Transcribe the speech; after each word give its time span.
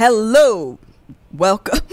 Hello, 0.00 0.78
welcome. 1.30 1.78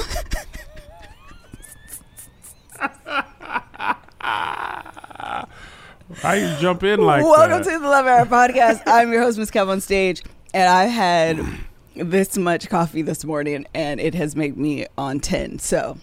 How 6.22 6.32
you 6.32 6.55
jump 6.62 6.84
in 6.84 7.02
like 7.02 7.26
welcome 7.26 7.64
that? 7.66 7.70
to 7.70 7.80
the 7.80 7.86
Love 7.86 8.05
Hour 8.05 8.26
podcast. 8.26 8.82
I'm 8.88 9.12
your 9.12 9.23
host, 9.23 9.38
Miss 9.38 9.52
Kev 9.52 9.68
on 9.68 9.82
stage, 9.82 10.23
and 10.54 10.70
I 10.70 10.86
had 10.86 11.46
this 11.98 12.38
much 12.38 12.70
coffee 12.70 13.02
this 13.02 13.26
morning, 13.26 13.68
and 13.73 14.00
it 14.00 14.16
has 14.16 14.38
made 14.38 14.55
me 14.55 14.88
on 14.98 15.20
ten. 15.20 15.59
So 15.59 15.98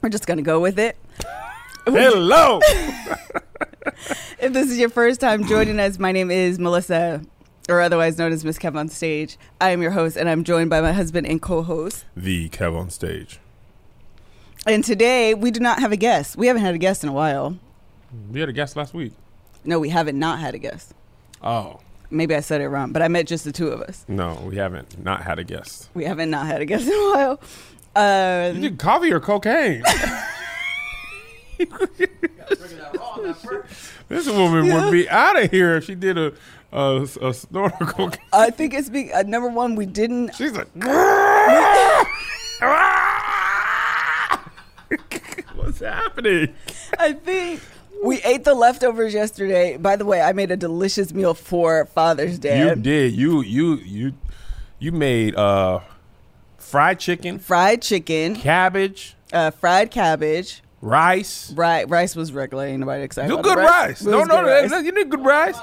we're 0.00 0.08
just 0.08 0.26
gonna 0.26 0.40
go 0.40 0.60
with 0.60 0.78
it. 0.78 0.96
Hello. 1.84 2.60
If 4.38 4.54
this 4.54 4.70
is 4.70 4.78
your 4.78 4.88
first 4.88 5.20
time 5.20 5.44
joining 5.44 5.78
us, 5.78 5.98
my 5.98 6.10
name 6.10 6.30
is 6.30 6.58
Melissa, 6.58 7.20
or 7.68 7.80
otherwise 7.80 8.18
known 8.18 8.32
as 8.32 8.44
Miss 8.44 8.58
Kev 8.58 8.76
on 8.76 8.88
stage. 8.88 9.36
I 9.60 9.70
am 9.70 9.80
your 9.82 9.92
host, 9.92 10.16
and 10.16 10.28
I'm 10.28 10.44
joined 10.44 10.70
by 10.70 10.80
my 10.80 10.92
husband 10.92 11.26
and 11.26 11.40
co-host. 11.40 12.04
the 12.16 12.48
Kev 12.50 12.76
on 12.78 12.90
stage. 12.90 13.40
And 14.66 14.82
today 14.84 15.34
we 15.34 15.50
do 15.50 15.60
not 15.60 15.80
have 15.80 15.92
a 15.92 15.96
guest. 15.96 16.36
We 16.36 16.46
haven't 16.46 16.62
had 16.62 16.74
a 16.74 16.78
guest 16.78 17.02
in 17.02 17.10
a 17.10 17.12
while. 17.12 17.58
We 18.30 18.40
had 18.40 18.48
a 18.48 18.52
guest 18.52 18.76
last 18.76 18.94
week. 18.94 19.12
No, 19.64 19.78
we 19.78 19.88
haven't 19.90 20.18
not 20.18 20.38
had 20.38 20.54
a 20.54 20.58
guest. 20.58 20.94
Oh 21.42 21.80
Maybe 22.10 22.34
I 22.34 22.40
said 22.40 22.60
it 22.60 22.68
wrong, 22.68 22.92
but 22.92 23.02
I 23.02 23.08
meant 23.08 23.28
just 23.28 23.44
the 23.44 23.52
two 23.52 23.68
of 23.68 23.80
us. 23.82 24.04
no, 24.08 24.40
we 24.46 24.56
haven't 24.56 25.02
not 25.02 25.22
had 25.22 25.38
a 25.38 25.44
guest. 25.44 25.88
We 25.94 26.04
haven't 26.04 26.30
not 26.30 26.46
had 26.46 26.60
a 26.62 26.64
guest 26.64 26.86
in 26.88 26.92
a 26.92 27.12
while. 27.14 27.40
Uh, 27.96 28.52
You 28.54 28.60
did 28.60 28.78
coffee 28.78 29.12
or 29.12 29.20
cocaine? 29.20 29.82
this 34.08 34.28
woman 34.28 34.72
would 34.72 34.90
be 34.92 35.08
out 35.08 35.40
of 35.42 35.50
here 35.50 35.76
if 35.76 35.84
she 35.84 35.94
did 35.94 36.18
a 36.18 36.32
a, 36.74 37.06
a 37.22 37.34
cocaine. 37.86 38.20
I 38.32 38.50
think 38.50 38.74
it's 38.74 38.88
be, 38.88 39.12
uh, 39.12 39.22
number 39.22 39.48
one. 39.48 39.76
We 39.76 39.86
didn't. 39.86 40.34
She's 40.34 40.52
like, 40.52 40.68
what's 45.54 45.80
happening? 45.80 46.54
I 46.98 47.12
think 47.12 47.60
we 48.02 48.20
ate 48.22 48.44
the 48.44 48.54
leftovers 48.54 49.14
yesterday. 49.14 49.76
By 49.76 49.96
the 49.96 50.04
way, 50.04 50.20
I 50.20 50.32
made 50.32 50.50
a 50.50 50.56
delicious 50.56 51.14
meal 51.14 51.34
for 51.34 51.86
Father's 51.86 52.38
Day. 52.38 52.68
You 52.68 52.74
did. 52.74 53.12
You 53.12 53.42
you 53.42 53.74
you 53.76 54.12
you 54.78 54.92
made 54.92 55.36
uh 55.36 55.80
fried 56.58 56.98
chicken, 56.98 57.38
fried 57.38 57.82
chicken, 57.82 58.34
cabbage, 58.34 59.16
uh, 59.32 59.52
fried 59.52 59.90
cabbage. 59.90 60.62
Rice. 60.84 61.52
Right, 61.52 61.88
rice 61.88 62.14
was 62.14 62.32
regular. 62.32 62.66
Ain't 62.66 62.80
nobody 62.80 63.02
excited. 63.02 63.30
About 63.32 63.42
good 63.42 63.58
the 63.58 63.62
rice. 63.62 64.02
No, 64.02 64.24
no, 64.24 64.42
no, 64.42 64.44
rice. 64.44 64.70
you 64.84 64.92
need 64.92 65.08
good 65.08 65.24
rice. 65.24 65.58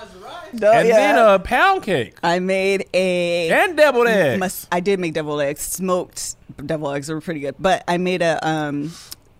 No, 0.53 0.71
and 0.71 0.87
yeah. 0.87 1.13
then 1.13 1.35
a 1.35 1.39
pound 1.39 1.83
cake 1.83 2.17
I 2.23 2.39
made 2.39 2.87
a. 2.93 3.49
and 3.49 3.77
deviled 3.77 4.07
eggs. 4.07 4.67
I 4.71 4.79
did 4.79 4.99
make 4.99 5.13
deviled 5.13 5.41
eggs. 5.41 5.61
Smoked 5.61 6.35
deviled 6.65 6.95
eggs 6.95 7.09
were 7.09 7.21
pretty 7.21 7.39
good. 7.39 7.55
But 7.59 7.83
I 7.87 7.97
made 7.97 8.21
a 8.21 8.45
um, 8.47 8.93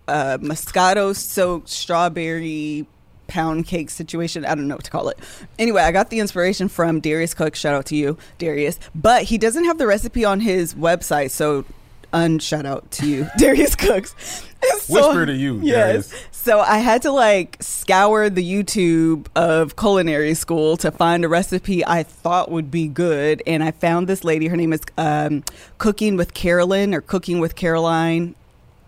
a 0.08 0.38
Moscato 0.38 1.14
soaked 1.14 1.68
strawberry 1.68 2.86
pound 3.26 3.66
cake 3.66 3.90
situation. 3.90 4.44
I 4.44 4.54
don't 4.54 4.68
know 4.68 4.76
what 4.76 4.84
to 4.84 4.90
call 4.90 5.08
it. 5.08 5.18
Anyway, 5.58 5.82
I 5.82 5.90
got 5.90 6.10
the 6.10 6.20
inspiration 6.20 6.68
from 6.68 7.00
Darius 7.00 7.34
Cook. 7.34 7.54
Shout 7.54 7.74
out 7.74 7.86
to 7.86 7.96
you, 7.96 8.16
Darius. 8.38 8.78
But 8.94 9.24
he 9.24 9.38
doesn't 9.38 9.64
have 9.64 9.78
the 9.78 9.86
recipe 9.86 10.24
on 10.24 10.40
his 10.40 10.74
website, 10.74 11.30
so 11.30 11.64
unshout 12.12 12.66
out 12.66 12.90
to 12.92 13.06
you, 13.08 13.26
Darius 13.38 13.74
Cooks. 13.76 14.14
So- 14.82 14.94
Whisper 14.94 15.26
to 15.26 15.32
you, 15.34 15.60
Yes. 15.62 16.08
Darius. 16.10 16.26
So 16.30 16.58
I 16.60 16.78
had 16.78 17.02
to 17.02 17.12
like 17.12 17.56
scour 17.60 18.28
the 18.28 18.42
YouTube 18.42 19.26
of 19.36 19.76
culinary 19.76 20.34
school 20.34 20.76
to 20.78 20.90
find 20.90 21.24
a 21.24 21.28
recipe 21.28 21.84
I 21.86 22.02
thought 22.02 22.50
would 22.50 22.70
be 22.70 22.88
good, 22.88 23.42
and 23.46 23.62
I 23.62 23.70
found 23.70 24.08
this 24.08 24.24
lady. 24.24 24.48
Her 24.48 24.56
name 24.56 24.72
is 24.72 24.80
um, 24.98 25.44
Cooking 25.78 26.16
with 26.16 26.34
Carolyn 26.34 26.94
or 26.94 27.00
Cooking 27.00 27.38
with 27.38 27.54
Caroline. 27.54 28.34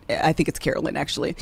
I 0.08 0.32
think 0.32 0.48
it's 0.48 0.58
Carolyn 0.58 0.96
actually. 0.96 1.36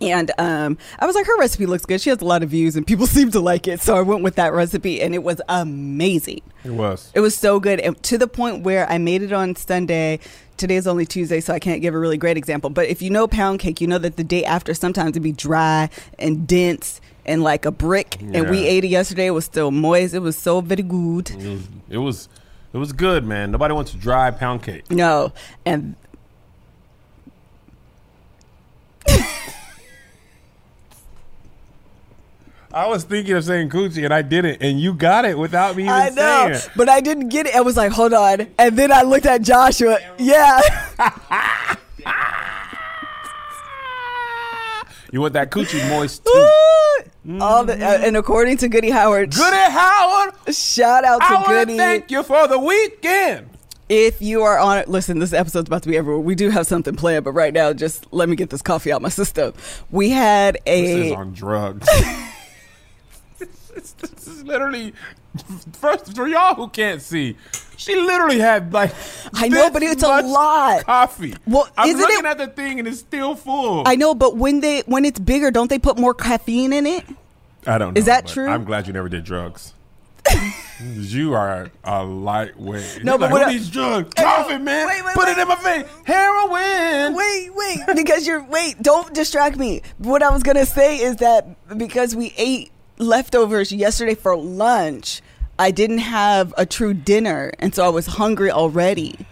And 0.00 0.30
um, 0.38 0.78
I 0.98 1.04
was 1.04 1.14
like, 1.14 1.26
her 1.26 1.38
recipe 1.38 1.66
looks 1.66 1.84
good. 1.84 2.00
She 2.00 2.08
has 2.10 2.22
a 2.22 2.24
lot 2.24 2.42
of 2.42 2.48
views, 2.48 2.74
and 2.76 2.86
people 2.86 3.06
seem 3.08 3.30
to 3.32 3.40
like 3.40 3.68
it. 3.68 3.80
So 3.80 3.96
I 3.96 4.00
went 4.02 4.22
with 4.22 4.36
that 4.36 4.52
recipe, 4.54 5.02
and 5.02 5.14
it 5.14 5.22
was 5.22 5.42
amazing. 5.48 6.40
It 6.64 6.70
was. 6.70 7.10
It 7.14 7.20
was 7.20 7.36
so 7.36 7.60
good, 7.60 7.80
and 7.80 8.00
to 8.04 8.16
the 8.18 8.26
point 8.28 8.62
where 8.62 8.88
I 8.88 8.98
made 8.98 9.22
it 9.22 9.32
on 9.32 9.56
Sunday. 9.56 10.20
Today's 10.60 10.86
only 10.86 11.06
Tuesday, 11.06 11.40
so 11.40 11.54
I 11.54 11.58
can't 11.58 11.80
give 11.80 11.94
a 11.94 11.98
really 11.98 12.18
great 12.18 12.36
example. 12.36 12.68
But 12.68 12.88
if 12.88 13.00
you 13.00 13.08
know 13.08 13.26
pound 13.26 13.60
cake, 13.60 13.80
you 13.80 13.86
know 13.86 13.96
that 13.96 14.16
the 14.16 14.24
day 14.24 14.44
after 14.44 14.74
sometimes 14.74 15.10
it'd 15.10 15.22
be 15.22 15.32
dry 15.32 15.88
and 16.18 16.46
dense 16.46 17.00
and 17.24 17.42
like 17.42 17.64
a 17.64 17.70
brick. 17.70 18.20
And 18.20 18.50
we 18.50 18.66
ate 18.66 18.84
it 18.84 18.88
yesterday; 18.88 19.26
it 19.26 19.30
was 19.30 19.46
still 19.46 19.70
moist. 19.70 20.12
It 20.12 20.18
was 20.18 20.36
so 20.36 20.60
very 20.60 20.82
good. 20.82 21.30
It 21.30 21.36
was. 21.38 21.68
It 21.88 21.98
was. 21.98 22.28
It 22.74 22.76
was 22.76 22.92
good, 22.92 23.24
man. 23.24 23.50
Nobody 23.50 23.72
wants 23.72 23.92
dry 23.92 24.30
pound 24.30 24.62
cake. 24.62 24.90
No, 24.90 25.32
and 25.64 25.96
I 32.72 32.86
was 32.86 33.02
thinking 33.04 33.34
of 33.34 33.44
saying 33.44 33.68
coochie, 33.70 34.04
and 34.04 34.14
I 34.14 34.22
didn't, 34.22 34.62
and 34.62 34.80
you 34.80 34.94
got 34.94 35.24
it 35.24 35.36
without 35.36 35.74
me 35.76 35.82
even 35.84 35.92
I 35.94 36.08
know, 36.10 36.42
saying 36.44 36.52
it. 36.54 36.70
but 36.76 36.88
I 36.88 37.00
didn't 37.00 37.28
get 37.28 37.46
it. 37.46 37.54
I 37.56 37.62
was 37.62 37.76
like, 37.76 37.90
hold 37.90 38.12
on, 38.12 38.46
and 38.58 38.78
then 38.78 38.92
I 38.92 39.02
looked 39.02 39.26
at 39.26 39.42
Joshua. 39.42 39.98
Yeah, 40.18 40.60
You 45.12 45.20
want 45.20 45.32
that 45.32 45.50
coochie 45.50 45.88
moist 45.88 46.24
too? 46.24 46.48
all 47.40 47.64
the 47.64 47.74
uh, 47.74 47.98
and 48.02 48.16
according 48.16 48.56
to 48.58 48.68
Goody 48.68 48.90
Howard, 48.90 49.32
Goody 49.34 49.56
Howard, 49.56 50.32
shout 50.54 51.04
out 51.04 51.18
to 51.18 51.34
want 51.34 51.46
to 51.46 51.52
Goody. 51.52 51.76
thank 51.76 52.10
you 52.12 52.22
for 52.22 52.46
the 52.46 52.58
weekend. 52.58 53.48
If 53.88 54.22
you 54.22 54.42
are 54.44 54.56
on 54.60 54.78
it, 54.78 54.88
listen, 54.88 55.18
this 55.18 55.32
episode's 55.32 55.68
about 55.68 55.82
to 55.82 55.88
be 55.88 55.96
everywhere. 55.96 56.20
We 56.20 56.36
do 56.36 56.50
have 56.50 56.68
something 56.68 56.94
planned, 56.94 57.24
but 57.24 57.32
right 57.32 57.52
now, 57.52 57.72
just 57.72 58.06
let 58.12 58.28
me 58.28 58.36
get 58.36 58.50
this 58.50 58.62
coffee 58.62 58.92
out 58.92 59.02
my 59.02 59.08
system. 59.08 59.52
We 59.90 60.10
had 60.10 60.58
This 60.64 60.90
is 61.06 61.10
a. 61.10 61.16
on 61.16 61.32
drugs. 61.32 61.88
this, 63.80 63.92
this 64.10 64.26
is 64.26 64.44
literally 64.44 64.92
first 65.74 66.14
for 66.14 66.26
y'all 66.28 66.54
who 66.54 66.68
can't 66.68 67.00
see. 67.02 67.36
She 67.76 67.96
literally 67.96 68.38
had 68.38 68.72
like 68.72 68.92
I 69.34 69.48
know, 69.48 69.70
but 69.70 69.82
it's 69.82 70.02
a 70.02 70.20
lot. 70.22 70.84
coffee. 70.84 71.34
Well, 71.46 71.68
I'm 71.78 71.96
looking 71.96 72.18
it- 72.18 72.24
at 72.26 72.38
the 72.38 72.48
thing 72.48 72.78
and 72.78 72.86
it's 72.86 72.98
still 73.00 73.34
full. 73.34 73.82
I 73.86 73.96
know, 73.96 74.14
but 74.14 74.36
when 74.36 74.60
they 74.60 74.80
when 74.86 75.04
it's 75.04 75.18
bigger, 75.18 75.50
don't 75.50 75.68
they 75.68 75.78
put 75.78 75.98
more 75.98 76.14
caffeine 76.14 76.72
in 76.72 76.86
it? 76.86 77.04
I 77.66 77.78
don't 77.78 77.94
know. 77.94 77.98
Is 77.98 78.06
that 78.06 78.26
true? 78.26 78.48
I'm 78.48 78.64
glad 78.64 78.86
you 78.86 78.92
never 78.92 79.08
did 79.08 79.24
drugs. 79.24 79.74
you 80.82 81.32
are 81.34 81.70
a 81.84 82.04
lightweight. 82.04 83.02
No, 83.04 83.12
You're 83.12 83.18
but 83.18 83.30
like, 83.30 83.32
what 83.32 83.48
needs 83.52 83.70
drugs? 83.70 84.12
Coffee, 84.14 84.58
man. 84.58 84.86
Wait, 84.86 85.04
wait, 85.04 85.14
Put 85.14 85.24
wait. 85.26 85.38
it 85.38 85.40
in 85.40 85.48
my 85.48 85.56
face. 85.56 85.84
Heroin. 86.04 87.14
Wait, 87.14 87.50
wait, 87.54 87.78
because 87.96 88.26
you're 88.26 88.42
wait. 88.44 88.80
Don't 88.82 89.12
distract 89.14 89.56
me. 89.56 89.82
What 89.98 90.22
I 90.22 90.30
was 90.30 90.42
gonna 90.42 90.66
say 90.66 90.98
is 90.98 91.16
that 91.16 91.78
because 91.78 92.14
we 92.14 92.34
ate 92.36 92.70
leftovers 93.00 93.72
yesterday 93.72 94.14
for 94.14 94.36
lunch, 94.36 95.22
I 95.58 95.70
didn't 95.72 95.98
have 95.98 96.54
a 96.56 96.64
true 96.66 96.94
dinner, 96.94 97.52
and 97.58 97.74
so 97.74 97.84
I 97.84 97.88
was 97.88 98.06
hungry 98.06 98.50
already. 98.50 99.26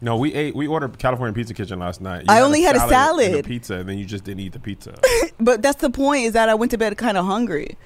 No, 0.00 0.16
we 0.16 0.34
ate. 0.34 0.54
We 0.56 0.66
ordered 0.66 0.98
California 0.98 1.32
Pizza 1.32 1.54
Kitchen 1.54 1.78
last 1.78 2.00
night. 2.00 2.22
You 2.22 2.26
I 2.28 2.40
only 2.40 2.62
had 2.62 2.74
a 2.76 2.80
and 2.82 2.90
salad. 2.90 3.44
pizza, 3.46 3.74
and 3.76 3.88
then 3.88 3.98
you 3.98 4.04
just 4.04 4.24
didn't 4.24 4.40
eat 4.40 4.52
the 4.52 4.58
pizza. 4.58 4.94
But 5.40 5.60
that's 5.62 5.80
the 5.80 5.90
point. 5.90 6.24
Is 6.26 6.32
that 6.34 6.48
I 6.48 6.54
went 6.54 6.70
to 6.72 6.78
bed 6.78 6.96
kind 6.96 7.16
of 7.16 7.24
hungry. 7.24 7.76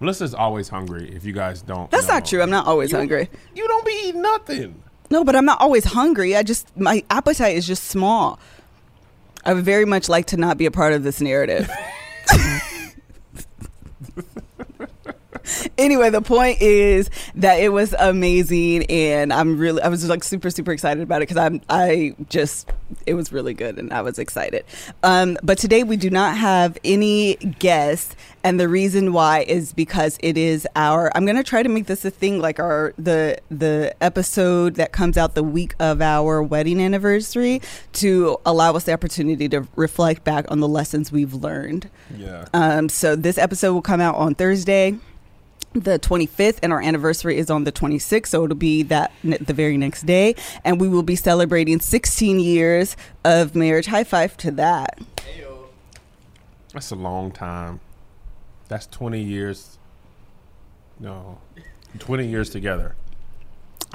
Melissa's 0.00 0.34
always 0.34 0.68
hungry. 0.68 1.10
If 1.14 1.24
you 1.24 1.32
guys 1.32 1.60
don't, 1.62 1.90
That's 1.90 2.08
know. 2.08 2.14
not 2.14 2.24
true. 2.26 2.42
I'm 2.42 2.50
not 2.50 2.66
always 2.66 2.90
You- 2.90 2.98
hungry. 2.98 3.28
You 3.54 3.66
don't 3.68 3.84
be 3.86 3.92
eating 4.06 4.22
nothing. 4.22 4.82
No, 5.10 5.24
but 5.24 5.36
I'm 5.36 5.44
not 5.44 5.60
always 5.60 5.84
hungry. 5.84 6.36
I 6.36 6.42
just 6.42 6.74
my 6.76 7.04
appetite 7.10 7.56
is 7.56 7.66
just 7.66 7.84
small. 7.84 8.38
I 9.44 9.52
would 9.54 9.64
very 9.64 9.84
much 9.84 10.08
like 10.08 10.26
to 10.26 10.36
not 10.38 10.56
be 10.58 10.64
a 10.66 10.70
part 10.70 10.92
of 10.94 11.02
this 11.04 11.20
narrative. 11.20 11.70
anyway, 15.78 16.10
the 16.10 16.22
point 16.22 16.60
is 16.60 17.10
that 17.36 17.56
it 17.56 17.70
was 17.70 17.94
amazing, 17.98 18.84
and 18.86 19.32
I'm 19.32 19.58
really 19.58 19.82
I 19.82 19.88
was 19.88 20.08
like 20.08 20.24
super 20.24 20.50
super 20.50 20.72
excited 20.72 21.02
about 21.02 21.16
it 21.16 21.28
because 21.28 21.36
I'm 21.36 21.60
I 21.68 22.14
just 22.28 22.70
it 23.06 23.14
was 23.14 23.32
really 23.32 23.54
good, 23.54 23.78
and 23.78 23.92
I 23.92 24.02
was 24.02 24.18
excited. 24.18 24.64
Um, 25.02 25.38
but 25.42 25.58
today 25.58 25.82
we 25.82 25.96
do 25.96 26.10
not 26.10 26.36
have 26.36 26.78
any 26.84 27.34
guests, 27.36 28.16
and 28.42 28.58
the 28.58 28.68
reason 28.68 29.12
why 29.12 29.40
is 29.40 29.72
because 29.72 30.18
it 30.20 30.36
is 30.36 30.66
our. 30.76 31.14
I'm 31.16 31.26
gonna 31.26 31.44
try 31.44 31.62
to 31.62 31.68
make 31.68 31.86
this 31.86 32.04
a 32.04 32.10
thing, 32.10 32.40
like 32.40 32.58
our 32.58 32.94
the 32.98 33.38
the 33.50 33.94
episode 34.00 34.74
that 34.76 34.92
comes 34.92 35.16
out 35.16 35.34
the 35.34 35.42
week 35.42 35.74
of 35.78 36.00
our 36.00 36.42
wedding 36.42 36.80
anniversary 36.80 37.60
to 37.94 38.38
allow 38.46 38.74
us 38.74 38.84
the 38.84 38.92
opportunity 38.92 39.48
to 39.48 39.66
reflect 39.76 40.24
back 40.24 40.50
on 40.50 40.60
the 40.60 40.68
lessons 40.68 41.12
we've 41.12 41.34
learned. 41.34 41.90
Yeah. 42.16 42.46
Um, 42.52 42.88
so 42.88 43.16
this 43.16 43.38
episode 43.38 43.72
will 43.74 43.82
come 43.82 44.00
out 44.00 44.14
on 44.16 44.34
Thursday, 44.34 44.96
the 45.74 45.98
25th, 45.98 46.58
and 46.62 46.72
our 46.72 46.80
anniversary 46.80 47.36
is 47.36 47.50
on 47.50 47.64
the 47.64 47.72
26th. 47.72 48.28
So 48.28 48.44
it'll 48.44 48.56
be 48.56 48.82
that 48.84 49.12
the 49.22 49.52
very 49.52 49.76
next 49.76 50.06
day, 50.06 50.34
and 50.64 50.80
we 50.80 50.88
will 50.88 51.02
be 51.02 51.16
celebrating 51.16 51.80
16 51.80 52.40
years 52.40 52.96
of 53.24 53.54
marriage. 53.54 53.86
High 53.86 54.04
five 54.04 54.36
to 54.38 54.50
that. 54.52 54.98
That's 56.72 56.90
a 56.90 56.96
long 56.96 57.30
time. 57.30 57.80
That's 58.68 58.86
20 58.86 59.20
years. 59.22 59.78
No. 60.98 61.38
20 61.98 62.26
years 62.26 62.50
together. 62.50 62.96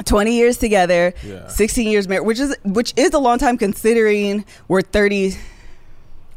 20 0.05 0.33
years 0.33 0.57
together, 0.57 1.13
Yeah. 1.25 1.47
16 1.49 1.89
years 1.89 2.07
married, 2.07 2.25
which 2.25 2.39
is 2.39 2.55
which 2.63 2.93
is 2.95 3.13
a 3.13 3.19
long 3.19 3.37
time 3.37 3.57
considering 3.57 4.45
we're 4.69 4.81
30. 4.81 5.35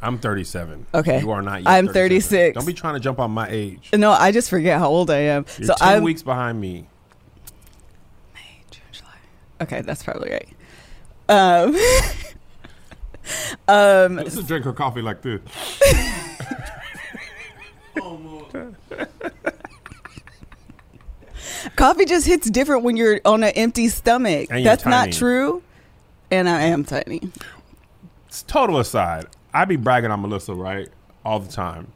I'm 0.02 0.18
37. 0.18 0.86
Okay. 0.94 1.20
You 1.20 1.30
are 1.30 1.40
not. 1.40 1.62
Yet 1.62 1.68
I'm 1.68 1.86
37. 1.86 2.54
36. 2.54 2.54
Don't 2.56 2.66
be 2.66 2.74
trying 2.74 2.94
to 2.94 3.00
jump 3.00 3.20
on 3.20 3.30
my 3.30 3.48
age. 3.48 3.90
No, 3.94 4.10
I 4.10 4.32
just 4.32 4.50
forget 4.50 4.78
how 4.78 4.88
old 4.88 5.10
I 5.10 5.18
am. 5.18 5.46
You're 5.58 5.68
so 5.68 5.74
10 5.74 5.88
I'm 5.88 6.02
weeks 6.02 6.22
behind 6.22 6.60
me. 6.60 6.86
May, 8.34 8.40
June, 8.70 8.82
July. 8.90 9.10
Okay, 9.60 9.80
that's 9.82 10.02
probably 10.02 10.30
right. 10.30 10.48
Um, 11.28 11.76
um, 13.68 14.16
Let's 14.16 14.34
just 14.34 14.48
drink 14.48 14.64
her 14.64 14.72
coffee 14.72 15.02
like 15.02 15.22
this. 15.22 15.40
coffee 21.76 22.04
just 22.04 22.26
hits 22.26 22.50
different 22.50 22.82
when 22.82 22.96
you're 22.96 23.20
on 23.24 23.44
an 23.44 23.52
empty 23.54 23.88
stomach. 23.88 24.48
That's 24.48 24.84
not 24.84 25.12
true. 25.12 25.62
And 26.30 26.48
I 26.48 26.62
am 26.62 26.84
tiny. 26.84 27.30
It's 28.26 28.42
total 28.42 28.78
aside. 28.78 29.26
I 29.54 29.64
be 29.64 29.76
bragging 29.76 30.10
on 30.10 30.20
Melissa, 30.22 30.54
right? 30.54 30.88
All 31.24 31.38
the 31.40 31.50
time. 31.50 31.88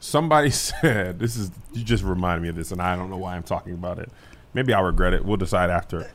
Somebody 0.00 0.50
said, 0.52 1.18
this 1.18 1.36
is, 1.36 1.50
you 1.72 1.82
just 1.84 2.04
reminded 2.04 2.42
me 2.42 2.48
of 2.48 2.56
this, 2.56 2.70
and 2.72 2.80
I 2.80 2.96
don't 2.96 3.10
know 3.10 3.16
why 3.16 3.34
I'm 3.36 3.42
talking 3.42 3.72
about 3.74 3.98
it. 3.98 4.10
Maybe 4.54 4.72
I'll 4.72 4.84
regret 4.84 5.12
it. 5.14 5.24
We'll 5.24 5.36
decide 5.36 5.70
after. 5.70 6.10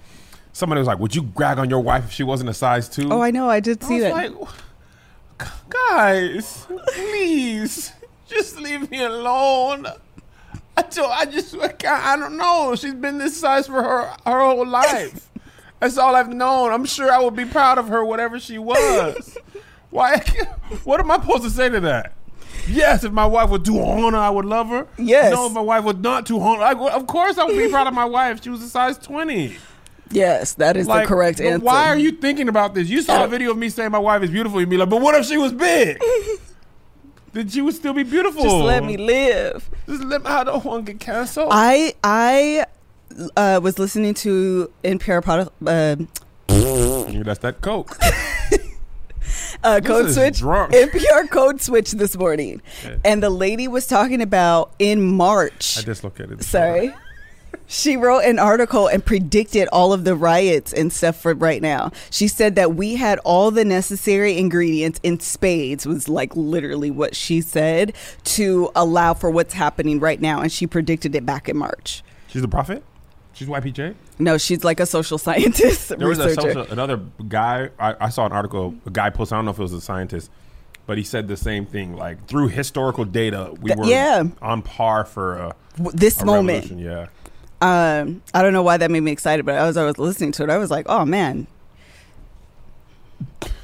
Somebody 0.54 0.80
was 0.80 0.88
like, 0.88 1.00
would 1.00 1.16
you 1.16 1.24
brag 1.24 1.58
on 1.58 1.70
your 1.70 1.80
wife 1.80 2.06
if 2.06 2.12
she 2.12 2.24
wasn't 2.24 2.50
a 2.50 2.54
size 2.54 2.88
two? 2.88 3.12
Oh, 3.12 3.22
I 3.22 3.32
know. 3.32 3.50
I 3.50 3.60
did 3.60 3.84
I 3.84 3.88
see 3.88 3.94
was 3.96 4.04
that. 4.04 4.14
like, 4.14 5.50
guys, 5.70 6.68
please, 6.94 7.92
just 8.28 8.60
leave 8.60 8.90
me 8.90 9.04
alone. 9.04 9.88
I 10.76 10.82
told, 10.84 11.12
I 11.12 11.26
just, 11.26 11.56
I, 11.56 11.68
can't- 11.70 12.04
I 12.06 12.16
don't 12.18 12.38
know. 12.38 12.76
She's 12.76 12.94
been 12.94 13.18
this 13.18 13.40
size 13.40 13.68
for 13.68 13.82
her 13.84 14.06
her 14.26 14.40
whole 14.40 14.66
life. 14.68 15.30
That's 15.80 15.98
all 15.98 16.16
I've 16.16 16.30
known. 16.34 16.72
I'm 16.72 16.86
sure 16.86 17.12
I 17.12 17.20
would 17.20 17.36
be 17.36 17.46
proud 17.46 17.78
of 17.78 17.90
her, 17.90 18.06
whatever 18.06 18.40
she 18.40 18.58
was. 18.58 19.38
Why? 19.94 20.24
What 20.86 21.00
am 21.00 21.12
I 21.12 21.18
supposed 21.18 21.44
to 21.44 21.52
say 21.52 21.70
to 21.70 21.80
that? 21.82 22.14
Yes, 22.68 23.04
if 23.04 23.12
my 23.12 23.28
wife 23.28 23.52
would 23.52 23.62
do 23.62 23.80
honor, 23.80 24.18
I 24.18 24.30
would 24.30 24.46
love 24.46 24.70
her. 24.70 24.88
Yes. 24.98 25.32
No, 25.32 25.46
if 25.46 25.54
my 25.54 25.62
wife 25.62 25.84
would 25.84 26.02
not 26.02 26.26
do 26.26 26.40
honor, 26.40 26.64
I 26.64 26.72
of 26.72 27.06
course 27.06 27.38
I 27.38 27.44
would 27.44 27.56
be 27.56 27.70
proud 27.70 27.86
of 27.86 27.94
my 27.94 28.06
wife. 28.06 28.44
She 28.44 28.50
was 28.50 28.64
a 28.64 28.70
size 28.70 28.98
20. 28.98 29.56
yes, 30.10 30.56
that 30.56 30.78
is 30.78 30.88
the 30.88 31.06
correct 31.06 31.38
but 31.38 31.46
answer. 31.46 31.64
Why 31.64 31.90
are 31.90 31.98
you 31.98 32.14
thinking 32.14 32.50
about 32.50 32.74
this? 32.74 32.90
You 32.90 33.04
saw 33.04 33.24
a 33.24 33.28
video 33.28 33.52
of 33.52 33.58
me 33.58 33.70
saying 33.70 33.92
my 33.92 34.00
wife 34.00 34.24
is 34.24 34.32
beautiful. 34.32 34.60
You'd 34.60 34.70
be 34.70 34.78
like, 34.78 34.90
but 34.90 35.00
what 35.00 35.14
if 35.14 35.28
she 35.28 35.38
was 35.38 35.54
big? 35.54 36.02
then 37.34 37.48
she 37.50 37.62
would 37.62 37.76
still 37.76 37.94
be 37.94 38.04
beautiful. 38.04 38.42
Just 38.42 38.56
let 38.56 38.84
me 38.84 38.98
live. 38.98 39.70
Just 39.88 40.04
let 40.06 40.24
me. 40.24 40.28
I 40.28 40.44
don't 40.44 40.66
want 40.66 40.88
to 40.88 40.94
get 40.94 41.02
canceled. 41.02 41.50
I 41.52 41.94
I 42.04 42.66
uh, 43.38 43.60
was 43.62 43.78
listening 43.78 44.16
to 44.16 44.72
NPR 44.84 45.24
pod, 45.24 45.52
uh, 45.68 45.96
That's 47.24 47.40
that 47.40 47.62
Coke. 47.62 47.96
uh, 49.64 49.80
Code 49.84 50.12
Switch, 50.12 50.40
drunk. 50.40 50.74
NPR 50.74 51.30
Code 51.30 51.62
Switch 51.62 51.92
this 51.92 52.18
morning, 52.18 52.62
Yeah. 52.84 52.98
and 53.06 53.22
the 53.24 53.30
lady 53.30 53.68
was 53.68 53.88
talking 53.88 54.22
about 54.22 54.74
in 54.80 55.02
March. 55.02 55.78
I 55.78 55.82
dislocated. 55.82 56.44
Sorry. 56.44 56.94
She 57.66 57.98
wrote 57.98 58.20
an 58.20 58.40
article 58.40 58.88
and 58.88 59.04
predicted 59.04 59.68
all 59.72 59.94
of 59.94 60.04
the 60.04 60.16
riots 60.16 60.74
and 60.74 60.92
stuff 60.92 61.20
for 61.20 61.34
right 61.34 61.62
now. 61.62 61.92
She 62.12 62.28
said 62.28 62.56
that 62.56 62.76
we 62.76 62.96
had 62.96 63.20
all 63.20 63.52
the 63.52 63.64
necessary 63.66 64.38
ingredients 64.38 65.00
in 65.02 65.20
spades, 65.20 65.86
was 65.88 66.10
like 66.10 66.36
literally 66.36 66.92
what 66.92 67.16
she 67.16 67.42
said, 67.42 67.94
to 68.26 68.70
allow 68.76 69.14
for 69.14 69.30
what's 69.30 69.54
happening 69.54 70.00
right 70.00 70.20
now. 70.22 70.42
And 70.42 70.52
she 70.52 70.68
predicted 70.68 71.16
it 71.16 71.26
back 71.26 71.48
in 71.48 71.58
March. 71.58 72.04
She's 72.28 72.42
the 72.42 72.48
prophet. 72.48 72.84
She's 73.34 73.48
YPJ. 73.48 73.96
No, 74.20 74.38
she's 74.38 74.64
like 74.64 74.80
a 74.80 74.86
social 74.86 75.18
scientist 75.18 75.90
There 75.98 76.08
was 76.08 76.20
a 76.20 76.34
social, 76.36 76.62
another 76.72 76.98
guy. 77.28 77.70
I, 77.80 77.96
I 78.00 78.10
saw 78.10 78.26
an 78.26 78.32
article. 78.32 78.76
A 78.86 78.90
guy 78.92 79.10
posted. 79.10 79.34
I 79.34 79.38
don't 79.40 79.46
know 79.46 79.52
if 79.52 79.60
it 79.60 79.64
was 79.64 79.74
a 79.74 79.82
scientist, 79.82 80.30
but 80.86 80.98
he 81.00 81.04
said 81.04 81.28
the 81.28 81.38
same 81.38 81.66
thing. 81.66 81.96
Like 81.96 82.28
through 82.28 82.50
historical 82.50 83.06
data, 83.06 83.54
we 83.60 83.70
Th- 83.70 83.78
were 83.78 83.86
yeah. 83.86 84.24
on 84.42 84.62
par 84.62 85.04
for 85.06 85.38
a, 85.38 85.56
W- 85.78 85.98
this 85.98 86.22
a 86.22 86.26
moment. 86.26 86.70
revolution. 86.70 86.80
Yeah. 86.80 87.08
Um, 87.62 88.22
I 88.34 88.42
don't 88.42 88.54
know 88.54 88.62
why 88.62 88.78
that 88.78 88.92
made 88.92 89.00
me 89.00 89.12
excited, 89.12 89.46
but 89.46 89.56
as 89.56 89.78
I 89.78 89.86
was 89.86 89.98
listening 89.98 90.32
to 90.34 90.44
it, 90.44 90.50
I 90.50 90.58
was 90.58 90.70
like, 90.70 90.86
"Oh 90.90 91.06
man." 91.06 91.48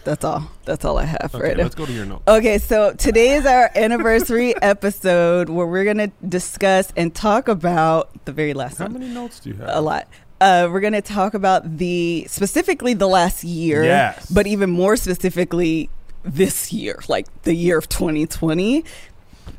That's 0.03 0.23
all. 0.23 0.49
That's 0.65 0.85
all 0.85 0.97
I 0.97 1.05
have 1.05 1.33
Okay, 1.35 1.43
right 1.43 1.57
now. 1.57 1.63
let's 1.63 1.75
go 1.75 1.85
to 1.85 1.91
your 1.91 2.05
notes. 2.05 2.23
Okay, 2.27 2.57
so 2.57 2.93
today 2.93 3.33
is 3.35 3.45
our 3.45 3.69
anniversary 3.75 4.55
episode 4.61 5.49
where 5.49 5.67
we're 5.67 5.83
going 5.83 5.97
to 5.97 6.11
discuss 6.27 6.91
and 6.95 7.13
talk 7.13 7.47
about 7.47 8.09
the 8.25 8.31
very 8.31 8.53
last 8.53 8.77
How 8.77 8.85
one. 8.85 8.93
many 8.93 9.09
notes 9.09 9.39
do 9.39 9.49
you 9.49 9.55
have? 9.57 9.69
A 9.71 9.81
lot. 9.81 10.07
Uh, 10.41 10.69
we're 10.71 10.79
going 10.79 10.93
to 10.93 11.01
talk 11.01 11.33
about 11.33 11.77
the 11.77 12.25
specifically 12.29 12.93
the 12.93 13.07
last 13.07 13.43
year, 13.43 13.83
Yes. 13.83 14.29
but 14.31 14.47
even 14.47 14.69
more 14.69 14.95
specifically 14.95 15.89
this 16.23 16.71
year, 16.71 16.99
like 17.09 17.25
the 17.43 17.53
year 17.53 17.77
of 17.77 17.87
2020, 17.89 18.83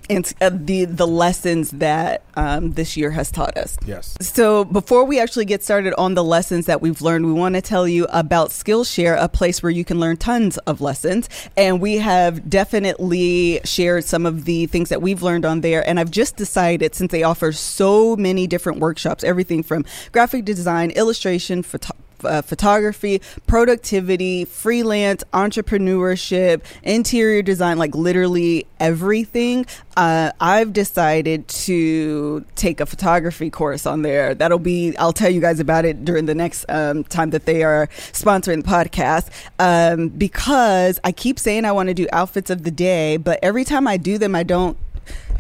and 0.09 0.33
uh, 0.41 0.51
the 0.53 0.85
the 0.85 1.07
lessons 1.07 1.71
that 1.73 2.23
um, 2.35 2.73
this 2.73 2.97
year 2.97 3.11
has 3.11 3.31
taught 3.31 3.57
us. 3.57 3.77
Yes. 3.87 4.17
So, 4.21 4.65
before 4.65 5.05
we 5.05 5.21
actually 5.21 5.45
get 5.45 5.63
started 5.63 5.95
on 5.95 6.15
the 6.15 6.25
lessons 6.25 6.67
that 6.67 6.81
we've 6.81 7.01
learned, 7.03 7.27
we 7.27 7.33
want 7.33 7.55
to 7.55 7.61
tell 7.61 7.87
you 7.87 8.07
about 8.11 8.51
Skillshare, 8.51 9.17
a 9.21 9.29
place 9.29 9.63
where 9.63 9.71
you 9.71 9.85
can 9.85 10.01
learn 10.01 10.17
tons 10.17 10.59
of 10.59 10.81
lessons. 10.81 11.29
And 11.57 11.81
we 11.81 11.99
have 11.99 12.49
definitely 12.49 13.61
shared 13.65 14.05
some 14.05 14.27
of 14.27 14.45
the 14.45 14.67
things 14.67 14.89
that 14.89 15.03
we've 15.03 15.23
learned 15.23 15.45
on 15.45 15.61
there. 15.61 15.87
And 15.89 16.01
I've 16.01 16.11
just 16.11 16.37
decided, 16.37 16.95
since 16.95 17.13
they 17.13 17.23
offer 17.23 17.53
so 17.53 18.17
many 18.17 18.47
different 18.47 18.79
workshops, 18.79 19.25
everything 19.25 19.63
from 19.63 19.85
graphic 20.13 20.45
design, 20.45 20.91
illustration, 20.91 21.63
photo- 21.63 21.95
uh, 22.25 22.43
photography, 22.43 23.21
productivity, 23.47 24.45
freelance, 24.45 25.25
entrepreneurship, 25.33 26.63
interior 26.83 27.43
design, 27.43 27.79
like 27.79 27.95
literally 27.95 28.67
everything. 28.79 29.67
Uh, 29.97 30.33
I've 30.41 30.73
decided 30.73 31.49
to 31.49 32.45
take 32.55 32.81
a 32.81 32.87
photography 32.87 33.51
course 33.51 33.87
on 33.87 34.03
there. 34.03 34.35
That'll 34.35 34.59
be, 34.59 34.97
I'll 34.97 35.13
tell 35.13 35.31
you 35.31 35.41
guys 35.41 35.61
about 35.61 35.85
it 35.85 36.05
during 36.05 36.27
the 36.27 36.35
next 36.35 36.65
um, 36.69 37.05
time 37.05 37.31
that 37.31 37.45
they 37.47 37.63
are 37.63 37.89
sponsoring 38.13 38.65
the 38.65 38.69
podcast. 38.69 39.31
Um, 39.59 40.09
because 40.09 40.99
I 41.05 41.13
keep 41.13 41.39
saying 41.39 41.65
I 41.65 41.73
want 41.73 41.89
to 41.89 41.95
do 41.95 42.07
outfits 42.13 42.51
of 42.51 42.63
the 42.63 42.71
day, 42.71 43.17
but 43.17 43.39
every 43.43 43.65
time 43.65 43.87
I 43.87 43.97
do 43.97 44.19
them, 44.19 44.35
I 44.35 44.43
don't. 44.43 44.77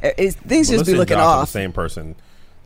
It's, 0.03 0.37
things 0.37 0.69
just 0.69 0.87
be 0.87 0.95
looking 0.95 1.19
off. 1.19 1.49
The 1.49 1.53
same 1.53 1.73
person. 1.73 2.17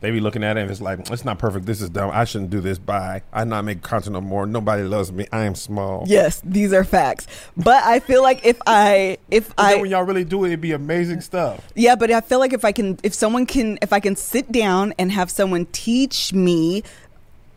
They 0.05 0.11
be 0.11 0.21
looking 0.21 0.45
at 0.45 0.59
it 0.59 0.61
and 0.61 0.71
it's 0.71 0.83
like, 0.83 1.09
it's 1.11 1.25
not 1.25 1.39
perfect. 1.39 1.65
This 1.65 1.81
is 1.81 1.89
dumb. 1.89 2.11
I 2.13 2.25
shouldn't 2.25 2.51
do 2.51 2.61
this. 2.61 2.79
Bye. 2.79 3.23
I 3.33 3.45
not 3.45 3.65
make 3.65 3.81
content 3.81 4.13
no 4.13 4.21
more. 4.21 4.45
Nobody 4.47 4.83
loves 4.83 5.11
me. 5.11 5.27
I 5.33 5.45
am 5.45 5.55
small. 5.55 6.05
Yes, 6.07 6.43
these 6.45 6.75
are 6.75 6.85
facts. 6.85 7.27
But 7.57 7.83
I 7.85 8.01
feel 8.01 8.23
like 8.23 8.45
if 8.45 8.61
I 8.67 9.17
if 9.31 9.51
I 9.57 9.77
when 9.77 9.91
y'all 9.91 10.03
really 10.03 10.25
do 10.25 10.45
it, 10.45 10.49
it'd 10.49 10.61
be 10.61 10.73
amazing 10.73 11.23
stuff. 11.23 11.67
Yeah, 11.75 11.97
but 11.97 12.11
I 12.11 12.21
feel 12.21 12.39
like 12.39 12.53
if 12.53 12.67
I 12.67 12.73
can, 12.73 12.99
if 13.03 13.15
someone 13.15 13.47
can, 13.47 13.79
if 13.81 13.95
I 13.95 14.01
can 14.01 14.15
sit 14.15 14.53
down 14.53 14.93
and 14.99 15.11
have 15.11 15.31
someone 15.31 15.65
teach 15.73 16.35
me 16.35 16.83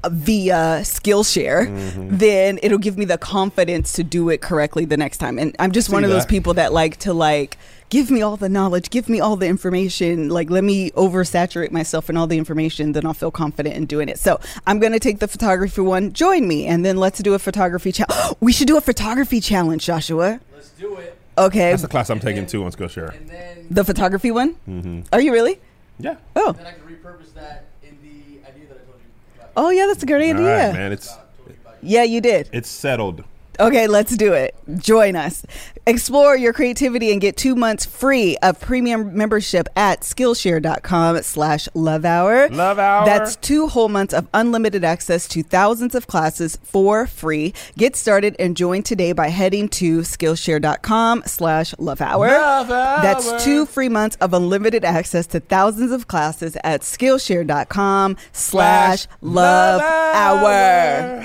via 0.10 0.80
Skillshare, 0.84 1.68
Mm-hmm. 1.68 2.18
then 2.18 2.60
it'll 2.64 2.78
give 2.78 2.98
me 2.98 3.04
the 3.06 3.18
confidence 3.18 3.92
to 3.94 4.04
do 4.04 4.30
it 4.30 4.42
correctly 4.42 4.86
the 4.86 4.96
next 4.98 5.18
time. 5.18 5.38
And 5.38 5.56
I'm 5.60 5.72
just 5.72 5.88
See 5.88 5.94
one 5.94 6.04
of 6.04 6.10
those 6.10 6.26
people 6.26 6.54
that 6.56 6.72
like 6.72 6.98
to 7.00 7.14
like 7.14 7.58
give 7.90 8.12
me 8.12 8.22
all 8.22 8.38
the 8.38 8.50
knowledge, 8.50 8.90
give 8.90 9.08
me 9.10 9.20
all 9.20 9.36
the 9.36 9.48
information, 9.48 10.30
like 10.30 10.50
let 10.50 10.64
me 10.64 10.92
oversaturate 10.92 11.72
myself 11.72 12.10
in 12.10 12.18
all 12.18 12.28
the 12.28 12.38
information, 12.38 12.92
then 12.92 13.06
I'll 13.06 13.14
feel 13.14 13.32
confident 13.32 13.76
in 13.76 13.86
doing 13.86 14.10
it. 14.10 14.20
So 14.20 14.40
I'm 14.66 14.80
gonna 14.80 15.00
take 15.00 15.20
the 15.20 15.28
photography 15.28 15.82
one. 15.82 16.14
Join 16.14 16.48
me, 16.48 16.66
and 16.66 16.86
then 16.86 16.98
let's 16.98 17.20
do 17.20 17.34
a 17.34 17.40
photography 17.40 17.92
challenge. 17.92 18.36
we 18.40 18.52
should 18.52 18.68
do 18.68 18.78
a 18.78 18.82
photography 18.82 19.40
challenge, 19.40 19.86
Joshua. 19.86 20.40
Let's 20.54 20.70
do 20.72 20.96
it. 20.96 21.18
Okay, 21.38 21.70
That's 21.70 21.84
the 21.84 21.88
class 21.88 22.10
I'm 22.10 22.20
taking 22.20 22.48
too 22.48 22.64
on 22.64 22.72
Skillshare. 22.72 23.16
And 23.16 23.30
then, 23.30 23.68
the 23.70 23.84
photography 23.84 24.32
one. 24.32 24.56
Mm-hmm. 24.68 25.02
Are 25.14 25.22
you 25.22 25.32
really? 25.32 25.60
Yeah. 26.00 26.16
Oh. 26.36 26.54
then 26.54 26.66
I 26.66 26.72
can 26.72 26.82
repurpose 26.82 27.34
that 27.36 27.66
in 27.84 27.98
the 28.02 28.48
idea 28.48 28.68
that 28.70 28.78
I 28.78 28.86
told 28.86 29.00
you 29.00 29.40
about. 29.40 29.52
Oh 29.56 29.70
yeah, 29.70 29.86
that's 29.88 30.02
a 30.02 30.06
great 30.08 30.32
All 30.36 30.38
idea. 30.42 30.68
right, 30.68 30.74
man. 30.74 30.92
It's 30.92 31.16
you 31.48 31.56
about 31.62 31.76
Yeah, 31.84 32.04
you 32.04 32.22
did. 32.22 32.50
it's 32.52 32.70
settled. 32.70 33.24
Okay, 33.60 33.88
let's 33.88 34.16
do 34.16 34.34
it. 34.34 34.56
Join 34.78 35.16
us. 35.16 35.44
Explore 35.88 36.36
your 36.36 36.54
creativity 36.54 37.12
and 37.12 37.22
get 37.22 37.38
two 37.38 37.56
months 37.56 37.86
free 37.86 38.38
of 38.44 38.60
premium 38.60 39.16
membership 39.18 39.68
at 39.76 40.02
Skillshare.com 40.02 41.24
slash 41.24 41.70
love 41.74 42.04
hour. 42.06 42.50
Love 42.50 42.78
hour. 42.78 43.06
That's 43.06 43.36
two 43.38 43.68
whole 43.68 43.88
months 43.90 44.14
of 44.14 44.28
unlimited 44.34 44.84
access 44.84 45.28
to 45.30 45.42
thousands 45.44 45.96
of 45.96 46.06
classes 46.06 46.58
for 46.62 47.08
free. 47.08 47.54
Get 47.78 47.96
started 47.96 48.36
and 48.38 48.58
join 48.58 48.84
today 48.84 49.14
by 49.14 49.30
heading 49.30 49.70
to 49.70 50.02
Skillshare.com 50.02 51.24
slash 51.26 51.74
love 51.80 52.02
hour. 52.02 52.28
Love 52.28 52.70
hour. 52.70 53.02
That's 53.02 53.44
two 53.44 53.66
free 53.66 53.90
months 53.90 54.18
of 54.18 54.34
unlimited 54.34 54.84
access 54.84 55.26
to 55.28 55.40
thousands 55.40 55.92
of 55.92 56.08
classes 56.08 56.58
at 56.64 56.82
Skillshare.com 56.82 58.18
slash 58.34 59.08
love 59.22 59.82
hour. 59.82 61.24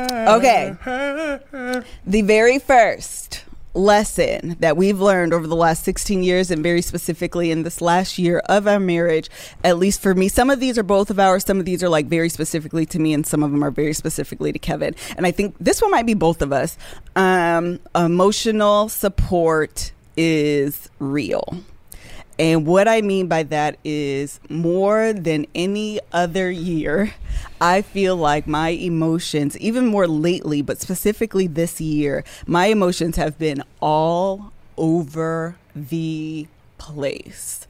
Okay. 0.20 0.69
The 2.06 2.22
very 2.22 2.58
first 2.58 3.44
lesson 3.74 4.56
that 4.58 4.76
we've 4.76 5.00
learned 5.00 5.32
over 5.32 5.46
the 5.46 5.56
last 5.56 5.84
16 5.84 6.22
years 6.22 6.50
and 6.50 6.62
very 6.62 6.82
specifically 6.82 7.50
in 7.50 7.62
this 7.62 7.80
last 7.80 8.18
year 8.18 8.38
of 8.46 8.66
our 8.66 8.80
marriage 8.80 9.30
at 9.62 9.78
least 9.78 10.02
for 10.02 10.12
me 10.12 10.28
some 10.28 10.50
of 10.50 10.58
these 10.58 10.76
are 10.76 10.82
both 10.82 11.08
of 11.08 11.20
ours 11.20 11.44
some 11.44 11.60
of 11.60 11.64
these 11.64 11.80
are 11.82 11.88
like 11.88 12.06
very 12.06 12.28
specifically 12.28 12.84
to 12.84 12.98
me 12.98 13.12
and 13.12 13.24
some 13.26 13.44
of 13.44 13.52
them 13.52 13.62
are 13.62 13.70
very 13.70 13.92
specifically 13.92 14.52
to 14.52 14.58
kevin. 14.58 14.94
And 15.16 15.26
i 15.26 15.30
think 15.30 15.54
this 15.60 15.80
one 15.80 15.90
might 15.90 16.06
be 16.06 16.14
both 16.14 16.42
of 16.42 16.52
us. 16.52 16.76
Um, 17.14 17.80
emotional 17.94 18.88
support 18.88 19.92
is 20.16 20.90
real 20.98 21.62
and 22.40 22.66
what 22.66 22.88
I 22.88 23.02
mean 23.02 23.26
by 23.26 23.42
that 23.42 23.76
is 23.84 24.40
more 24.48 25.12
than 25.12 25.44
any 25.54 26.00
other 26.10 26.50
year, 26.50 27.12
I 27.60 27.82
feel 27.82 28.16
like 28.16 28.46
my 28.46 28.70
emotions, 28.70 29.58
even 29.58 29.84
more 29.84 30.08
lately, 30.08 30.62
but 30.62 30.80
specifically 30.80 31.46
this 31.46 31.82
year, 31.82 32.24
my 32.46 32.68
emotions 32.68 33.16
have 33.16 33.38
been 33.38 33.62
all 33.78 34.54
over 34.78 35.56
the 35.76 36.46
place. 36.78 37.66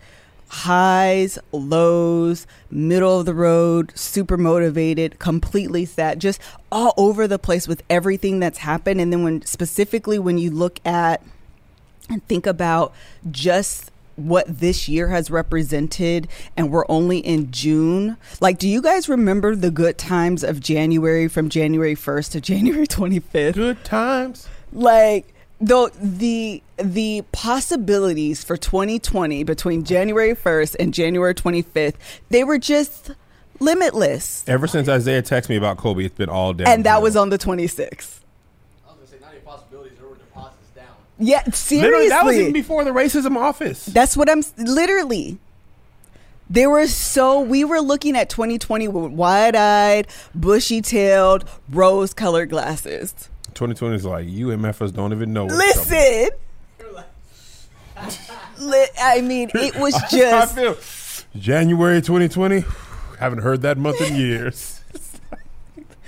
Highs, 0.46 1.36
lows, 1.50 2.46
middle 2.70 3.18
of 3.18 3.26
the 3.26 3.34
road, 3.34 3.90
super 3.96 4.36
motivated, 4.36 5.18
completely 5.18 5.84
sad, 5.84 6.20
just 6.20 6.40
all 6.70 6.94
over 6.96 7.26
the 7.26 7.40
place 7.40 7.66
with 7.66 7.82
everything 7.90 8.38
that's 8.38 8.58
happened. 8.58 9.00
And 9.00 9.12
then 9.12 9.24
when 9.24 9.44
specifically 9.46 10.20
when 10.20 10.38
you 10.38 10.52
look 10.52 10.78
at 10.86 11.24
and 12.08 12.24
think 12.28 12.46
about 12.46 12.92
just 13.32 13.90
what 14.28 14.46
this 14.46 14.88
year 14.88 15.08
has 15.08 15.30
represented 15.30 16.28
and 16.56 16.70
we're 16.70 16.84
only 16.88 17.18
in 17.18 17.50
June. 17.50 18.16
Like 18.40 18.58
do 18.58 18.68
you 18.68 18.82
guys 18.82 19.08
remember 19.08 19.54
the 19.56 19.70
good 19.70 19.98
times 19.98 20.42
of 20.44 20.60
January 20.60 21.28
from 21.28 21.48
January 21.48 21.94
1st 21.94 22.32
to 22.32 22.40
January 22.50 22.86
25th? 22.86 23.54
Good 23.54 23.84
times. 23.84 24.48
Like 24.72 25.34
though 25.60 25.88
the 25.88 26.62
the 26.78 27.22
possibilities 27.32 28.42
for 28.42 28.56
2020 28.56 29.44
between 29.44 29.84
January 29.84 30.34
1st 30.34 30.76
and 30.80 30.94
January 30.94 31.34
25th, 31.34 31.94
they 32.30 32.42
were 32.42 32.58
just 32.58 33.10
limitless. 33.60 34.44
Ever 34.48 34.66
since 34.66 34.88
Isaiah 34.88 35.22
texted 35.22 35.50
me 35.50 35.56
about 35.56 35.76
Kobe, 35.76 36.04
it's 36.04 36.14
been 36.16 36.30
all 36.30 36.52
day. 36.52 36.64
And 36.66 36.84
that 36.84 37.02
was 37.02 37.16
on 37.16 37.28
the 37.28 37.38
26th. 37.38 38.20
I 38.88 38.92
was 38.92 38.96
gonna 38.96 39.06
say 39.06 39.16
not 39.20 39.32
even 39.34 39.44
possibilities. 39.44 39.98
There 39.98 40.08
were 40.08 40.16
deposits 40.16 40.68
down. 40.74 40.86
Yeah, 41.20 41.42
seriously. 41.50 41.82
Literally, 41.82 42.08
that 42.08 42.24
was 42.24 42.36
even 42.36 42.52
before 42.52 42.84
the 42.84 42.90
racism 42.90 43.36
office. 43.36 43.84
That's 43.86 44.16
what 44.16 44.30
I'm 44.30 44.42
literally. 44.56 45.38
They 46.48 46.66
were 46.66 46.86
so 46.88 47.40
we 47.40 47.62
were 47.64 47.80
looking 47.80 48.16
at 48.16 48.28
2020 48.28 48.88
with 48.88 49.12
wide-eyed, 49.12 50.08
bushy-tailed, 50.34 51.48
rose-colored 51.68 52.50
glasses. 52.50 53.12
2020 53.54 53.96
is 53.96 54.04
like 54.04 54.26
you 54.26 54.48
MFers 54.48 54.92
don't 54.92 55.12
even 55.12 55.32
know. 55.32 55.44
Listen, 55.44 56.30
I 59.00 59.20
mean, 59.20 59.50
it 59.54 59.76
was 59.76 59.94
just 60.10 60.14
I 60.14 60.46
feel. 60.46 60.76
January 61.40 62.00
2020. 62.00 62.64
Haven't 63.18 63.40
heard 63.40 63.62
that 63.62 63.76
month 63.76 64.00
in 64.00 64.16
years. 64.16 64.79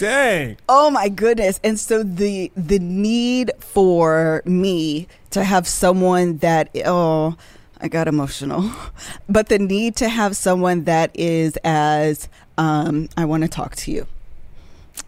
Dang. 0.02 0.56
oh 0.68 0.90
my 0.90 1.09
goodness. 1.09 1.61
And 1.62 1.78
so 1.78 2.02
the 2.02 2.50
the 2.56 2.80
need 2.80 3.52
for 3.61 4.42
me 4.44 5.06
to 5.30 5.44
have 5.44 5.68
someone 5.68 6.38
that 6.38 6.71
oh, 6.85 7.37
I 7.80 7.87
got 7.87 8.09
emotional. 8.09 8.68
But 9.28 9.49
the 9.49 9.61
need 9.61 9.94
to 9.97 10.09
have 10.09 10.37
someone 10.37 10.85
that 10.85 11.12
is 11.14 11.56
as 11.62 12.28
um 12.59 13.11
I 13.16 13.25
want 13.26 13.44
to 13.44 13.49
talk 13.49 13.76
to 13.76 13.92
you. 13.92 14.09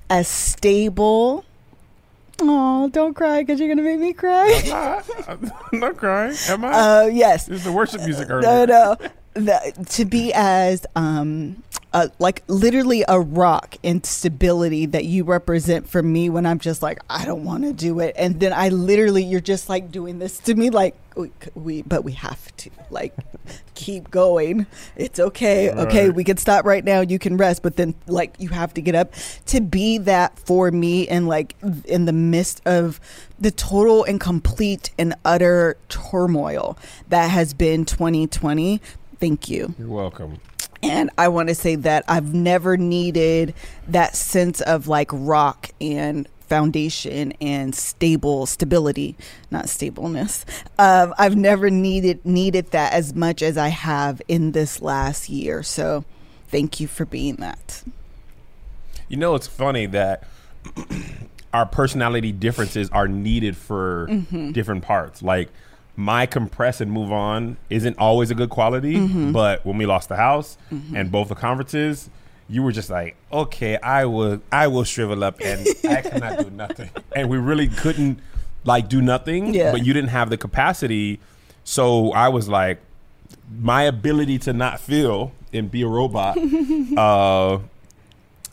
As 0.09 0.29
stable. 0.29 1.45
Oh, 2.41 2.89
don't 2.91 3.15
cry 3.15 3.43
because 3.43 3.59
you're 3.59 3.69
gonna 3.69 3.83
make 3.83 3.99
me 3.99 4.13
cry. 4.13 5.03
I'm 5.27 5.81
not 5.81 5.97
crying. 5.97 6.37
Am 6.49 6.65
I? 6.65 6.71
Uh, 6.71 7.07
yes. 7.07 7.47
this 7.47 7.59
is 7.59 7.65
the 7.65 7.73
worship 7.73 8.03
music 8.03 8.31
already. 8.31 8.47
No, 8.47 8.65
no. 8.65 8.97
The, 9.35 9.87
to 9.91 10.05
be 10.05 10.33
as 10.33 10.87
um, 10.95 11.63
uh, 11.93 12.09
like 12.19 12.43
literally 12.47 13.05
a 13.09 13.21
rock 13.21 13.77
in 13.83 14.03
stability 14.05 14.87
that 14.87 15.05
you 15.05 15.25
represent 15.25 15.89
for 15.89 16.03
me 16.03 16.31
when 16.31 16.47
I'm 16.47 16.59
just 16.61 16.83
like 16.83 16.99
I 17.11 17.25
don't 17.25 17.45
want 17.45 17.65
to 17.65 17.73
do 17.73 17.99
it, 18.01 18.15
and 18.17 18.39
then 18.39 18.53
I 18.53 18.69
literally 18.69 19.25
you're 19.25 19.41
just 19.41 19.69
like 19.69 19.91
doing 19.91 20.19
this 20.21 20.39
to 20.41 20.55
me 20.55 20.71
like 20.71 20.97
we, 21.17 21.31
we 21.55 21.83
but 21.83 22.05
we 22.05 22.13
have 22.13 22.57
to 22.59 22.71
like 22.91 23.13
keep 23.75 24.11
going. 24.11 24.67
It's 24.97 25.19
okay. 25.19 25.71
Okay, 25.71 26.07
Right. 26.07 26.15
we 26.15 26.23
can 26.25 26.37
stop 26.37 26.65
right 26.65 26.85
now. 26.85 27.01
You 27.01 27.19
can 27.19 27.37
rest, 27.37 27.63
but 27.63 27.77
then 27.77 27.95
like 28.07 28.35
you 28.39 28.51
have 28.51 28.73
to 28.75 28.81
get 28.81 28.95
up 28.95 29.13
to 29.47 29.61
be 29.61 29.99
that 29.99 30.39
for 30.39 30.71
me 30.71 31.09
and 31.09 31.27
like 31.27 31.57
in 31.87 32.05
the 32.05 32.13
midst 32.13 32.61
of 32.67 33.01
the 33.39 33.51
total 33.51 34.05
and 34.05 34.21
complete 34.21 34.91
and 34.99 35.15
utter 35.25 35.77
turmoil 35.89 36.79
that 37.09 37.31
has 37.31 37.53
been 37.53 37.85
2020. 37.85 38.81
Thank 39.25 39.49
you. 39.49 39.75
You're 39.79 39.89
welcome. 39.89 40.39
And 40.83 41.09
I 41.17 41.29
want 41.29 41.49
to 41.49 41.55
say 41.55 41.77
that 41.77 42.05
I've 42.09 42.35
never 42.35 42.77
needed 42.77 43.55
that 43.89 44.15
sense 44.17 44.61
of 44.61 44.87
like 44.87 45.09
rock 45.15 45.71
and 45.81 46.29
foundation 46.41 47.33
and 47.41 47.75
stable 47.75 48.45
stability, 48.45 49.17
not 49.51 49.71
stableness. 49.71 50.45
Um, 50.79 51.15
I've 51.17 51.37
never 51.37 51.71
needed 51.71 52.23
needed 52.27 52.73
that 52.73 52.93
as 52.93 53.15
much 53.15 53.41
as 53.41 53.57
I 53.57 53.69
have 53.69 54.21
in 54.29 54.53
this 54.53 54.83
last 54.83 55.31
year. 55.31 55.63
So, 55.63 56.05
thank 56.49 56.79
you 56.81 56.87
for 56.87 57.07
being 57.07 57.37
that. 57.37 57.83
You 59.09 59.17
know, 59.17 59.35
it's 59.37 59.47
funny 59.47 59.87
that 59.87 60.25
our 61.55 61.65
personality 61.65 62.31
differences 62.31 62.91
are 62.91 63.09
needed 63.09 63.57
for 63.57 64.07
Mm-hmm. 64.11 64.53
different 64.53 64.83
parts. 64.83 65.23
Like 65.23 65.49
my 65.97 66.27
compress 66.27 66.81
and 66.81 66.91
move 66.91 67.13
on 67.13 67.57
isn't 67.71 67.97
always 67.99 68.31
a 68.31 68.35
good 68.35 68.51
quality, 68.51 68.97
Mm-hmm. 68.97 69.33
but 69.33 69.65
when 69.65 69.77
we 69.79 69.87
lost 69.87 70.09
the 70.09 70.17
house 70.17 70.57
and 70.95 71.11
both 71.13 71.29
the 71.29 71.35
conferences, 71.35 72.11
you 72.49 72.63
were 72.63 72.73
just 72.73 72.91
like, 72.91 73.17
okay, 73.33 73.77
I 73.79 74.05
will, 74.07 74.43
I 74.53 74.67
will 74.67 74.85
shrivel 74.85 75.23
up 75.25 75.41
and 75.41 75.67
I 75.89 76.03
cannot 76.03 76.39
do 76.41 76.51
nothing, 76.51 76.91
and 77.15 77.29
we 77.31 77.39
really 77.39 77.69
couldn't 77.69 78.19
like 78.65 78.89
do 78.89 79.01
nothing. 79.01 79.55
Yeah. 79.55 79.71
But 79.73 79.85
you 79.87 79.93
didn't 79.93 80.11
have 80.11 80.31
the 80.31 80.37
capacity, 80.37 81.21
so 81.65 82.11
I 82.13 82.29
was 82.29 82.49
like, 82.49 82.81
my 83.61 83.83
ability 83.85 84.39
to 84.41 84.53
not 84.53 84.81
feel 84.81 85.33
and 85.53 85.71
be 85.71 85.83
a 85.83 85.87
robot. 85.89 86.37
uh, 86.97 87.59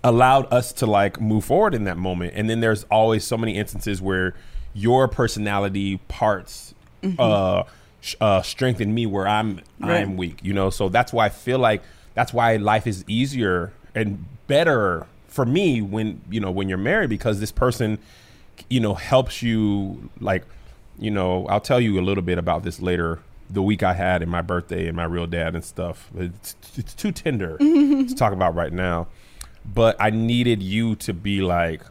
allowed 0.03 0.51
us 0.51 0.73
to 0.73 0.85
like 0.87 1.21
move 1.21 1.45
forward 1.45 1.75
in 1.75 1.83
that 1.83 1.95
moment. 1.97 2.33
And 2.35 2.49
then 2.49 2.59
there's 2.59 2.83
always 2.85 3.23
so 3.23 3.37
many 3.37 3.55
instances 3.55 4.01
where 4.01 4.33
your 4.73 5.07
personality 5.07 5.97
parts 6.07 6.73
uh, 7.19 7.63
sh- 8.01 8.15
uh, 8.21 8.41
strengthen 8.41 8.93
me 8.93 9.05
where 9.05 9.27
I'm 9.27 9.61
Right. 9.79 10.01
I'm 10.01 10.17
weak. 10.17 10.39
You 10.43 10.53
know, 10.53 10.69
so 10.69 10.89
that's 10.89 11.11
why 11.13 11.25
I 11.25 11.29
feel 11.29 11.59
like 11.59 11.81
that's 12.13 12.33
why 12.33 12.55
life 12.57 12.85
is 12.87 13.03
easier 13.07 13.73
and 13.95 14.25
better 14.47 15.07
for 15.27 15.45
me 15.45 15.81
when 15.81 16.21
you 16.29 16.39
know 16.39 16.51
when 16.51 16.67
you're 16.69 16.77
married 16.77 17.09
because 17.09 17.39
this 17.39 17.51
person 17.51 17.97
you 18.69 18.79
know 18.81 18.93
helps 18.95 19.41
you 19.41 20.09
like 20.19 20.43
you 20.99 21.09
know 21.09 21.45
I'll 21.47 21.61
tell 21.61 21.79
you 21.79 21.99
a 21.99 22.03
little 22.03 22.21
bit 22.21 22.37
about 22.37 22.63
this 22.63 22.81
later 22.81 23.19
the 23.49 23.61
week 23.61 23.81
I 23.81 23.93
had 23.93 24.21
and 24.21 24.29
my 24.29 24.41
birthday 24.41 24.87
and 24.87 24.95
my 24.95 25.05
real 25.05 25.27
dad 25.27 25.55
and 25.55 25.63
stuff 25.63 26.09
it's, 26.15 26.55
it's 26.75 26.93
too 26.93 27.11
tender 27.13 27.57
to 27.59 28.13
talk 28.15 28.33
about 28.33 28.53
right 28.55 28.73
now 28.73 29.07
but 29.65 29.95
I 29.99 30.09
needed 30.09 30.61
you 30.61 30.95
to 30.97 31.13
be 31.13 31.41
like 31.41 31.81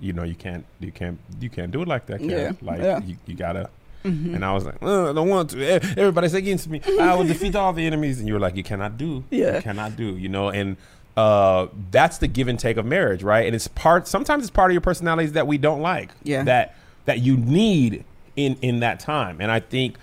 you 0.00 0.12
know 0.12 0.24
you 0.24 0.34
can't 0.34 0.64
you 0.80 0.90
can't 0.90 1.18
you 1.40 1.48
can't 1.48 1.70
do 1.70 1.80
it 1.82 1.88
like 1.88 2.06
that 2.06 2.18
Kat. 2.18 2.28
Yeah, 2.28 2.52
like 2.60 2.80
yeah. 2.80 3.00
You, 3.04 3.16
you 3.26 3.34
gotta 3.36 3.70
and 4.04 4.44
I 4.44 4.52
was 4.52 4.64
like, 4.64 4.82
"Uh, 4.82 5.10
I 5.10 5.12
don't 5.14 5.28
want 5.28 5.50
to. 5.50 5.66
Everybody's 5.66 6.34
against 6.34 6.68
me. 6.68 6.80
I 7.00 7.14
will 7.14 7.24
defeat 7.34 7.56
all 7.56 7.72
the 7.72 7.86
enemies. 7.86 8.18
And 8.18 8.28
you 8.28 8.34
were 8.34 8.40
like, 8.40 8.54
you 8.56 8.62
cannot 8.62 8.96
do. 8.98 9.24
Yeah. 9.30 9.56
You 9.56 9.62
cannot 9.62 9.96
do. 9.96 10.16
You 10.16 10.28
know, 10.28 10.50
and 10.50 10.76
uh, 11.16 11.68
that's 11.90 12.18
the 12.18 12.26
give 12.28 12.48
and 12.48 12.58
take 12.58 12.76
of 12.76 12.84
marriage, 12.84 13.22
right? 13.22 13.46
And 13.46 13.54
it's 13.54 13.68
part. 13.68 14.06
Sometimes 14.06 14.44
it's 14.44 14.50
part 14.50 14.70
of 14.70 14.74
your 14.74 14.80
personalities 14.82 15.32
that 15.32 15.46
we 15.46 15.56
don't 15.58 15.80
like. 15.80 16.10
Yeah. 16.22 16.44
That 16.44 16.76
that 17.06 17.20
you 17.20 17.36
need 17.36 18.04
in 18.36 18.56
in 18.62 18.80
that 18.80 19.00
time. 19.00 19.38
And 19.40 19.50
I 19.50 19.60
think, 19.60 19.96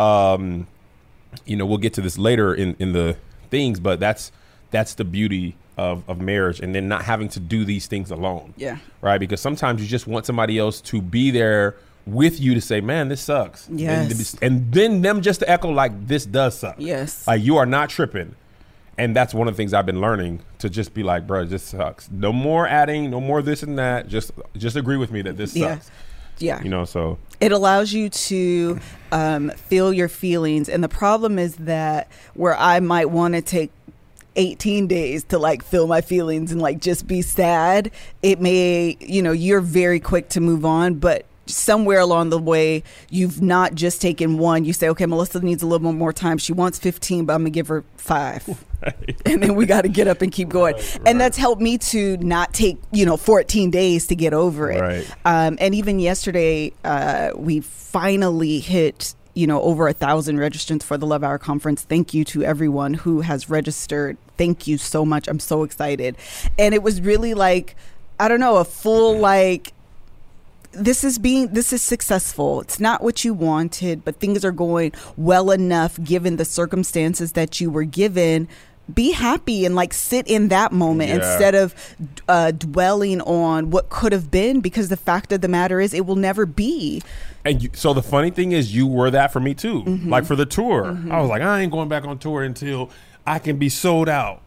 um, 0.00 0.66
you 1.44 1.56
know, 1.56 1.66
we'll 1.66 1.78
get 1.78 1.94
to 1.94 2.00
this 2.00 2.18
later 2.18 2.54
in 2.54 2.76
in 2.78 2.92
the 2.92 3.16
things, 3.50 3.78
but 3.80 4.00
that's 4.00 4.32
that's 4.70 4.94
the 4.94 5.04
beauty 5.04 5.54
of 5.76 6.02
of 6.08 6.20
marriage, 6.20 6.60
and 6.60 6.74
then 6.74 6.88
not 6.88 7.02
having 7.04 7.28
to 7.28 7.40
do 7.40 7.64
these 7.64 7.86
things 7.86 8.10
alone 8.10 8.54
Yeah. 8.56 8.78
right? 9.00 9.18
Because 9.18 9.40
sometimes 9.40 9.80
you 9.82 9.88
just 9.88 10.06
want 10.06 10.24
somebody 10.26 10.58
else 10.58 10.80
to 10.82 11.02
be 11.02 11.30
there 11.32 11.74
with 12.06 12.40
you 12.40 12.54
to 12.54 12.60
say, 12.60 12.80
"Man, 12.80 13.08
this 13.08 13.20
sucks." 13.22 13.68
Yes. 13.70 14.34
and, 14.34 14.42
and 14.42 14.72
then 14.72 15.02
them 15.02 15.22
just 15.22 15.40
to 15.40 15.50
echo 15.50 15.70
like, 15.70 16.06
"This 16.06 16.26
does 16.26 16.58
suck." 16.58 16.76
Yes. 16.78 17.26
like 17.26 17.42
you 17.42 17.56
are 17.56 17.66
not 17.66 17.88
tripping, 17.90 18.34
and 18.98 19.14
that's 19.16 19.32
one 19.34 19.48
of 19.48 19.54
the 19.54 19.56
things 19.56 19.72
I've 19.72 19.86
been 19.86 20.00
learning 20.00 20.40
to 20.58 20.68
just 20.68 20.92
be 20.94 21.02
like, 21.02 21.26
"Bro, 21.26 21.46
this 21.46 21.62
sucks." 21.62 22.10
No 22.10 22.32
more 22.32 22.66
adding, 22.68 23.10
no 23.10 23.20
more 23.20 23.40
this 23.42 23.62
and 23.62 23.78
that. 23.78 24.08
Just 24.08 24.32
just 24.56 24.76
agree 24.76 24.96
with 24.96 25.10
me 25.10 25.22
that 25.22 25.36
this 25.36 25.54
Yeah. 25.56 25.74
sucks. 25.76 25.90
Yeah. 26.40 26.60
You 26.62 26.68
know, 26.68 26.84
so 26.84 27.18
it 27.40 27.52
allows 27.52 27.92
you 27.92 28.08
to 28.08 28.80
um, 29.12 29.50
feel 29.50 29.92
your 29.92 30.08
feelings 30.08 30.68
and 30.68 30.82
the 30.82 30.88
problem 30.88 31.38
is 31.38 31.54
that 31.56 32.08
where 32.34 32.56
i 32.56 32.80
might 32.80 33.10
want 33.10 33.34
to 33.34 33.42
take 33.42 33.70
18 34.36 34.86
days 34.88 35.22
to 35.24 35.38
like 35.38 35.62
feel 35.62 35.86
my 35.86 36.00
feelings 36.00 36.50
and 36.50 36.60
like 36.60 36.80
just 36.80 37.06
be 37.06 37.22
sad 37.22 37.90
it 38.22 38.40
may 38.40 38.96
you 39.00 39.22
know 39.22 39.30
you're 39.32 39.60
very 39.60 40.00
quick 40.00 40.28
to 40.30 40.40
move 40.40 40.64
on 40.64 40.94
but 40.94 41.24
somewhere 41.46 42.00
along 42.00 42.30
the 42.30 42.38
way 42.38 42.82
you've 43.10 43.42
not 43.42 43.74
just 43.74 44.00
taken 44.00 44.38
one. 44.38 44.64
You 44.64 44.72
say 44.72 44.88
okay 44.90 45.06
melissa 45.06 45.40
needs 45.40 45.62
a 45.62 45.66
little 45.66 45.90
bit 45.90 45.96
more 45.96 46.12
time. 46.12 46.38
She 46.38 46.52
wants 46.52 46.78
15 46.78 47.24
but 47.26 47.34
i'm 47.34 47.40
gonna 47.40 47.50
give 47.50 47.68
her 47.68 47.84
five. 47.96 48.64
And 49.24 49.42
then 49.42 49.54
we 49.54 49.64
got 49.64 49.82
to 49.82 49.88
get 49.88 50.08
up 50.08 50.20
and 50.20 50.30
keep 50.30 50.50
going. 50.50 50.74
And 51.06 51.18
that's 51.18 51.38
helped 51.38 51.62
me 51.62 51.78
to 51.78 52.18
not 52.18 52.52
take 52.52 52.78
you 52.92 53.06
know 53.06 53.16
14 53.16 53.70
days 53.70 54.08
to 54.08 54.14
get 54.14 54.34
over 54.34 54.70
it. 54.70 54.80
Right. 54.80 55.10
um, 55.24 55.56
and 55.58 55.74
even 55.74 55.98
yesterday 56.00 56.70
uh, 56.84 57.30
we 57.34 57.60
finally 57.60 58.60
hit 58.60 59.14
you 59.32 59.46
know 59.46 59.62
over 59.62 59.88
a 59.88 59.94
thousand 59.94 60.36
registrants 60.36 60.82
for 60.82 60.98
the 60.98 61.06
love 61.06 61.24
hour 61.24 61.38
conference. 61.38 61.82
Thank 61.82 62.12
you 62.12 62.24
to 62.26 62.42
everyone 62.44 62.92
who 62.92 63.22
has 63.22 63.48
registered. 63.48 64.18
Thank 64.36 64.66
you 64.66 64.76
so 64.76 65.06
much. 65.06 65.28
I'm 65.28 65.40
so 65.40 65.62
excited. 65.62 66.16
And 66.58 66.74
it 66.74 66.82
was 66.82 67.00
really 67.00 67.32
like 67.32 67.76
i 68.20 68.28
don't 68.28 68.40
know 68.40 68.58
a 68.58 68.64
full 68.64 69.18
like 69.18 69.72
this 70.76 71.04
is 71.04 71.18
being 71.18 71.48
this 71.48 71.72
is 71.72 71.82
successful 71.82 72.60
it's 72.60 72.78
not 72.80 73.02
what 73.02 73.24
you 73.24 73.32
wanted 73.34 74.04
but 74.04 74.16
things 74.16 74.44
are 74.44 74.52
going 74.52 74.92
well 75.16 75.50
enough 75.50 76.02
given 76.02 76.36
the 76.36 76.44
circumstances 76.44 77.32
that 77.32 77.60
you 77.60 77.70
were 77.70 77.84
given 77.84 78.48
be 78.92 79.12
happy 79.12 79.64
and 79.64 79.74
like 79.74 79.94
sit 79.94 80.26
in 80.26 80.48
that 80.48 80.70
moment 80.70 81.08
Yeah. 81.08 81.16
instead 81.16 81.54
of 81.54 81.74
uh, 82.28 82.50
dwelling 82.50 83.22
on 83.22 83.70
what 83.70 83.88
could 83.88 84.12
have 84.12 84.30
been 84.30 84.60
because 84.60 84.90
the 84.90 84.96
fact 84.96 85.32
of 85.32 85.40
the 85.40 85.48
matter 85.48 85.80
is 85.80 85.94
it 85.94 86.04
will 86.04 86.16
never 86.16 86.44
be 86.44 87.00
And 87.46 87.62
you, 87.62 87.70
so 87.72 87.94
the 87.94 88.02
funny 88.02 88.30
thing 88.30 88.52
is, 88.52 88.74
you 88.74 88.86
were 88.86 89.10
that 89.10 89.32
for 89.32 89.40
me 89.40 89.54
too. 89.54 89.82
Mm-hmm. 89.82 90.08
Like 90.10 90.24
for 90.26 90.36
the 90.36 90.46
tour, 90.46 90.86
I 91.10 91.20
was 91.20 91.28
like, 91.30 91.42
I 91.42 91.60
ain't 91.60 91.72
going 91.72 91.88
back 91.88 92.04
on 92.04 92.18
tour 92.18 92.42
until 92.42 92.90
I 93.26 93.38
can 93.38 93.56
be 93.58 93.68
sold 93.68 94.08
out, 94.08 94.40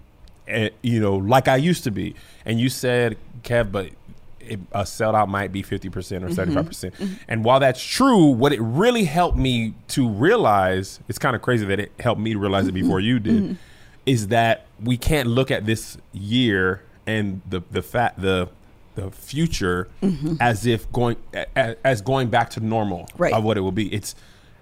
and 0.47 0.71
you 0.81 0.99
know, 0.99 1.15
like 1.17 1.47
I 1.47 1.57
used 1.57 1.83
to 1.85 1.91
be. 1.91 2.15
And 2.45 2.59
you 2.59 2.69
said, 2.69 3.17
Kev, 3.43 3.71
but 3.71 3.89
it, 4.49 4.59
a 4.71 4.81
sellout 4.83 5.27
might 5.27 5.51
be 5.51 5.61
fifty 5.61 5.89
percent 5.89 6.23
Mm-hmm. 6.23 6.31
or 6.31 6.35
75 6.35 6.65
percent. 6.65 6.93
And 7.27 7.43
while 7.43 7.59
that's 7.59 7.83
true, 7.83 8.25
what 8.27 8.53
it 8.53 8.61
really 8.61 9.03
helped 9.05 9.37
me 9.37 9.73
to 9.89 10.07
realize, 10.09 10.99
it's 11.07 11.19
kind 11.19 11.35
of 11.35 11.41
crazy 11.41 11.65
that 11.65 11.79
it 11.79 11.91
helped 11.99 12.21
me 12.21 12.33
to 12.33 12.39
realize 12.39 12.67
it 12.67 12.73
before 12.73 12.99
you 12.99 13.19
did, 13.19 13.43
Mm-hmm. 13.43 13.53
is 14.05 14.27
that 14.29 14.65
we 14.83 14.97
can't 14.97 15.27
look 15.27 15.51
at 15.51 15.65
this 15.65 15.97
year 16.13 16.83
and 17.05 17.41
the 17.49 17.61
the 17.71 17.81
fact 17.81 18.21
the 18.21 18.49
the 18.95 19.11
future 19.11 19.87
as 20.39 20.65
if 20.65 20.91
going 20.91 21.17
as, 21.55 21.75
as 21.83 22.01
going 22.01 22.29
back 22.29 22.49
to 22.49 22.59
normal 22.59 23.07
Right. 23.17 23.31
of 23.33 23.43
what 23.43 23.55
it 23.57 23.61
will 23.61 23.71
be. 23.71 23.93
It's 23.93 24.15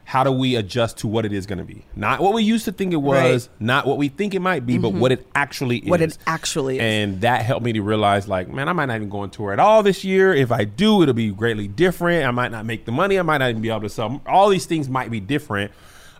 how 0.08 0.24
do 0.24 0.32
we 0.32 0.56
adjust 0.56 0.98
to 1.00 1.08
what 1.08 1.26
it 1.26 1.34
is 1.34 1.46
going 1.48 1.58
to 1.58 1.64
be? 1.66 1.84
Not 1.96 2.22
what 2.22 2.34
we 2.34 2.44
used 2.44 2.66
to 2.66 2.72
think 2.72 2.94
it 2.94 2.98
was, 2.98 3.16
Right. 3.16 3.32
Mm-hmm. 3.56 3.66
not 3.66 3.88
what 3.88 3.98
we 3.98 4.08
think 4.08 4.36
it 4.36 4.40
might 4.40 4.64
be, 4.66 4.78
but 4.78 4.94
what 4.94 5.12
it 5.12 5.26
actually 5.34 5.80
is. 5.80 5.90
What 5.90 6.00
it 6.00 6.16
actually 6.28 6.76
is. 6.78 6.82
And 6.82 7.22
that 7.22 7.42
helped 7.42 7.66
me 7.66 7.74
to 7.74 7.82
realize, 7.82 8.28
like, 8.28 8.48
man, 8.48 8.70
I 8.70 8.74
might 8.74 8.86
not 8.86 8.98
even 8.98 9.10
go 9.10 9.20
on 9.20 9.32
tour 9.32 9.52
at 9.52 9.60
all 9.60 9.82
this 9.82 10.04
year. 10.04 10.32
If 10.34 10.52
I 10.52 10.64
do, 10.64 11.02
it'll 11.02 11.16
be 11.16 11.32
greatly 11.32 11.68
different. 11.68 12.24
I 12.26 12.32
might 12.32 12.52
not 12.52 12.66
make 12.66 12.86
the 12.86 12.92
money. 12.92 13.18
I 13.18 13.24
might 13.24 13.40
not 13.40 13.50
even 13.50 13.62
be 13.64 13.70
able 13.70 13.82
to 13.82 13.90
sell. 13.90 14.22
All 14.28 14.50
these 14.50 14.68
things 14.68 14.88
might 14.88 15.10
be 15.10 15.20
different. 15.20 15.72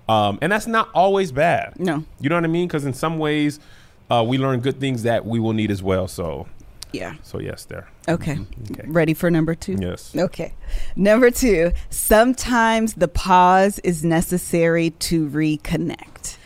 Um, 0.10 0.40
and 0.42 0.52
that's 0.52 0.68
not 0.68 0.90
always 0.94 1.32
bad. 1.32 1.80
No. 1.80 2.04
You 2.20 2.30
know 2.30 2.36
what 2.36 2.44
I 2.44 2.48
mean? 2.48 2.68
Because 2.68 2.86
in 2.86 2.94
some 2.94 3.20
ways, 3.20 3.60
uh, 4.10 4.24
we 4.28 4.38
learn 4.40 4.60
good 4.62 4.80
things 4.80 5.04
that 5.04 5.26
we 5.26 5.40
will 5.40 5.54
need 5.54 5.70
as 5.72 5.82
well. 5.84 6.08
So, 6.08 6.48
yeah 6.96 7.14
so 7.24 7.40
yes, 7.40 7.66
there. 7.66 7.88
okay, 8.08 8.38
Okay. 8.72 8.84
ready 8.88 9.14
for 9.14 9.30
number 9.32 9.54
two 9.56 9.76
Yes. 9.80 10.16
Okay. 10.16 10.54
Number 10.96 11.30
two, 11.32 11.72
sometimes 11.90 12.94
the 12.96 13.08
pause 13.08 13.80
is 13.80 14.04
necessary 14.04 14.90
to 15.10 15.28
reconnect. 15.30 16.38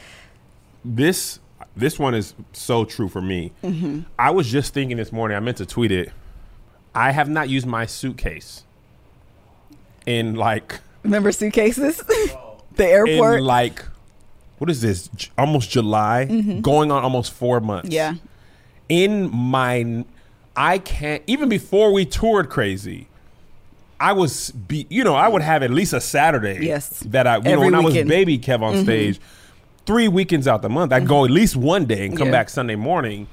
this 0.83 1.39
this 1.75 1.97
one 1.99 2.13
is 2.15 2.33
so 2.51 2.83
true 2.85 3.07
for 3.07 3.21
me. 3.21 3.51
Mm-hmm. 3.63 4.01
I 4.17 4.31
was 4.31 4.47
just 4.51 4.73
thinking 4.73 4.97
this 4.97 5.11
morning. 5.13 5.37
I 5.37 5.39
meant 5.39 5.57
to 5.57 5.65
tweet 5.65 5.91
it. 5.91 6.11
I 6.93 7.11
have 7.11 7.29
not 7.29 7.47
used 7.47 7.65
my 7.67 7.85
suitcase 7.85 8.63
in 10.05 10.35
like 10.35 10.79
Remember 11.03 11.31
suitcases? 11.31 11.97
the 12.75 12.85
airport? 12.85 13.39
in 13.39 13.45
like 13.45 13.85
what 14.57 14.69
is 14.69 14.81
this? 14.81 15.07
J- 15.15 15.29
Almost 15.37 15.69
July, 15.69 16.25
going 16.61 16.91
on 16.91 17.03
almost 17.03 17.31
four 17.31 17.61
months. 17.61 17.87
Mm-hmm. 17.89 17.93
yeah. 17.93 18.13
in 18.89 19.29
my 19.33 20.03
I 20.55 20.77
can't 20.77 21.23
even 21.27 21.49
before 21.49 21.91
we 21.93 22.05
toured 22.05 22.49
crazy. 22.49 23.07
I 23.99 24.13
was 24.13 24.51
be 24.51 24.87
you 24.89 25.03
know 25.03 25.15
I 25.15 25.27
would 25.27 25.41
have 25.41 25.61
at 25.63 25.71
least 25.71 25.91
a 25.93 25.99
Saturday 26.01 26.65
Yes. 26.65 27.01
that 27.07 27.27
I 27.27 27.37
you 27.37 27.43
know 27.43 27.49
Every 27.51 27.65
when 27.65 27.75
I 27.75 27.79
was 27.79 27.93
weekend. 27.93 28.09
baby 28.09 28.39
Kev 28.39 28.61
on 28.61 28.83
stage 28.83 29.19
three 29.85 30.07
weekends 30.07 30.47
out 30.47 30.61
the 30.61 30.69
month 30.69 30.93
I'd 30.93 31.05
go 31.07 31.25
at 31.25 31.31
least 31.31 31.57
one 31.57 31.83
day 31.85 32.05
and 32.05 32.15
come 32.17 32.27
Yeah. 32.27 32.31
back 32.31 32.49
Sunday 32.49 32.75
morning 32.77 33.27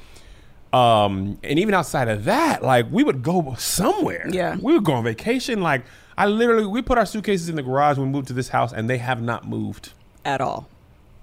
um 0.72 1.38
and 1.44 1.59
even 1.61 1.72
outside 1.72 2.09
of 2.09 2.24
that 2.24 2.64
like 2.64 2.87
we 2.90 3.05
would 3.05 3.22
go 3.22 3.55
somewhere 3.59 4.26
Yeah. 4.29 4.57
we 4.61 4.72
would 4.72 4.83
go 4.83 4.94
on 4.94 5.05
vacation 5.05 5.61
like 5.62 5.85
I 6.18 6.26
literally 6.26 6.66
we 6.66 6.83
put 6.83 6.98
our 6.98 7.07
suitcases 7.07 7.48
in 7.48 7.55
the 7.55 7.62
garage 7.62 7.96
when 7.98 8.09
we 8.09 8.12
moved 8.12 8.26
to 8.29 8.33
this 8.35 8.48
house 8.48 8.72
and 8.72 8.90
they 8.90 8.98
have 8.98 9.22
not 9.22 9.46
moved 9.46 9.92
At 10.24 10.40
all. 10.40 10.68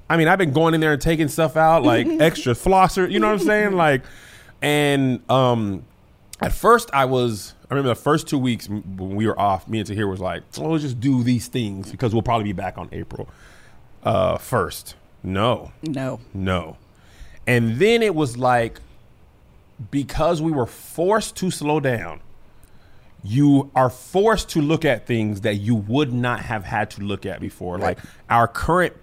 I 0.09 0.15
mean, 0.17 0.27
I've 0.27 0.37
been 0.37 0.53
going 0.53 0.73
in 0.73 0.79
there 0.81 0.93
and 0.93 1.01
taking 1.01 1.27
stuff 1.27 1.57
out 1.57 1.83
like 1.83 2.05
extra 2.21 2.53
flosser, 2.53 3.09
you 3.11 3.19
know 3.19 3.27
what 3.27 3.41
I'm 3.41 3.45
saying? 3.47 3.71
Like, 3.73 4.03
and 4.63 5.21
um, 5.29 5.83
at 6.41 6.51
first 6.53 6.89
I 6.93 7.05
was, 7.05 7.53
I 7.69 7.73
remember 7.75 7.89
the 7.89 7.95
first 8.01 8.27
two 8.27 8.39
weeks 8.39 8.67
when 8.67 9.15
we 9.15 9.27
were 9.27 9.39
off, 9.39 9.67
me 9.67 9.77
and 9.79 9.87
Tahir 9.87 10.07
was 10.07 10.19
like, 10.19 10.41
oh, 10.57 10.69
let's 10.69 10.83
just 10.83 10.99
do 10.99 11.21
these 11.23 11.47
things 11.47 11.91
because 11.91 12.13
we'll 12.13 12.23
probably 12.23 12.45
be 12.45 12.53
back 12.53 12.77
on 12.79 12.89
April 12.91 13.29
uh, 14.03 14.37
1st. 14.37 14.95
No, 15.21 15.71
No. 15.83 16.19
no. 16.33 16.77
And 17.45 17.77
then 17.77 18.01
it 18.01 18.15
was 18.15 18.37
like, 18.37 18.79
because 19.91 20.41
we 20.41 20.51
were 20.51 20.65
forced 20.65 21.35
to 21.37 21.51
slow 21.51 21.79
down, 21.79 22.21
you 23.23 23.69
are 23.75 23.89
forced 23.89 24.49
to 24.49 24.61
look 24.61 24.83
at 24.85 25.05
things 25.07 25.41
that 25.41 25.55
you 25.55 25.75
would 25.75 26.11
not 26.13 26.39
have 26.41 26.63
had 26.65 26.89
to 26.91 27.01
look 27.01 27.25
at 27.25 27.39
before. 27.39 27.77
Like 27.77 27.99
our 28.29 28.47
current, 28.47 28.93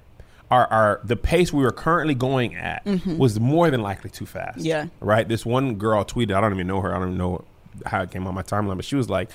our, 0.51 0.67
our 0.67 1.01
the 1.05 1.17
pace 1.17 1.53
we 1.53 1.63
were 1.63 1.73
currently 1.73 2.15
going 2.15 2.55
at 2.57 2.85
mm-hmm. 2.85 3.19
was 3.19 3.39
more 3.39 3.71
than 3.71 3.83
likely 3.83 4.11
too 4.11 4.27
fast. 4.27 4.59
Yeah. 4.59 4.87
Right. 5.01 5.27
This 5.27 5.47
one 5.47 5.77
girl 5.77 6.05
tweeted. 6.05 6.35
I 6.35 6.41
don't 6.41 6.53
even 6.55 6.67
know 6.67 6.81
her. 6.81 6.91
I 6.95 6.99
don't 6.99 7.09
even 7.09 7.19
know 7.19 7.45
how 7.87 8.03
it 8.03 8.11
came 8.11 8.27
on 8.27 8.35
my 8.35 8.43
timeline, 8.43 8.77
but 8.77 8.85
she 8.85 8.97
was 8.97 9.09
like, 9.09 9.31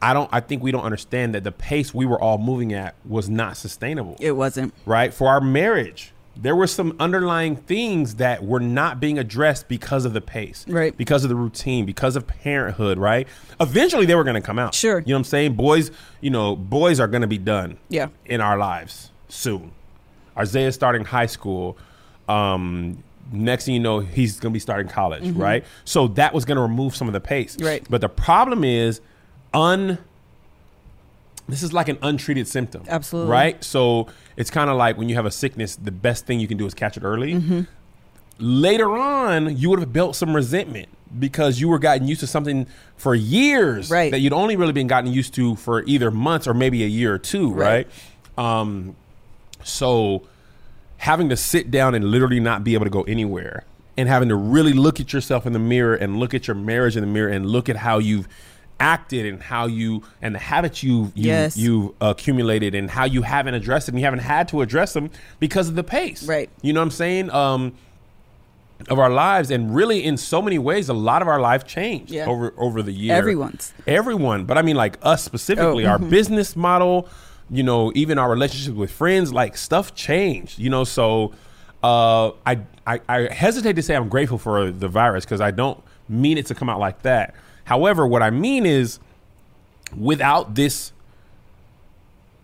"I 0.00 0.14
don't. 0.14 0.28
I 0.32 0.40
think 0.40 0.62
we 0.62 0.70
don't 0.72 0.84
understand 0.84 1.34
that 1.34 1.44
the 1.44 1.52
pace 1.52 1.92
we 1.92 2.06
were 2.06 2.20
all 2.20 2.38
moving 2.38 2.72
at 2.72 2.94
was 3.04 3.28
not 3.28 3.56
sustainable." 3.56 4.16
It 4.20 4.32
wasn't. 4.32 4.74
right? 4.86 5.12
For 5.12 5.28
our 5.28 5.40
marriage, 5.40 6.12
there 6.36 6.56
were 6.56 6.66
some 6.66 6.96
underlying 6.98 7.56
things 7.56 8.16
that 8.16 8.44
were 8.44 8.60
not 8.60 9.00
being 9.00 9.18
addressed 9.18 9.68
because 9.68 10.04
of 10.04 10.12
the 10.12 10.20
pace, 10.20 10.64
Right. 10.68 10.96
Because 10.96 11.24
of 11.24 11.30
the 11.30 11.36
routine, 11.36 11.86
because 11.86 12.16
of 12.16 12.26
parenthood, 12.26 12.98
right? 12.98 13.28
Eventually, 13.60 14.06
they 14.06 14.14
were 14.14 14.24
going 14.24 14.34
to 14.34 14.40
come 14.40 14.58
out. 14.58 14.74
Sure. 14.74 14.98
you 14.98 15.06
know 15.08 15.14
what 15.14 15.18
I'm 15.20 15.24
saying? 15.24 15.54
Boys, 15.54 15.90
you 16.20 16.30
know, 16.30 16.56
boys 16.56 17.00
are 17.00 17.06
going 17.08 17.22
to 17.22 17.28
be 17.28 17.38
done. 17.38 17.78
Yeah. 17.88 18.08
in 18.24 18.40
our 18.40 18.58
lives 18.58 19.10
soon. 19.28 19.72
Isaiah's 20.36 20.74
starting 20.74 21.04
high 21.04 21.26
school. 21.26 21.76
Um, 22.28 23.02
next 23.32 23.64
thing 23.66 23.74
you 23.74 23.80
know, 23.80 24.00
he's 24.00 24.38
going 24.40 24.52
to 24.52 24.54
be 24.54 24.60
starting 24.60 24.88
college, 24.88 25.28
right? 25.30 25.64
So 25.84 26.08
that 26.08 26.34
was 26.34 26.44
going 26.44 26.56
to 26.56 26.62
remove 26.62 26.94
some 26.96 27.06
of 27.08 27.12
the 27.14 27.20
pace, 27.20 27.56
Mm-hmm. 27.56 27.66
Right. 27.66 27.86
But 27.88 28.00
the 28.00 28.08
problem 28.08 28.64
is, 28.64 29.00
un. 29.52 29.98
This 31.46 31.62
is 31.62 31.74
like 31.74 31.88
an 31.90 31.98
untreated 32.00 32.48
symptom, 32.48 32.84
Absolutely. 32.88 33.30
right? 33.30 33.62
So 33.62 34.06
it's 34.34 34.50
kind 34.50 34.70
of 34.70 34.78
like 34.78 34.96
when 34.96 35.10
you 35.10 35.14
have 35.16 35.26
a 35.26 35.30
sickness, 35.30 35.76
the 35.76 35.92
best 35.92 36.24
thing 36.24 36.40
you 36.40 36.48
can 36.48 36.56
do 36.56 36.64
is 36.64 36.72
catch 36.72 36.96
it 36.96 37.02
early. 37.04 37.34
Mm-hmm. 37.34 37.60
Later 38.38 38.96
on, 38.96 39.54
you 39.56 39.68
would 39.68 39.78
have 39.78 39.92
built 39.92 40.16
some 40.16 40.34
resentment 40.34 40.88
because 41.18 41.60
you 41.60 41.68
were 41.68 41.78
gotten 41.78 42.08
used 42.08 42.20
to 42.20 42.26
something 42.26 42.66
for 42.96 43.14
years 43.14 43.90
Right. 43.90 44.10
that 44.10 44.20
you'd 44.20 44.32
only 44.32 44.56
really 44.56 44.72
been 44.72 44.86
gotten 44.86 45.12
used 45.12 45.34
to 45.34 45.54
for 45.56 45.82
either 45.84 46.10
months 46.10 46.46
or 46.48 46.54
maybe 46.54 46.82
a 46.82 46.86
year 46.88 47.12
or 47.14 47.18
two, 47.18 47.52
Right. 47.52 47.86
right? 48.38 48.60
Um, 48.60 48.96
so 49.64 50.22
having 50.98 51.28
to 51.28 51.36
sit 51.36 51.70
down 51.70 51.94
and 51.94 52.04
literally 52.04 52.40
not 52.40 52.62
be 52.64 52.74
able 52.74 52.84
to 52.84 52.90
go 52.90 53.02
anywhere 53.02 53.64
and 53.96 54.08
having 54.08 54.28
to 54.28 54.36
really 54.36 54.72
look 54.72 55.00
at 55.00 55.12
yourself 55.12 55.46
in 55.46 55.52
the 55.52 55.58
mirror 55.58 55.94
and 55.94 56.18
look 56.18 56.34
at 56.34 56.46
your 56.46 56.54
marriage 56.56 56.96
in 56.96 57.00
the 57.02 57.06
mirror 57.06 57.28
and 57.30 57.46
look 57.46 57.68
at 57.68 57.76
how 57.76 57.98
you've 57.98 58.26
acted 58.80 59.24
and 59.26 59.40
how 59.42 59.66
you 59.66 60.02
and 60.20 60.34
the 60.34 60.38
habits 60.38 60.82
you've 60.82 61.16
you, 61.16 61.26
Yes. 61.26 61.56
you've 61.56 61.92
accumulated 62.00 62.74
and 62.74 62.90
how 62.90 63.04
you 63.04 63.22
haven't 63.22 63.54
addressed 63.54 63.86
them 63.86 63.96
you 63.96 64.04
haven't 64.04 64.18
had 64.20 64.48
to 64.48 64.62
address 64.62 64.92
them 64.94 65.10
because 65.38 65.68
of 65.68 65.76
the 65.76 65.84
pace 65.84 66.24
Right. 66.26 66.50
you 66.60 66.72
know 66.72 66.80
what 66.80 66.86
i'm 66.86 66.90
saying 66.90 67.30
um 67.30 67.72
of 68.88 68.98
our 68.98 69.10
lives 69.10 69.52
and 69.52 69.74
really 69.74 70.02
in 70.04 70.16
so 70.16 70.42
many 70.42 70.58
ways 70.58 70.88
a 70.88 70.92
lot 70.94 71.22
of 71.22 71.28
our 71.28 71.40
life 71.40 71.64
changed 71.64 72.10
Yeah. 72.10 72.26
over 72.26 72.52
over 72.58 72.82
the 72.82 72.90
year 72.92 73.14
Everyone's. 73.14 73.72
everyone 73.86 74.44
but 74.44 74.58
i 74.58 74.62
mean 74.62 74.74
like 74.76 74.98
us 75.02 75.22
specifically 75.22 75.86
Oh, 75.86 75.90
our 75.90 75.98
business 76.18 76.56
model 76.56 77.08
you 77.50 77.62
know 77.62 77.92
even 77.94 78.18
our 78.18 78.30
relationships 78.30 78.76
with 78.76 78.90
friends 78.90 79.32
like 79.32 79.56
stuff 79.56 79.94
changed 79.94 80.58
you 80.58 80.70
know? 80.70 80.84
So 80.84 81.32
uh 81.82 82.30
i 82.46 82.60
i, 82.86 83.00
I 83.08 83.32
hesitate 83.32 83.74
to 83.76 83.82
say 83.82 83.94
i'm 83.94 84.08
grateful 84.08 84.38
for 84.38 84.70
the 84.70 84.88
virus 84.88 85.24
because 85.24 85.40
i 85.42 85.50
don't 85.50 85.82
mean 86.08 86.38
it 86.38 86.46
to 86.46 86.54
come 86.54 86.68
out 86.68 86.78
like 86.78 87.02
that. 87.02 87.34
However 87.64 88.06
what 88.06 88.22
i 88.22 88.30
mean 88.30 88.66
is 88.66 88.98
without 89.96 90.54
this 90.54 90.92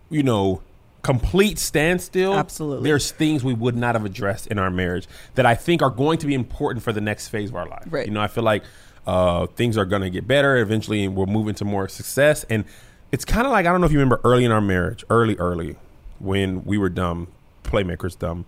you 0.08 0.22
know 0.22 0.62
complete 1.02 1.58
standstill 1.58 2.34
Absolutely. 2.34 2.88
there's 2.88 3.10
things 3.10 3.42
we 3.42 3.54
would 3.54 3.74
not 3.76 3.94
have 3.94 4.04
addressed 4.04 4.46
in 4.48 4.58
our 4.58 4.70
marriage 4.70 5.08
that 5.34 5.46
i 5.46 5.54
think 5.54 5.80
are 5.80 5.88
going 5.88 6.18
to 6.18 6.26
be 6.26 6.34
important 6.34 6.84
for 6.84 6.92
the 6.92 7.00
next 7.00 7.28
phase 7.28 7.48
of 7.48 7.56
our 7.56 7.66
life. 7.66 7.84
Right. 7.90 8.06
you 8.06 8.12
know 8.12 8.20
i 8.20 8.28
feel 8.28 8.44
like 8.44 8.62
uh, 9.06 9.46
things 9.46 9.76
are 9.76 9.84
going 9.84 10.02
to 10.02 10.10
get 10.10 10.26
better. 10.26 10.56
Eventually 10.56 11.04
and 11.04 11.16
we'll 11.16 11.26
move 11.26 11.48
into 11.48 11.64
more 11.64 11.88
success. 11.88 12.44
And 12.48 12.64
it's 13.12 13.24
kind 13.24 13.46
of 13.46 13.52
like 13.52 13.66
I 13.66 13.70
don't 13.70 13.80
know 13.80 13.86
if 13.86 13.92
you 13.92 13.98
remember 13.98 14.20
early 14.24 14.44
in 14.44 14.52
our 14.52 14.60
marriage, 14.60 15.04
early, 15.10 15.36
early, 15.36 15.76
when 16.18 16.64
we 16.64 16.78
were 16.78 16.88
dumb, 16.88 17.28
playmakers 17.64 18.18
dumb, 18.18 18.46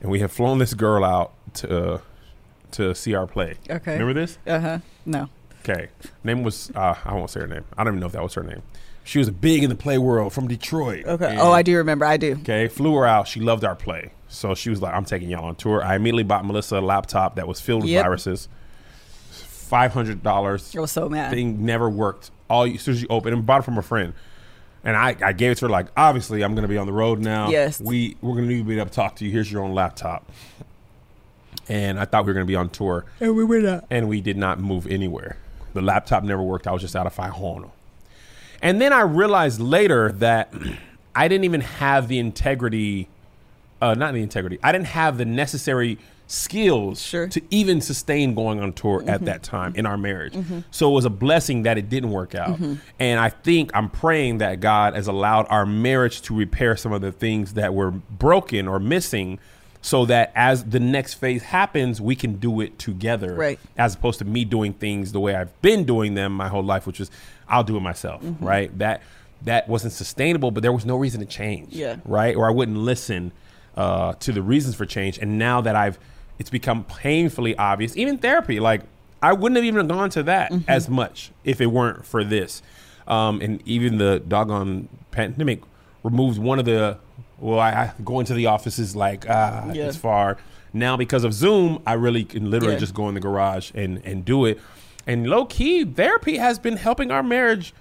and 0.00 0.10
we 0.10 0.20
had 0.20 0.30
flown 0.30 0.58
this 0.58 0.74
girl 0.74 1.04
out 1.04 1.32
to 1.54 1.94
uh, 1.94 2.00
to 2.72 2.94
see 2.94 3.14
our 3.14 3.26
play. 3.26 3.54
Okay. 3.68 3.92
remember 3.92 4.14
this? 4.14 4.38
Uh 4.46 4.60
huh. 4.60 4.78
No. 5.06 5.28
Okay, 5.60 5.88
name 6.24 6.42
was 6.42 6.70
uh, 6.74 6.94
I 7.04 7.14
won't 7.14 7.30
say 7.30 7.40
her 7.40 7.46
name. 7.46 7.64
I 7.76 7.84
don't 7.84 7.94
even 7.94 8.00
know 8.00 8.06
if 8.06 8.12
that 8.12 8.22
was 8.22 8.34
her 8.34 8.42
name. 8.42 8.62
She 9.04 9.18
was 9.18 9.30
big 9.30 9.62
in 9.64 9.70
the 9.70 9.74
play 9.76 9.96
world 9.96 10.34
from 10.34 10.48
Detroit. 10.48 11.06
Okay. 11.06 11.30
And- 11.30 11.40
Oh, 11.40 11.50
I 11.50 11.62
do 11.62 11.74
remember. 11.78 12.04
I 12.04 12.18
do. 12.18 12.32
Okay, 12.42 12.68
flew 12.68 12.94
her 12.96 13.06
out. 13.06 13.26
She 13.26 13.40
loved 13.40 13.64
our 13.64 13.74
play. 13.74 14.12
So 14.28 14.54
she 14.54 14.68
was 14.68 14.82
like, 14.82 14.92
I'm 14.94 15.06
taking 15.06 15.30
y'all 15.30 15.46
on 15.46 15.56
tour. 15.56 15.82
I 15.82 15.96
immediately 15.96 16.24
bought 16.24 16.44
Melissa 16.44 16.78
a 16.78 16.82
laptop 16.82 17.36
that 17.36 17.48
was 17.48 17.58
filled 17.58 17.82
with 17.84 17.90
Yep. 17.90 18.04
viruses. 18.04 18.48
$500. 19.32 20.76
I 20.76 20.80
was 20.80 20.92
so 20.92 21.08
mad. 21.08 21.30
Thing 21.32 21.64
never 21.64 21.88
worked. 21.88 22.30
All 22.48 22.66
you, 22.66 22.74
as 22.74 22.82
soon 22.82 22.94
as 22.94 23.02
you 23.02 23.08
open 23.10 23.32
it, 23.32 23.36
and 23.36 23.46
bought 23.46 23.60
it 23.60 23.64
from 23.64 23.78
a 23.78 23.82
friend. 23.82 24.14
And 24.84 24.96
I, 24.96 25.16
I 25.22 25.32
gave 25.32 25.52
it 25.52 25.54
to 25.56 25.66
her 25.66 25.68
like, 25.68 25.88
obviously, 25.96 26.42
I'm 26.42 26.54
going 26.54 26.62
to 26.62 26.68
be 26.68 26.78
on 26.78 26.86
the 26.86 26.92
road 26.92 27.18
now. 27.18 27.50
Yes. 27.50 27.80
We, 27.80 28.16
we're 28.20 28.34
going 28.34 28.48
to 28.48 28.54
need 28.54 28.60
to 28.60 28.64
be 28.64 28.76
able 28.76 28.86
to 28.86 28.92
talk 28.92 29.16
to 29.16 29.24
you. 29.24 29.30
Here's 29.30 29.50
your 29.50 29.62
own 29.62 29.74
laptop. 29.74 30.30
And 31.68 31.98
I 31.98 32.04
thought 32.04 32.24
we 32.24 32.28
were 32.28 32.34
going 32.34 32.46
to 32.46 32.50
be 32.50 32.56
on 32.56 32.70
tour. 32.70 33.04
And 33.20 33.36
we 33.36 33.44
were 33.44 33.60
not. 33.60 33.84
And 33.90 34.08
we 34.08 34.20
did 34.20 34.36
not 34.36 34.60
move 34.60 34.86
anywhere. 34.86 35.36
The 35.74 35.82
laptop 35.82 36.22
never 36.22 36.42
worked. 36.42 36.66
I 36.66 36.72
was 36.72 36.80
just 36.80 36.96
out 36.96 37.06
of 37.06 37.12
500. 37.12 37.70
And 38.62 38.80
then 38.80 38.92
I 38.92 39.02
realized 39.02 39.60
later 39.60 40.12
that 40.12 40.52
I 41.14 41.28
didn't 41.28 41.44
even 41.44 41.60
have 41.60 42.08
the 42.08 42.18
integrity, 42.18 43.08
uh, 43.82 43.94
not 43.94 44.14
the 44.14 44.22
integrity, 44.22 44.58
I 44.62 44.72
didn't 44.72 44.86
have 44.86 45.18
the 45.18 45.24
necessary 45.24 45.98
skills 46.30 47.00
Sure. 47.02 47.26
to 47.26 47.40
even 47.50 47.80
sustain 47.80 48.34
going 48.34 48.60
on 48.60 48.72
tour 48.74 49.02
at 49.08 49.24
that 49.24 49.42
time 49.42 49.72
in 49.74 49.86
our 49.86 49.96
marriage. 49.96 50.34
So 50.70 50.90
it 50.90 50.92
was 50.92 51.04
a 51.06 51.10
blessing 51.10 51.62
that 51.62 51.78
it 51.78 51.88
didn't 51.88 52.10
work 52.10 52.34
out. 52.34 52.58
And 53.00 53.18
I 53.18 53.30
think 53.30 53.70
I'm 53.74 53.88
praying 53.88 54.38
that 54.38 54.60
God 54.60 54.94
has 54.94 55.08
allowed 55.08 55.46
our 55.48 55.64
marriage 55.66 56.20
to 56.22 56.36
repair 56.36 56.76
some 56.76 56.92
of 56.92 57.00
the 57.00 57.10
things 57.12 57.54
that 57.54 57.72
were 57.74 57.90
broken 57.90 58.68
or 58.68 58.78
missing 58.78 59.38
so 59.80 60.04
that 60.06 60.30
as 60.34 60.64
the 60.64 60.80
next 60.80 61.14
phase 61.14 61.42
happens, 61.44 62.00
we 62.00 62.14
can 62.14 62.34
do 62.34 62.60
it 62.60 62.78
together 62.78 63.34
Right. 63.34 63.58
as 63.78 63.94
opposed 63.94 64.18
to 64.18 64.24
me 64.26 64.44
doing 64.44 64.74
things 64.74 65.12
the 65.12 65.20
way 65.20 65.34
I've 65.34 65.58
been 65.62 65.84
doing 65.84 66.14
them 66.14 66.32
my 66.32 66.48
whole 66.48 66.64
life, 66.64 66.86
which 66.86 67.00
is 67.00 67.10
I'll 67.48 67.64
do 67.64 67.76
it 67.76 67.80
myself, 67.80 68.22
Mm-hmm. 68.22 68.44
right? 68.44 68.78
That 68.78 69.02
that 69.44 69.68
wasn't 69.68 69.92
sustainable, 69.92 70.50
but 70.50 70.62
there 70.64 70.72
was 70.72 70.84
no 70.84 70.96
reason 70.96 71.20
to 71.20 71.26
change, 71.26 71.72
Yeah. 71.72 71.96
right? 72.04 72.34
Or 72.36 72.48
I 72.48 72.50
wouldn't 72.50 72.76
listen 72.76 73.32
uh, 73.76 74.14
to 74.14 74.32
the 74.32 74.42
reasons 74.42 74.74
for 74.74 74.84
change. 74.84 75.16
And 75.18 75.38
now 75.38 75.60
that 75.60 75.76
I've, 75.76 75.96
it's 76.38 76.50
become 76.50 76.84
painfully 76.84 77.56
obvious. 77.56 77.96
Even 77.96 78.18
therapy, 78.18 78.60
like 78.60 78.82
I 79.22 79.32
wouldn't 79.32 79.56
have 79.56 79.64
even 79.64 79.86
gone 79.88 80.10
to 80.10 80.22
that 80.24 80.50
Mm-hmm. 80.52 80.70
as 80.70 80.88
much 80.88 81.32
if 81.44 81.60
it 81.60 81.66
weren't 81.66 82.04
for 82.06 82.22
this. 82.24 82.62
Um, 83.06 83.40
and 83.40 83.62
even 83.66 83.98
the 83.98 84.20
doggone 84.20 84.88
pandemic 85.10 85.60
removed 86.04 86.38
one 86.38 86.58
of 86.58 86.64
the. 86.64 86.98
Well, 87.40 87.58
I, 87.58 87.70
I 87.70 87.92
go 88.04 88.20
into 88.20 88.34
the 88.34 88.46
office 88.46 88.78
is 88.78 88.94
like 88.96 89.24
ah, 89.28 89.70
Yeah. 89.72 89.86
it's 89.88 89.96
far. 89.96 90.36
Now 90.72 90.96
because 90.96 91.24
of 91.24 91.32
Zoom, 91.32 91.80
I 91.86 91.94
really 91.94 92.24
can 92.24 92.50
literally 92.50 92.74
Yeah. 92.74 92.80
just 92.80 92.94
go 92.94 93.08
in 93.08 93.14
the 93.14 93.20
garage 93.20 93.70
and 93.74 94.00
and 94.04 94.24
do 94.24 94.44
it. 94.44 94.60
And 95.06 95.26
low 95.26 95.46
key, 95.46 95.84
therapy 95.84 96.36
has 96.36 96.58
been 96.58 96.76
helping 96.76 97.10
our 97.10 97.22
marriage 97.22 97.72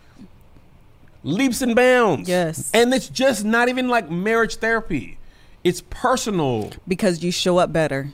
leaps 1.24 1.62
and 1.62 1.76
bounds. 1.76 2.30
Yes. 2.30 2.72
and 2.74 2.94
it's 2.94 3.10
just 3.10 3.44
not 3.44 3.68
even 3.70 3.90
like 3.90 4.10
marriage 4.10 4.56
therapy. 4.58 5.18
It's 5.64 5.82
personal. 5.90 6.72
Because 6.88 7.24
you 7.24 7.32
show 7.32 7.58
up 7.58 7.74
better. 7.74 8.10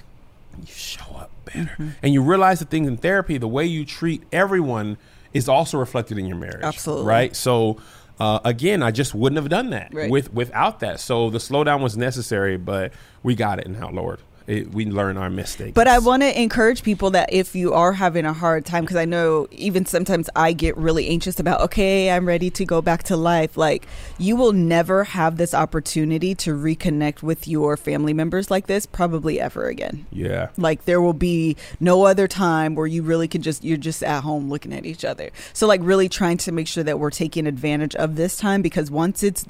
You 0.59 0.65
show 0.67 1.15
up 1.17 1.31
better, 1.45 1.95
and 2.01 2.13
you 2.13 2.21
realize 2.21 2.59
the 2.59 2.65
things 2.65 2.87
in 2.87 2.97
therapy, 2.97 3.37
the 3.37 3.47
way 3.47 3.65
you 3.65 3.85
treat 3.85 4.23
everyone, 4.31 4.97
is 5.33 5.49
also 5.49 5.77
reflected 5.77 6.17
in 6.17 6.25
your 6.25 6.37
marriage. 6.37 6.63
Absolutely. 6.63 7.05
right. 7.05 7.35
So. 7.35 7.77
Uh, 8.19 8.39
again, 8.45 8.83
I 8.83 8.91
just 8.91 9.15
wouldn't 9.15 9.37
have 9.37 9.49
done 9.49 9.71
that 9.71 9.91
Right. 9.91 10.09
with 10.09 10.31
without 10.31 10.81
that. 10.81 10.99
So 10.99 11.31
the 11.31 11.39
slowdown 11.39 11.81
was 11.81 11.97
necessary, 11.97 12.57
but 12.57 12.93
we 13.23 13.33
got 13.33 13.57
it 13.59 13.67
now, 13.67 13.89
Lord. 13.89 14.19
It, 14.47 14.73
we 14.73 14.85
learn 14.85 15.17
our 15.17 15.29
mistakes. 15.29 15.73
But 15.73 15.87
I 15.87 15.99
want 15.99 16.23
to 16.23 16.41
encourage 16.41 16.83
people 16.83 17.11
that 17.11 17.31
if 17.31 17.55
you 17.55 17.73
are 17.73 17.93
having 17.93 18.25
a 18.25 18.33
hard 18.33 18.65
time, 18.65 18.83
because 18.83 18.97
I 18.97 19.05
know 19.05 19.47
even 19.51 19.85
sometimes 19.85 20.29
I 20.35 20.53
get 20.53 20.75
really 20.77 21.07
anxious 21.07 21.39
about, 21.39 21.61
okay, 21.61 22.11
I'm 22.11 22.27
ready 22.27 22.49
to 22.51 22.65
go 22.65 22.81
back 22.81 23.03
to 23.03 23.17
life. 23.17 23.55
Like, 23.57 23.87
you 24.17 24.35
will 24.35 24.51
never 24.51 25.05
have 25.05 25.37
this 25.37 25.53
opportunity 25.53 26.35
to 26.35 26.53
reconnect 26.53 27.23
with 27.23 27.47
your 27.47 27.77
family 27.77 28.13
members 28.13 28.51
like 28.51 28.67
this, 28.67 28.85
probably 28.85 29.39
ever 29.39 29.67
again. 29.67 30.05
yeah, 30.11 30.49
Like, 30.57 30.85
there 30.85 31.01
will 31.01 31.13
be 31.13 31.55
no 31.79 32.03
other 32.03 32.27
time 32.27 32.75
where 32.75 32.87
you 32.87 33.03
really 33.03 33.27
can 33.27 33.41
just, 33.41 33.63
you're 33.63 33.77
just 33.77 34.03
at 34.03 34.23
home 34.23 34.49
looking 34.49 34.73
at 34.73 34.85
each 34.85 35.05
other. 35.05 35.29
So, 35.53 35.67
like, 35.67 35.79
really 35.83 36.09
trying 36.09 36.37
to 36.37 36.51
make 36.51 36.67
sure 36.67 36.83
that 36.83 36.99
we're 36.99 37.11
taking 37.11 37.47
advantage 37.47 37.95
of 37.95 38.15
this 38.15 38.37
time 38.37 38.61
because 38.61 38.91
once 38.91 39.23
it's 39.23 39.45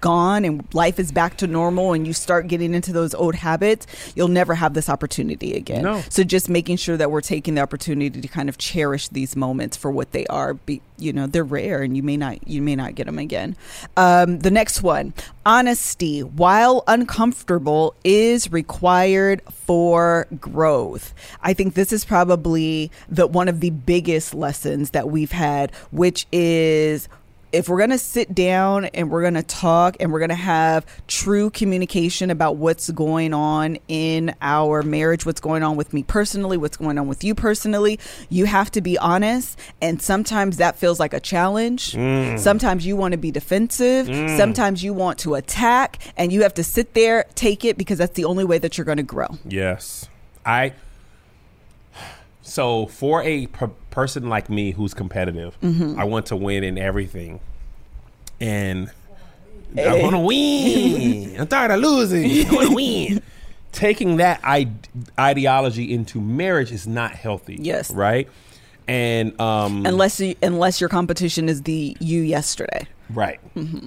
gone 0.00 0.44
and 0.44 0.66
life 0.74 0.98
is 0.98 1.12
back 1.12 1.36
to 1.38 1.46
normal 1.46 1.92
and 1.92 2.06
you 2.06 2.12
start 2.12 2.48
getting 2.48 2.74
into 2.74 2.92
those 2.92 3.14
old 3.14 3.36
habits, 3.36 3.86
you'll 4.14 4.23
never 4.28 4.54
have 4.54 4.74
this 4.74 4.88
opportunity 4.88 5.54
again. 5.54 5.82
No. 5.82 6.02
So 6.08 6.24
just 6.24 6.48
making 6.48 6.76
sure 6.76 6.96
that 6.96 7.10
we're 7.10 7.20
taking 7.20 7.54
the 7.54 7.60
opportunity 7.60 8.20
to 8.20 8.28
kind 8.28 8.48
of 8.48 8.58
cherish 8.58 9.08
these 9.08 9.36
moments 9.36 9.76
for 9.76 9.90
what 9.90 10.12
they 10.12 10.26
are. 10.26 10.54
Be, 10.54 10.82
you 10.98 11.12
know, 11.12 11.26
they're 11.26 11.44
rare, 11.44 11.82
and 11.82 11.96
you 11.96 12.02
may 12.02 12.16
not 12.16 12.46
you 12.46 12.62
may 12.62 12.76
not 12.76 12.94
get 12.94 13.06
them 13.06 13.18
again. 13.18 13.56
Um, 13.96 14.40
the 14.40 14.50
next 14.50 14.82
one, 14.82 15.14
honesty, 15.44 16.22
while 16.22 16.84
uncomfortable, 16.86 17.94
is 18.04 18.50
required 18.52 19.42
for 19.50 20.26
growth. 20.40 21.14
I 21.42 21.54
think 21.54 21.74
this 21.74 21.92
is 21.92 22.04
probably 22.04 22.90
the 23.08 23.26
one 23.26 23.48
of 23.48 23.60
the 23.60 23.70
biggest 23.70 24.34
lessons 24.34 24.90
that 24.90 25.10
we've 25.10 25.32
had, 25.32 25.74
which 25.90 26.26
is 26.32 27.08
if 27.54 27.68
we're 27.68 27.78
going 27.78 27.90
to 27.90 27.98
sit 27.98 28.34
down 28.34 28.86
and 28.86 29.10
we're 29.10 29.20
going 29.20 29.34
to 29.34 29.42
talk 29.42 29.96
and 30.00 30.12
we're 30.12 30.18
going 30.18 30.28
to 30.28 30.34
have 30.34 30.84
true 31.06 31.50
communication 31.50 32.30
about 32.30 32.56
what's 32.56 32.90
going 32.90 33.32
on 33.32 33.78
in 33.86 34.34
our 34.42 34.82
marriage, 34.82 35.24
what's 35.24 35.40
going 35.40 35.62
on 35.62 35.76
with 35.76 35.92
me 35.92 36.02
personally, 36.02 36.56
what's 36.56 36.76
going 36.76 36.98
on 36.98 37.06
with 37.06 37.22
you 37.22 37.32
personally, 37.32 38.00
you 38.28 38.44
have 38.46 38.72
to 38.72 38.80
be 38.80 38.98
honest. 38.98 39.56
And 39.80 40.02
sometimes 40.02 40.56
that 40.56 40.76
feels 40.76 40.98
like 40.98 41.14
a 41.14 41.20
challenge. 41.20 41.92
Mm. 41.92 42.40
Sometimes 42.40 42.84
you 42.84 42.96
want 42.96 43.12
to 43.12 43.18
be 43.18 43.30
defensive. 43.30 44.08
Mm. 44.08 44.36
Sometimes 44.36 44.82
you 44.82 44.92
want 44.92 45.20
to 45.20 45.36
attack 45.36 46.00
and 46.16 46.32
you 46.32 46.42
have 46.42 46.54
to 46.54 46.64
sit 46.64 46.94
there, 46.94 47.24
take 47.36 47.64
it 47.64 47.78
because 47.78 47.98
that's 47.98 48.14
the 48.14 48.24
only 48.24 48.44
way 48.44 48.58
that 48.58 48.76
you're 48.76 48.84
going 48.84 48.96
to 48.96 49.04
grow. 49.04 49.28
Yes. 49.46 50.08
I 50.44 50.72
so 52.46 52.86
for 52.86 53.22
a 53.22 53.46
per- 53.48 53.68
person 53.90 54.28
like 54.28 54.48
me 54.50 54.72
who's 54.72 54.92
competitive, 54.94 55.58
Mm-hmm. 55.60 55.98
I 55.98 56.04
want 56.04 56.26
to 56.26 56.36
win 56.36 56.62
in 56.62 56.76
everything. 56.78 57.40
And 58.40 58.90
I 59.78 60.00
want 60.02 60.12
to 60.14 60.18
win. 60.20 61.40
I'm 61.40 61.46
tired 61.46 61.70
of 61.70 61.80
losing. 61.80 62.46
I 62.46 62.52
want 62.52 62.68
to 62.68 62.74
win. 62.76 63.22
Taking 63.72 64.18
that 64.18 64.40
I- 64.44 64.70
ideology 65.18 65.92
into 65.92 66.20
marriage 66.20 66.70
is 66.70 66.86
not 66.86 67.12
healthy. 67.12 67.56
Yes. 67.60 67.90
Right? 67.90 68.28
And 68.86 69.40
um 69.40 69.86
Unless 69.86 70.20
you, 70.20 70.34
unless 70.42 70.80
your 70.80 70.90
competition 70.90 71.48
is 71.48 71.62
the 71.62 71.96
you 72.00 72.20
yesterday. 72.20 72.86
Right. 73.10 73.40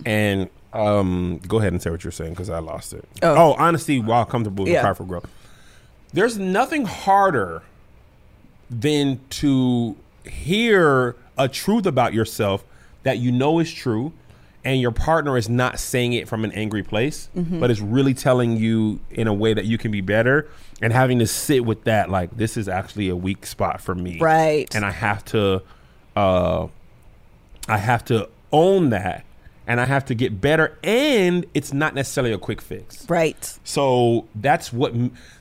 And 0.05 0.49
um, 0.73 1.39
go 1.47 1.59
ahead 1.59 1.71
and 1.73 1.81
say 1.81 1.89
what 1.89 2.03
you're 2.03 2.11
saying 2.11 2.31
because 2.31 2.49
I 2.49 2.59
lost 2.59 2.93
it. 2.93 3.05
Oh. 3.21 3.35
Oh, 3.35 3.53
honesty 3.57 3.99
while 3.99 4.25
comfortable 4.25 4.63
with 4.65 4.73
Yeah. 4.73 4.83
yeah. 4.83 4.93
for 4.93 5.03
growth. 5.05 5.29
There's 6.13 6.37
nothing 6.37 6.85
harder 6.85 7.61
than 8.69 9.19
to 9.29 9.95
hear 10.25 11.15
a 11.37 11.47
truth 11.47 11.85
about 11.85 12.13
yourself 12.13 12.63
that 13.03 13.17
you 13.17 13.31
know 13.31 13.59
is 13.59 13.71
true 13.71 14.11
and 14.65 14.81
your 14.81 14.91
partner 14.91 15.37
is 15.37 15.47
not 15.47 15.79
saying 15.79 16.11
it 16.11 16.27
from 16.27 16.43
an 16.43 16.51
angry 16.51 16.83
place, 16.83 17.29
but 17.33 17.71
is 17.71 17.79
really 17.79 18.13
telling 18.13 18.57
you 18.57 18.99
in 19.09 19.27
a 19.27 19.33
way 19.33 19.53
that 19.53 19.63
you 19.63 19.77
can 19.77 19.91
be 19.91 20.01
better 20.01 20.49
and 20.81 20.91
having 20.91 21.19
to 21.19 21.27
sit 21.27 21.63
with 21.63 21.85
that 21.85 22.09
like 22.09 22.35
this 22.35 22.57
is 22.57 22.67
actually 22.67 23.07
a 23.07 23.15
weak 23.15 23.45
spot 23.45 23.79
for 23.79 23.95
me. 23.95 24.19
Right. 24.19 24.73
And 24.75 24.83
I 24.83 24.91
have 24.91 25.23
to 25.25 25.61
uh 26.17 26.67
I 27.69 27.77
have 27.77 28.03
to 28.05 28.29
own 28.51 28.89
that 28.89 29.23
and 29.67 29.79
I 29.81 29.85
have 29.85 30.05
to 30.05 30.15
get 30.15 30.39
better 30.41 30.77
and 30.83 31.45
it's 31.53 31.73
not 31.73 31.93
necessarily 31.93 32.33
a 32.33 32.37
quick 32.37 32.61
fix. 32.61 33.07
Right. 33.09 33.59
So 33.63 34.27
that's 34.33 34.71
what 34.73 34.93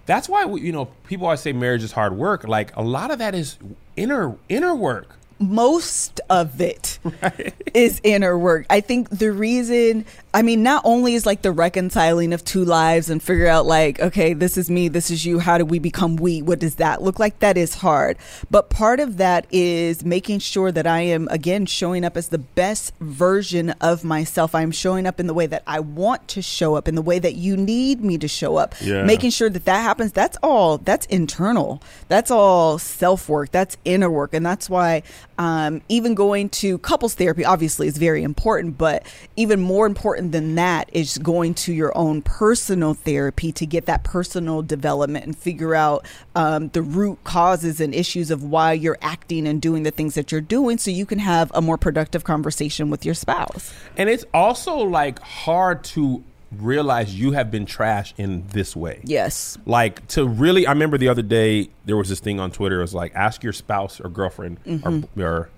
that's 0.05 0.29
why 0.29 0.45
you 0.45 0.73
know 0.73 0.87
people 1.07 1.27
always 1.27 1.41
say 1.41 1.53
marriage 1.53 1.83
is 1.85 1.93
hard 1.93 2.15
work. 2.17 2.47
Like 2.47 2.77
a 2.77 2.83
lot 2.83 3.11
of 3.11 3.19
that 3.21 3.35
is 3.35 3.57
inner 3.97 4.37
inner 4.49 4.75
work. 4.75 5.17
most 5.39 6.21
of 6.31 6.61
it 6.61 6.99
is 7.75 8.01
inner 8.03 8.39
work. 8.39 8.67
I 8.71 8.81
think 8.81 9.09
the 9.11 9.33
reason 9.33 10.05
I 10.37 10.43
mean, 10.43 10.63
not 10.63 10.83
only 10.85 11.15
is 11.15 11.25
like 11.25 11.41
the 11.41 11.51
reconciling 11.51 12.35
of 12.35 12.45
two 12.45 12.63
lives 12.63 13.09
and 13.09 13.23
figure 13.23 13.47
out 13.47 13.65
like, 13.65 13.99
okay, 14.01 14.35
this 14.35 14.59
is 14.59 14.69
me, 14.69 14.89
this 14.89 15.11
is 15.11 15.25
you. 15.25 15.39
How 15.39 15.57
do 15.57 15.65
we 15.65 15.79
become 15.79 16.17
we? 16.17 16.43
What 16.43 16.59
does 16.59 16.75
that 16.75 17.01
look 17.01 17.19
like? 17.19 17.39
That 17.39 17.57
is 17.57 17.77
hard. 17.77 18.19
But 18.51 18.69
part 18.69 19.01
of 19.01 19.17
that 19.17 19.47
is 19.51 20.05
making 20.05 20.41
sure 20.41 20.71
that 20.71 20.87
I 20.87 21.01
am 21.01 21.27
again 21.29 21.65
showing 21.65 22.05
up 22.05 22.19
as 22.19 22.29
the 22.29 22.37
best 22.37 22.93
version 23.01 23.71
of 23.81 24.05
myself. 24.05 24.55
I'm 24.55 24.73
showing 24.73 25.07
up 25.07 25.19
in 25.19 25.27
the 25.27 25.33
way 25.33 25.47
that 25.47 25.63
I 25.67 25.81
want 25.81 26.29
to 26.29 26.43
show 26.43 26.75
up, 26.75 26.87
in 26.87 26.97
the 26.97 27.03
way 27.03 27.19
that 27.19 27.37
you 27.37 27.57
need 27.57 28.05
me 28.05 28.19
to 28.19 28.29
show 28.29 28.57
up. 28.57 28.75
Yeah. 28.83 29.05
Making 29.05 29.31
sure 29.31 29.49
that 29.49 29.65
that 29.65 29.81
happens. 29.81 30.13
That's 30.13 30.37
all. 30.43 30.77
That's 30.77 31.07
internal. 31.07 31.83
That's 32.09 32.31
all 32.31 32.79
self 32.79 33.31
work. 33.31 33.53
That's 33.53 33.79
inner 33.87 34.11
work, 34.11 34.35
and 34.35 34.45
that's 34.45 34.69
why 34.69 35.03
um, 35.39 35.81
even 35.89 36.15
going 36.15 36.51
to 36.51 36.77
couples 36.77 37.15
therapy 37.15 37.47
obviously 37.47 37.89
is 37.89 37.97
very 37.97 38.23
important. 38.23 38.77
But 38.77 39.07
even 39.35 39.61
more 39.61 39.87
important 39.87 40.26
than 40.31 40.55
that 40.57 40.89
is 40.93 41.19
going 41.19 41.55
to 41.55 41.73
your 41.73 41.97
own 41.97 42.23
personal 42.23 42.95
therapy 42.95 43.53
to 43.53 43.67
get 43.67 43.87
that 43.87 44.05
personal 44.05 44.63
development 44.63 45.25
and 45.25 45.37
figure 45.37 45.75
out 45.75 46.07
um, 46.35 46.69
the 46.69 46.83
root 46.83 47.23
causes 47.25 47.81
and 47.81 47.95
issues 47.95 48.31
of 48.31 48.43
why 48.43 48.73
you're 48.73 48.99
acting 49.03 49.47
and 49.47 49.61
doing 49.63 49.83
the 49.83 49.91
things 49.91 50.15
that 50.15 50.33
you're 50.33 50.41
doing, 50.41 50.79
so 50.79 50.91
you 50.91 51.07
can 51.07 51.19
have 51.19 51.51
a 51.55 51.63
more 51.63 51.79
productive 51.79 52.25
conversation 52.25 52.91
with 52.91 53.05
your 53.05 53.15
spouse. 53.15 53.73
And 53.97 54.09
it's 54.09 54.25
also 54.33 54.77
like 54.77 55.19
hard 55.21 55.85
to 55.85 56.23
realize 56.53 57.15
you 57.15 57.33
have 57.33 57.51
been 57.51 57.67
trashed 57.67 58.15
in 58.17 58.47
this 58.49 58.77
way. 58.77 59.01
Yes. 59.05 59.59
Like 59.67 60.07
to 60.09 60.27
really, 60.27 60.67
I 60.67 60.73
remember 60.73 60.97
the 60.97 61.09
other 61.09 61.23
day 61.23 61.71
there 61.85 61.97
was 61.97 62.09
this 62.09 62.21
thing 62.21 62.39
on 62.39 62.51
Twitter. 62.53 62.79
It 62.79 62.83
was 62.83 62.95
like, 62.95 63.15
ask 63.15 63.43
your 63.43 63.53
spouse 63.53 64.01
or 64.01 64.09
girlfriend 64.09 64.63
Mm-hmm. 64.65 65.21
or, 65.21 65.27
or 65.27 65.51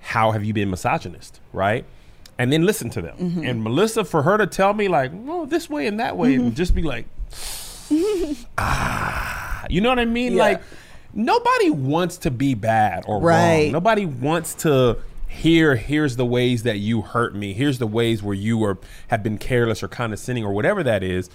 how 0.00 0.32
have 0.32 0.42
you 0.42 0.52
been 0.52 0.70
misogynist, 0.70 1.40
right? 1.52 1.84
And 2.42 2.52
then 2.52 2.64
listen 2.66 2.90
to 2.90 3.00
them. 3.02 3.16
Mm-hmm. 3.18 3.44
And 3.44 3.62
Melissa, 3.62 4.04
for 4.04 4.22
her 4.24 4.36
to 4.36 4.46
tell 4.48 4.74
me 4.74 4.88
like, 4.88 5.12
no, 5.12 5.46
this 5.46 5.70
way 5.70 5.86
and 5.86 6.00
that 6.00 6.16
way, 6.16 6.34
Mm-hmm. 6.34 6.46
and 6.46 6.56
just 6.56 6.74
be 6.74 6.82
like, 6.82 7.06
ah, 8.58 9.64
you 9.70 9.80
know 9.80 9.88
what 9.88 9.98
I 9.98 10.04
mean? 10.04 10.32
Yeah. 10.34 10.42
Like 10.42 10.62
nobody 11.14 11.70
wants 11.70 12.16
to 12.18 12.30
be 12.30 12.54
bad 12.54 13.04
or 13.06 13.20
Right. 13.20 13.64
wrong. 13.64 13.72
Nobody 13.72 14.06
wants 14.06 14.54
to 14.56 14.98
hear 15.28 15.76
here's 15.76 16.16
the 16.16 16.26
ways 16.26 16.62
that 16.64 16.78
you 16.78 17.02
hurt 17.02 17.34
me. 17.34 17.52
Here's 17.52 17.78
the 17.78 17.86
ways 17.86 18.22
where 18.22 18.34
you 18.34 18.58
were 18.58 18.78
have 19.08 19.22
been 19.22 19.38
careless 19.38 19.82
or 19.82 19.88
condescending 19.88 20.44
or 20.44 20.52
whatever 20.52 20.82
that 20.82 21.02
is. 21.02 21.30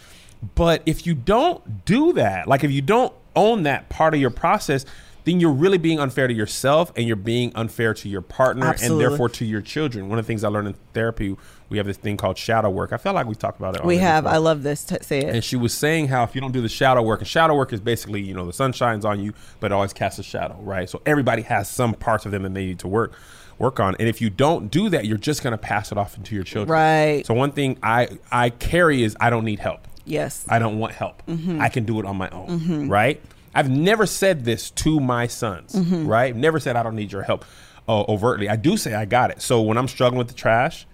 But 0.56 0.84
if 0.86 1.08
you 1.08 1.13
don't 1.15 1.86
do 1.86 2.13
that, 2.13 2.48
like 2.48 2.63
if 2.63 2.72
you 2.72 2.82
don't 2.82 3.13
own 3.36 3.63
that 3.63 3.89
part 3.89 4.13
of 4.13 4.20
your 4.20 4.30
process, 4.30 4.86
then 5.28 5.42
you're 5.42 5.52
really 5.52 5.78
being 5.78 6.00
unfair 6.00 6.26
to 6.26 6.34
yourself 6.34 6.94
and 6.96 7.06
you're 7.06 7.18
being 7.18 7.52
unfair 7.54 7.94
to 7.94 8.08
your 8.08 8.22
partner 8.22 8.66
Absolutely. 8.66 9.04
and 9.04 9.12
therefore 9.12 9.28
to 9.28 9.44
your 9.44 9.60
children. 9.60 10.08
One 10.08 10.18
of 10.18 10.26
the 10.26 10.28
things 10.28 10.46
I 10.46 10.48
learned 10.48 10.70
in 10.70 10.76
therapy, 10.94 11.36
we 11.68 11.78
have 11.78 11.86
this 11.86 11.98
thing 11.98 12.16
called 12.16 12.38
shadow 12.38 12.70
work. 12.70 12.94
I 12.94 12.98
felt 12.98 13.13
like 13.16 13.28
we 13.28 13.36
talked 13.36 13.60
about 13.60 13.76
it. 13.76 13.84
We 13.84 13.98
have. 13.98 14.24
before 14.24 14.36
I 14.36 14.38
love 14.38 14.63
this. 14.63 14.86
T- 14.86 14.96
say 15.02 15.20
it. 15.20 15.36
and 15.36 15.44
she 15.44 15.58
was 15.58 15.74
saying 15.74 16.08
how 16.08 16.24
if 16.24 16.34
you 16.34 16.40
don't 16.40 16.54
do 16.54 16.62
the 16.62 16.70
shadow 16.70 17.02
work, 17.02 17.20
and 17.20 17.28
shadow 17.28 17.56
work 17.56 17.74
is 17.74 17.82
basically, 17.82 18.22
you 18.22 18.34
know, 18.34 18.46
the 18.46 18.54
sun 18.54 18.72
shines 18.72 19.04
on 19.04 19.20
you, 19.20 19.34
but 19.60 19.74
it 19.74 19.76
always 19.76 19.92
casts 19.92 20.18
a 20.18 20.24
shadow, 20.24 20.58
right? 20.62 20.90
So 20.90 21.02
everybody 21.06 21.42
has 21.42 21.70
some 21.70 21.94
parts 21.94 22.26
of 22.26 22.32
them 22.32 22.44
that 22.44 22.54
they 22.54 22.66
need 22.66 22.80
to 22.80 22.88
work 22.88 23.12
work 23.60 23.82
on. 23.82 23.98
And 24.00 24.08
if 24.08 24.22
you 24.22 24.30
don't 24.30 24.72
do 24.72 24.88
that, 24.90 25.06
you're 25.06 25.18
just 25.18 25.44
gonna 25.44 25.58
pass 25.58 25.92
it 25.92 25.98
off 25.98 26.16
into 26.16 26.36
your 26.36 26.46
children. 26.46 26.72
Right. 26.72 27.26
So 27.26 27.34
one 27.34 27.52
thing 27.52 27.80
I 27.84 28.18
I 28.32 28.50
carry 28.52 29.04
is 29.04 29.18
I 29.20 29.30
don't 29.30 29.44
need 29.44 29.60
help. 29.60 29.90
Yes. 30.06 30.46
I 30.48 30.60
don't 30.60 30.80
want 30.80 30.94
help. 30.94 31.22
Mm-hmm. 31.26 31.60
I 31.60 31.68
can 31.68 31.84
do 31.84 32.00
it 32.00 32.06
on 32.06 32.16
my 32.16 32.30
own. 32.30 32.88
Right? 32.88 33.22
I've 33.58 33.70
never 33.70 34.06
said 34.06 34.46
this 34.46 34.70
to 34.72 35.00
my 35.00 35.26
sons. 35.28 35.74
Mm-hmm. 35.74 36.08
Right? 36.08 36.36
Never 36.36 36.60
said 36.60 36.76
I 36.76 36.84
don't 36.84 36.96
need 36.96 37.12
your 37.12 37.24
help 37.24 37.43
uh, 37.88 38.04
overtly. 38.04 38.48
I 38.50 38.56
do 38.56 38.78
say 38.78 38.93
I 38.93 39.06
got 39.06 39.32
it. 39.32 39.41
So 39.41 39.62
when 39.62 39.78
I'm 39.78 39.88
struggling 39.88 40.20
with 40.20 40.28
the 40.28 40.36
trash, 40.36 40.86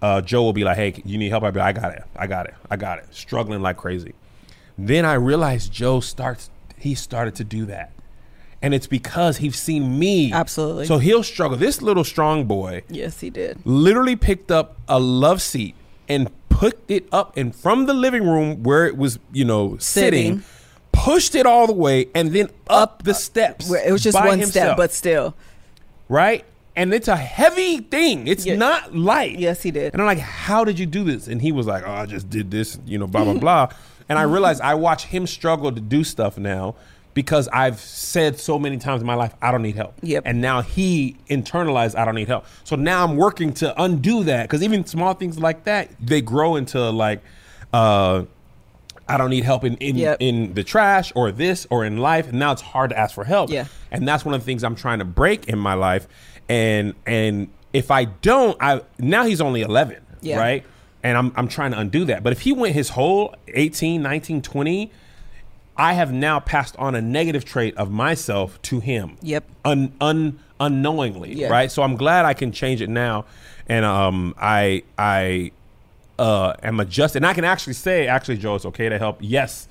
uh, 0.00 0.20
Joe 0.20 0.42
will 0.42 0.52
be 0.52 0.64
like, 0.64 0.76
"Hey, 0.76 1.02
you 1.04 1.18
need 1.18 1.30
help?" 1.30 1.44
I'll 1.44 1.52
be 1.52 1.58
like, 1.60 1.76
"I 1.76 1.80
got 1.80 1.92
it. 1.92 2.04
I 2.14 2.26
got 2.26 2.46
it. 2.46 2.54
I 2.70 2.76
got 2.76 2.98
it." 2.98 3.06
Struggling 3.10 3.62
like 3.62 3.76
crazy. 3.76 4.14
Then 4.78 5.04
I 5.04 5.14
realized 5.14 5.72
Joe 5.72 6.00
starts. 6.00 6.50
He 6.76 6.94
started 6.94 7.34
to 7.36 7.44
do 7.44 7.64
that, 7.66 7.90
and 8.60 8.74
it's 8.74 8.86
because 8.86 9.38
he's 9.38 9.58
seen 9.58 9.98
me. 9.98 10.32
Absolutely. 10.32 10.86
So 10.86 10.98
he'll 10.98 11.22
struggle. 11.22 11.56
This 11.56 11.80
little 11.80 12.04
strong 12.04 12.44
boy 12.44 12.82
yes, 12.88 13.20
he 13.20 13.30
did. 13.30 13.58
literally 13.64 14.14
picked 14.16 14.50
up 14.50 14.76
a 14.88 15.00
love 15.00 15.40
seat 15.40 15.74
and 16.08 16.30
put 16.50 16.78
it 16.86 17.08
up 17.10 17.36
and 17.36 17.54
from 17.56 17.86
the 17.86 17.94
living 17.94 18.22
room 18.22 18.62
where 18.62 18.86
it 18.86 18.96
was, 18.96 19.18
you 19.32 19.44
know, 19.44 19.76
sitting, 19.78 20.40
Sitting. 20.40 20.44
Pushed 20.94 21.34
it 21.34 21.46
all 21.46 21.66
the 21.66 21.72
way 21.72 22.08
and 22.14 22.32
then 22.32 22.48
up, 22.68 23.02
the 23.02 23.14
steps. 23.14 23.68
Where 23.68 23.86
It 23.86 23.92
was 23.92 24.02
just 24.02 24.16
by 24.16 24.26
one 24.28 24.38
himself, 24.38 24.66
step, 24.68 24.76
but 24.76 24.92
still. 24.92 25.34
right. 26.08 26.44
And 26.76 26.92
it's 26.92 27.06
a 27.06 27.14
heavy 27.16 27.78
thing. 27.78 28.26
It's 28.26 28.44
Yeah. 28.44 28.56
not 28.56 28.96
light. 28.96 29.38
Yes, 29.38 29.62
he 29.62 29.70
did. 29.70 29.92
And 29.92 30.02
I'm 30.02 30.06
like, 30.06 30.18
how 30.18 30.64
did 30.64 30.76
you 30.76 30.86
do 30.86 31.04
this? 31.04 31.28
And 31.28 31.40
he 31.40 31.52
was 31.52 31.66
like, 31.68 31.84
oh, 31.86 31.92
I 31.92 32.04
just 32.06 32.28
did 32.28 32.50
this, 32.50 32.78
you 32.84 32.98
know, 32.98 33.06
blah, 33.06 33.24
blah, 33.24 33.34
blah. 33.34 33.68
And 34.08 34.18
I 34.18 34.22
realized 34.24 34.60
I 34.60 34.74
watch 34.74 35.04
him 35.06 35.26
struggle 35.26 35.72
to 35.72 35.80
do 35.80 36.04
stuff 36.04 36.36
now 36.36 36.74
because 37.14 37.48
I've 37.48 37.78
said 37.80 38.38
so 38.38 38.58
many 38.58 38.76
times 38.76 39.00
in 39.00 39.06
my 39.06 39.14
life, 39.14 39.32
I 39.40 39.50
don't 39.50 39.62
need 39.62 39.76
help. 39.76 39.94
Yep. 40.02 40.24
And 40.26 40.42
now 40.42 40.60
he 40.60 41.16
internalized, 41.30 41.94
I 41.96 42.04
don't 42.04 42.16
need 42.16 42.28
help. 42.28 42.44
So 42.64 42.76
now 42.76 43.02
I'm 43.04 43.16
working 43.16 43.54
to 43.54 43.82
undo 43.82 44.24
that 44.24 44.42
because 44.42 44.62
even 44.62 44.84
small 44.84 45.14
things 45.14 45.38
like 45.38 45.64
that, 45.64 45.88
they 46.00 46.20
grow 46.20 46.56
into 46.56 46.90
like, 46.90 47.22
uh, 47.72 48.24
I 49.08 49.16
don't 49.18 49.30
need 49.30 49.44
help 49.44 49.64
in 49.64 49.76
in, 49.76 49.96
Yep. 49.96 50.16
in 50.20 50.54
the 50.54 50.64
trash 50.64 51.12
or 51.14 51.30
this 51.30 51.66
or 51.70 51.84
in 51.84 51.98
life. 51.98 52.28
And 52.28 52.38
now 52.38 52.52
it's 52.52 52.62
hard 52.62 52.90
to 52.90 52.98
ask 52.98 53.14
for 53.14 53.24
help. 53.24 53.50
Yeah. 53.50 53.66
And 53.90 54.06
that's 54.08 54.24
one 54.24 54.34
of 54.34 54.40
the 54.40 54.44
things 54.46 54.64
I'm 54.64 54.76
trying 54.76 54.98
to 55.00 55.04
break 55.04 55.46
in 55.48 55.58
my 55.58 55.74
life. 55.74 56.06
And 56.48 56.94
and 57.06 57.48
if 57.72 57.90
I 57.90 58.04
don't, 58.04 58.56
I 58.60 58.80
now 58.98 59.24
he's 59.24 59.40
only 59.40 59.60
11, 59.62 59.98
Yeah. 60.22 60.38
right? 60.38 60.64
And 61.02 61.18
I'm 61.18 61.32
I'm 61.36 61.48
trying 61.48 61.72
to 61.72 61.78
undo 61.78 62.04
that. 62.06 62.22
But 62.22 62.32
if 62.32 62.40
he 62.40 62.52
went 62.52 62.74
his 62.74 62.90
whole 62.90 63.34
18, 63.48 64.00
19, 64.02 64.40
20, 64.42 64.90
I 65.76 65.92
have 65.94 66.12
now 66.12 66.40
passed 66.40 66.76
on 66.78 66.94
a 66.94 67.02
negative 67.02 67.44
trait 67.44 67.76
of 67.76 67.90
myself 67.90 68.60
to 68.62 68.80
him. 68.80 69.16
Yep. 69.22 69.44
Un, 69.64 69.92
un 70.00 70.38
unknowingly, 70.60 71.34
Yeah. 71.34 71.48
right? 71.48 71.70
So 71.70 71.82
I'm 71.82 71.96
glad 71.96 72.24
I 72.24 72.32
can 72.32 72.52
change 72.52 72.80
it 72.80 72.88
now, 72.88 73.24
and 73.68 73.84
um, 73.84 74.34
I 74.40 74.82
I 74.96 75.50
uh 76.18 76.54
am 76.62 76.80
adjusted. 76.80 77.18
And 77.18 77.26
I 77.26 77.34
can 77.34 77.44
actually 77.44 77.74
say, 77.74 78.06
actually, 78.06 78.38
Joe, 78.38 78.54
it's 78.54 78.66
okay 78.66 78.88
to 78.88 78.98
help. 78.98 79.18
Yes, 79.20 79.68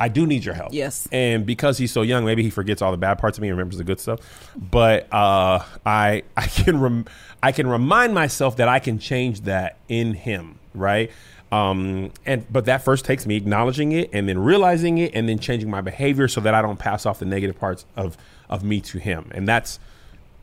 I 0.00 0.08
do 0.08 0.26
need 0.26 0.44
your 0.44 0.54
help. 0.54 0.72
Yes. 0.72 1.08
And 1.10 1.44
because 1.44 1.78
he's 1.78 1.92
so 1.92 2.02
young, 2.02 2.24
maybe 2.24 2.42
he 2.42 2.50
forgets 2.50 2.82
all 2.82 2.92
the 2.92 2.98
bad 2.98 3.18
parts 3.18 3.38
of 3.38 3.42
me 3.42 3.48
and 3.48 3.56
remembers 3.56 3.78
the 3.78 3.84
good 3.84 4.00
stuff. 4.00 4.20
But 4.56 5.12
uh, 5.12 5.64
I 5.84 6.22
I 6.36 6.46
can 6.46 6.80
rem- 6.80 7.06
I 7.42 7.52
can 7.52 7.66
remind 7.66 8.14
myself 8.14 8.56
that 8.56 8.68
I 8.68 8.78
can 8.78 8.98
change 8.98 9.42
that 9.42 9.78
in 9.88 10.14
him, 10.14 10.58
right? 10.74 11.10
Um, 11.50 12.12
and 12.26 12.50
but 12.52 12.66
that 12.66 12.82
first 12.82 13.04
takes 13.04 13.26
me 13.26 13.36
acknowledging 13.36 13.92
it 13.92 14.10
and 14.12 14.28
then 14.28 14.38
realizing 14.38 14.98
it 14.98 15.12
and 15.14 15.28
then 15.28 15.38
changing 15.38 15.70
my 15.70 15.80
behavior 15.80 16.28
so 16.28 16.40
that 16.42 16.54
I 16.54 16.60
don't 16.62 16.78
pass 16.78 17.06
off 17.06 17.18
the 17.18 17.24
negative 17.24 17.58
parts 17.58 17.84
of 17.96 18.16
of 18.48 18.62
me 18.62 18.80
to 18.82 18.98
him. 18.98 19.30
And 19.34 19.48
that's 19.48 19.80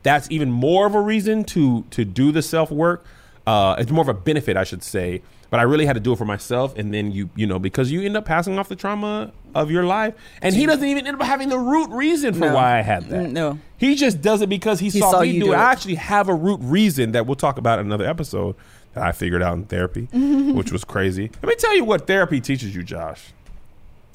that's 0.02 0.30
even 0.30 0.50
more 0.50 0.86
of 0.86 0.94
a 0.94 1.00
reason 1.00 1.44
to 1.44 1.84
to 1.90 2.04
do 2.04 2.32
the 2.32 2.42
self 2.42 2.70
work. 2.70 3.04
Uh, 3.46 3.76
it's 3.78 3.90
more 3.90 4.02
of 4.02 4.08
a 4.08 4.14
benefit, 4.14 4.56
I 4.56 4.64
should 4.64 4.82
say. 4.82 5.22
But 5.48 5.60
I 5.60 5.62
really 5.62 5.86
had 5.86 5.92
to 5.94 6.00
do 6.00 6.12
it 6.12 6.16
for 6.16 6.24
myself, 6.24 6.76
and 6.76 6.92
then 6.92 7.12
you 7.12 7.30
you 7.36 7.46
know 7.46 7.58
because 7.58 7.90
you 7.92 8.02
end 8.02 8.16
up 8.16 8.24
passing 8.24 8.58
off 8.58 8.68
the 8.68 8.74
trauma 8.76 9.32
of 9.54 9.70
your 9.70 9.84
life, 9.84 10.14
and 10.42 10.54
he 10.54 10.66
doesn't 10.66 10.86
even 10.86 11.06
end 11.06 11.20
up 11.20 11.26
having 11.26 11.48
the 11.48 11.58
root 11.58 11.88
reason 11.90 12.34
for 12.34 12.40
No. 12.40 12.54
why 12.54 12.78
I 12.78 12.82
had 12.82 13.08
that. 13.10 13.26
Mm, 13.26 13.32
no. 13.32 13.58
he 13.78 13.94
just 13.94 14.20
does 14.20 14.42
it 14.42 14.48
because 14.48 14.80
he, 14.80 14.90
saw, 14.90 15.10
saw 15.12 15.20
me 15.20 15.28
you 15.28 15.40
do 15.40 15.46
do 15.46 15.52
it. 15.52 15.54
it. 15.54 15.58
I 15.58 15.70
actually 15.72 15.94
have 15.96 16.28
a 16.28 16.34
root 16.34 16.58
reason 16.62 17.12
that 17.12 17.26
we'll 17.26 17.36
talk 17.36 17.58
about 17.58 17.78
in 17.78 17.86
another 17.86 18.06
episode 18.06 18.56
that 18.94 19.04
I 19.04 19.12
figured 19.12 19.40
out 19.42 19.54
in 19.54 19.64
therapy, 19.66 20.08
which 20.12 20.72
was 20.72 20.84
crazy. 20.84 21.30
Let 21.42 21.48
me 21.48 21.54
tell 21.54 21.76
you 21.76 21.84
what 21.84 22.06
therapy 22.08 22.40
teaches 22.40 22.74
you, 22.74 22.82
Josh. 22.82 23.32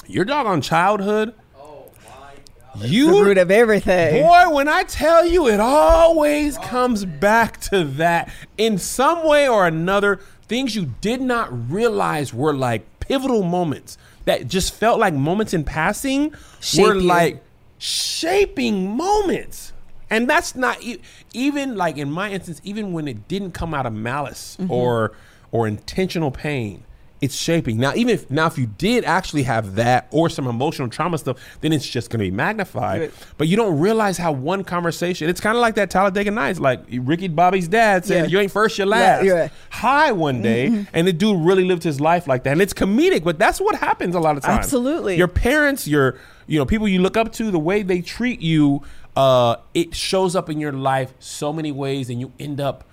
Your 0.07 0.25
dog 0.25 0.45
on 0.47 0.61
childhood, 0.61 1.33
Oh 1.57 1.85
my 2.09 2.81
god. 2.81 2.89
you 2.89 3.07
The 3.07 3.23
root 3.23 3.37
of 3.37 3.49
everything. 3.51 4.21
Boy, 4.23 4.49
when 4.53 4.67
I 4.67 4.83
tell 4.83 5.25
you, 5.25 5.47
it 5.47 5.59
always 5.61 6.57
comes 6.57 7.05
back 7.05 7.61
to 7.61 7.83
that 7.85 8.29
in 8.57 8.77
some 8.77 9.25
way 9.25 9.47
or 9.47 9.65
another. 9.65 10.19
Things 10.51 10.75
you 10.75 10.87
did 10.99 11.21
not 11.21 11.47
realize 11.71 12.33
were 12.33 12.53
like 12.53 12.83
pivotal 12.99 13.41
moments 13.41 13.97
that 14.25 14.49
just 14.49 14.73
felt 14.75 14.99
like 14.99 15.13
moments 15.13 15.53
in 15.53 15.63
passing 15.63 16.33
Shape 16.59 16.85
were 16.85 16.95
you. 16.95 17.01
like 17.07 17.41
shaping 17.77 18.95
moments. 18.97 19.71
And 20.09 20.29
that's 20.29 20.53
not 20.55 20.83
e- 20.83 20.99
even 21.33 21.75
like 21.77 21.95
in 21.97 22.11
my 22.11 22.31
instance, 22.31 22.59
even 22.65 22.91
when 22.91 23.07
it 23.07 23.29
didn't 23.29 23.51
come 23.53 23.73
out 23.73 23.85
of 23.85 23.93
malice 23.93 24.57
Mm-hmm. 24.59 24.71
or 24.71 25.13
or 25.53 25.67
intentional 25.69 26.31
pain, 26.31 26.83
it's 27.21 27.35
shaping. 27.35 27.77
Now, 27.77 27.93
even 27.93 28.15
if 28.15 28.29
now 28.31 28.47
if 28.47 28.57
you 28.57 28.65
did 28.65 29.05
actually 29.05 29.43
have 29.43 29.75
that 29.75 30.07
or 30.09 30.27
some 30.29 30.47
emotional 30.47 30.89
trauma 30.89 31.19
stuff, 31.19 31.37
then 31.61 31.71
it's 31.71 31.87
just 31.87 32.09
gonna 32.09 32.23
be 32.23 32.31
magnified. 32.31 33.01
Right. 33.01 33.13
But 33.37 33.47
you 33.47 33.55
don't 33.55 33.79
realize 33.79 34.17
how 34.17 34.31
one 34.31 34.63
conversation, 34.63 35.29
it's 35.29 35.39
kind 35.39 35.55
of 35.55 35.61
like 35.61 35.75
that 35.75 35.91
Talladega 35.91 36.31
Nights, 36.31 36.59
like 36.59 36.81
Ricky 36.91 37.27
Bobby's 37.27 37.67
dad 37.67 38.05
said, 38.05 38.23
Yeah. 38.23 38.27
You 38.31 38.39
ain't 38.39 38.51
first, 38.51 38.77
you're 38.77 38.87
last. 38.87 39.23
you're 39.23 39.37
right. 39.37 39.51
High 39.69 40.11
one 40.11 40.41
day, 40.41 40.85
and 40.93 41.07
the 41.07 41.13
dude 41.13 41.45
really 41.45 41.63
lived 41.63 41.83
his 41.83 42.01
life 42.01 42.27
like 42.27 42.43
that. 42.43 42.53
And 42.53 42.61
it's 42.61 42.73
comedic, 42.73 43.23
but 43.23 43.37
that's 43.37 43.61
what 43.61 43.75
happens 43.75 44.15
a 44.15 44.19
lot 44.19 44.35
of 44.35 44.43
times. 44.43 44.65
Absolutely. 44.65 45.15
Your 45.15 45.27
parents, 45.27 45.87
your 45.87 46.17
you 46.47 46.57
know, 46.57 46.65
people 46.65 46.87
you 46.87 47.01
look 47.01 47.17
up 47.17 47.31
to, 47.33 47.51
the 47.51 47.59
way 47.59 47.83
they 47.83 48.01
treat 48.01 48.41
you, 48.41 48.81
uh, 49.15 49.57
it 49.73 49.95
shows 49.95 50.35
up 50.35 50.49
in 50.49 50.59
your 50.59 50.73
life 50.73 51.13
so 51.19 51.53
many 51.53 51.71
ways, 51.71 52.09
and 52.09 52.19
you 52.19 52.31
end 52.39 52.59
up 52.59 52.83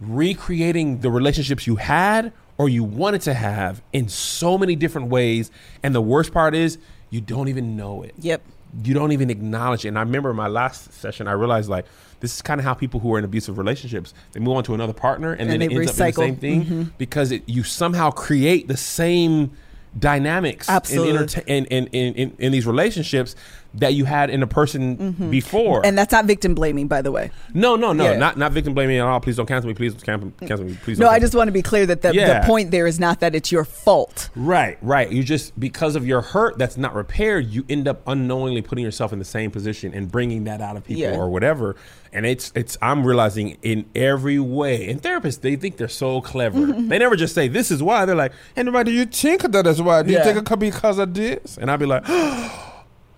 recreating 0.00 1.00
the 1.00 1.10
relationships 1.10 1.66
you 1.66 1.76
had 1.76 2.32
or 2.60 2.68
you 2.68 2.84
wanted 2.84 3.22
to 3.22 3.32
have 3.32 3.80
in 3.90 4.06
so 4.06 4.58
many 4.58 4.76
different 4.76 5.08
ways. 5.08 5.50
And 5.82 5.94
the 5.94 6.00
worst 6.02 6.30
part 6.30 6.54
is 6.54 6.76
you 7.08 7.22
don't 7.22 7.48
even 7.48 7.74
know 7.74 8.02
it. 8.02 8.12
Yep. 8.18 8.42
You 8.84 8.92
don't 8.92 9.12
even 9.12 9.30
acknowledge 9.30 9.86
it. 9.86 9.88
And 9.88 9.98
I 9.98 10.02
remember 10.02 10.34
my 10.34 10.46
last 10.46 10.92
session, 10.92 11.26
I 11.26 11.32
realized 11.32 11.70
like 11.70 11.86
this 12.20 12.34
is 12.34 12.42
kind 12.42 12.60
of 12.60 12.66
how 12.66 12.74
people 12.74 13.00
who 13.00 13.14
are 13.14 13.18
in 13.18 13.24
abusive 13.24 13.56
relationships 13.56 14.12
they 14.32 14.40
move 14.40 14.58
on 14.58 14.64
to 14.64 14.74
another 14.74 14.92
partner 14.92 15.32
and, 15.32 15.40
And 15.40 15.50
then 15.50 15.60
they 15.60 15.74
it 15.74 15.78
ends 15.78 15.98
up 15.98 16.00
in 16.00 16.06
the 16.06 16.12
same 16.12 16.36
thing 16.36 16.64
mm-hmm. 16.66 16.82
because 16.98 17.32
it, 17.32 17.48
you 17.48 17.62
somehow 17.62 18.10
create 18.10 18.68
the 18.68 18.76
same 18.76 19.52
dynamics 19.98 20.68
in, 20.68 20.74
Absolutely. 20.74 21.42
in, 21.46 21.64
in, 21.64 21.86
in, 21.86 22.14
in, 22.14 22.36
in 22.38 22.52
these 22.52 22.66
relationships 22.66 23.36
that 23.74 23.94
you 23.94 24.04
had 24.04 24.30
in 24.30 24.42
a 24.42 24.46
person 24.46 25.12
before. 25.30 25.78
Mm-hmm. 25.78 25.86
And 25.86 25.98
that's 25.98 26.12
not 26.12 26.24
victim 26.24 26.54
blaming, 26.54 26.88
by 26.88 27.02
the 27.02 27.12
way. 27.12 27.30
no, 27.54 27.76
no, 27.76 27.92
no, 27.92 28.04
Yeah. 28.04 28.16
not 28.18 28.36
not 28.36 28.52
victim 28.52 28.74
blaming 28.74 28.98
at 28.98 29.06
all. 29.06 29.20
Please 29.20 29.36
don't 29.36 29.46
cancel 29.46 29.68
me. 29.68 29.74
Please 29.74 29.94
don't 29.94 30.04
cancel, 30.04 30.32
cancel 30.46 30.66
me. 30.66 30.76
Please. 30.82 30.98
No, 30.98 31.08
I 31.08 31.18
just 31.20 31.34
want 31.34 31.48
to 31.48 31.52
be 31.52 31.62
clear 31.62 31.86
that 31.86 32.02
the, 32.02 32.14
Yeah. 32.14 32.40
the 32.40 32.46
point 32.46 32.70
there 32.70 32.86
is 32.86 32.98
not 32.98 33.20
that 33.20 33.34
it's 33.34 33.52
your 33.52 33.64
fault. 33.64 34.30
Right, 34.34 34.76
right. 34.82 35.10
You 35.10 35.22
just 35.22 35.58
because 35.58 35.94
of 35.96 36.06
your 36.06 36.20
hurt 36.20 36.58
that's 36.58 36.76
not 36.76 36.94
repaired, 36.94 37.46
you 37.46 37.64
end 37.68 37.86
up 37.86 38.02
unknowingly 38.06 38.62
putting 38.62 38.84
yourself 38.84 39.12
in 39.12 39.18
the 39.18 39.24
same 39.24 39.50
position 39.50 39.94
and 39.94 40.10
bringing 40.10 40.44
that 40.44 40.60
out 40.60 40.76
of 40.76 40.84
people 40.84 41.02
Yeah. 41.02 41.16
or 41.16 41.28
whatever. 41.30 41.76
And 42.12 42.26
it's 42.26 42.50
it's 42.56 42.76
I'm 42.82 43.06
realizing 43.06 43.56
in 43.62 43.84
every 43.94 44.40
way. 44.40 44.88
And 44.90 45.00
therapists 45.00 45.40
they 45.42 45.54
think 45.54 45.76
they're 45.76 45.86
so 45.88 46.20
clever. 46.20 46.66
they 46.66 46.98
never 46.98 47.14
just 47.14 47.34
say 47.34 47.46
this 47.46 47.70
is 47.70 47.82
why. 47.82 48.04
They're 48.04 48.16
like, 48.16 48.32
"And 48.56 48.66
nobody, 48.66 48.90
do 48.90 48.96
you 48.98 49.06
think 49.06 49.42
that 49.42 49.66
is 49.66 49.80
why? 49.80 50.02
Do 50.02 50.10
you 50.12 50.22
think 50.22 50.36
it 50.36 50.44
could 50.44 50.58
be 50.58 50.70
because 50.70 50.98
of 50.98 51.14
this?" 51.14 51.56
And 51.56 51.70
I'd 51.70 51.78
be 51.78 51.86
like. 51.86 52.02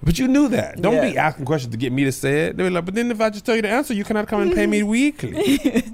But 0.03 0.19
you 0.19 0.27
knew 0.27 0.49
that. 0.49 0.83
Don't 0.83 1.01
be 1.01 1.17
asking 1.17 1.45
questions 1.45 1.71
to 1.73 1.79
get 1.79 1.93
me 1.93 2.05
to 2.05 2.13
say 2.13 2.47
it. 2.47 2.57
They 2.57 2.65
were 2.65 2.71
like, 2.71 2.85
but 2.85 2.95
then 2.95 3.11
if 3.11 3.21
I 3.21 3.31
just 3.31 3.47
tell 3.47 3.55
you 3.55 3.63
the 3.63 3.71
answer, 3.71 3.95
you 3.95 4.05
cannot 4.05 4.27
come 4.27 4.43
and 4.43 4.53
pay 4.53 4.67
me 4.67 4.83
weekly. 4.95 5.59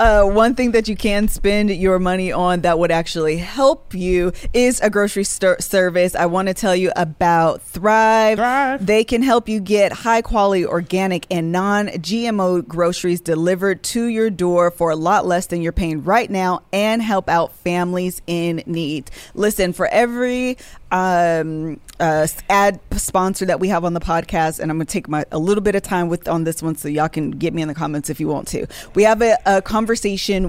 Uh, 0.00 0.24
one 0.24 0.54
thing 0.54 0.70
that 0.70 0.88
you 0.88 0.96
can 0.96 1.28
spend 1.28 1.68
your 1.68 1.98
money 1.98 2.32
on 2.32 2.62
that 2.62 2.78
would 2.78 2.90
actually 2.90 3.36
help 3.36 3.92
you 3.92 4.32
is 4.54 4.80
a 4.80 4.88
grocery 4.88 5.24
store 5.24 5.60
service. 5.60 6.14
I 6.14 6.24
want 6.24 6.48
to 6.48 6.54
tell 6.54 6.74
you 6.74 6.90
about 6.96 7.60
Thrive. 7.60 8.38
Thrive. 8.38 8.86
They 8.86 9.04
can 9.04 9.22
help 9.22 9.46
you 9.46 9.60
get 9.60 9.92
high 9.92 10.22
quality 10.22 10.64
organic 10.64 11.26
and 11.30 11.52
non 11.52 11.88
GMO 11.88 12.66
groceries 12.66 13.20
delivered 13.20 13.82
to 13.82 14.06
your 14.06 14.30
door 14.30 14.70
for 14.70 14.88
a 14.88 14.96
lot 14.96 15.26
less 15.26 15.48
than 15.48 15.60
you're 15.60 15.70
paying 15.70 16.02
right 16.02 16.30
now 16.30 16.62
and 16.72 17.02
help 17.02 17.28
out 17.28 17.52
families 17.56 18.22
in 18.26 18.62
need. 18.64 19.10
Listen, 19.34 19.74
for 19.74 19.86
every 19.88 20.56
um, 20.90 21.78
uh, 22.00 22.26
ad 22.48 22.80
sponsor 22.92 23.44
that 23.44 23.60
we 23.60 23.68
have 23.68 23.84
on 23.84 23.92
the 23.92 24.00
podcast, 24.00 24.60
and 24.60 24.70
I'm 24.70 24.78
going 24.78 24.86
to 24.86 24.92
take 24.92 25.08
my 25.08 25.26
a 25.30 25.38
little 25.38 25.62
bit 25.62 25.74
of 25.74 25.82
time 25.82 26.08
with 26.08 26.26
on 26.26 26.44
this 26.44 26.62
one, 26.62 26.74
so 26.74 26.88
y'all 26.88 27.10
can 27.10 27.32
get 27.32 27.52
me 27.52 27.60
in 27.60 27.68
the 27.68 27.74
comments 27.74 28.08
if 28.08 28.18
you 28.18 28.28
want 28.28 28.48
to. 28.48 28.66
We 28.94 29.02
have 29.02 29.20
a, 29.20 29.36
a 29.44 29.60
conversation 29.60 29.89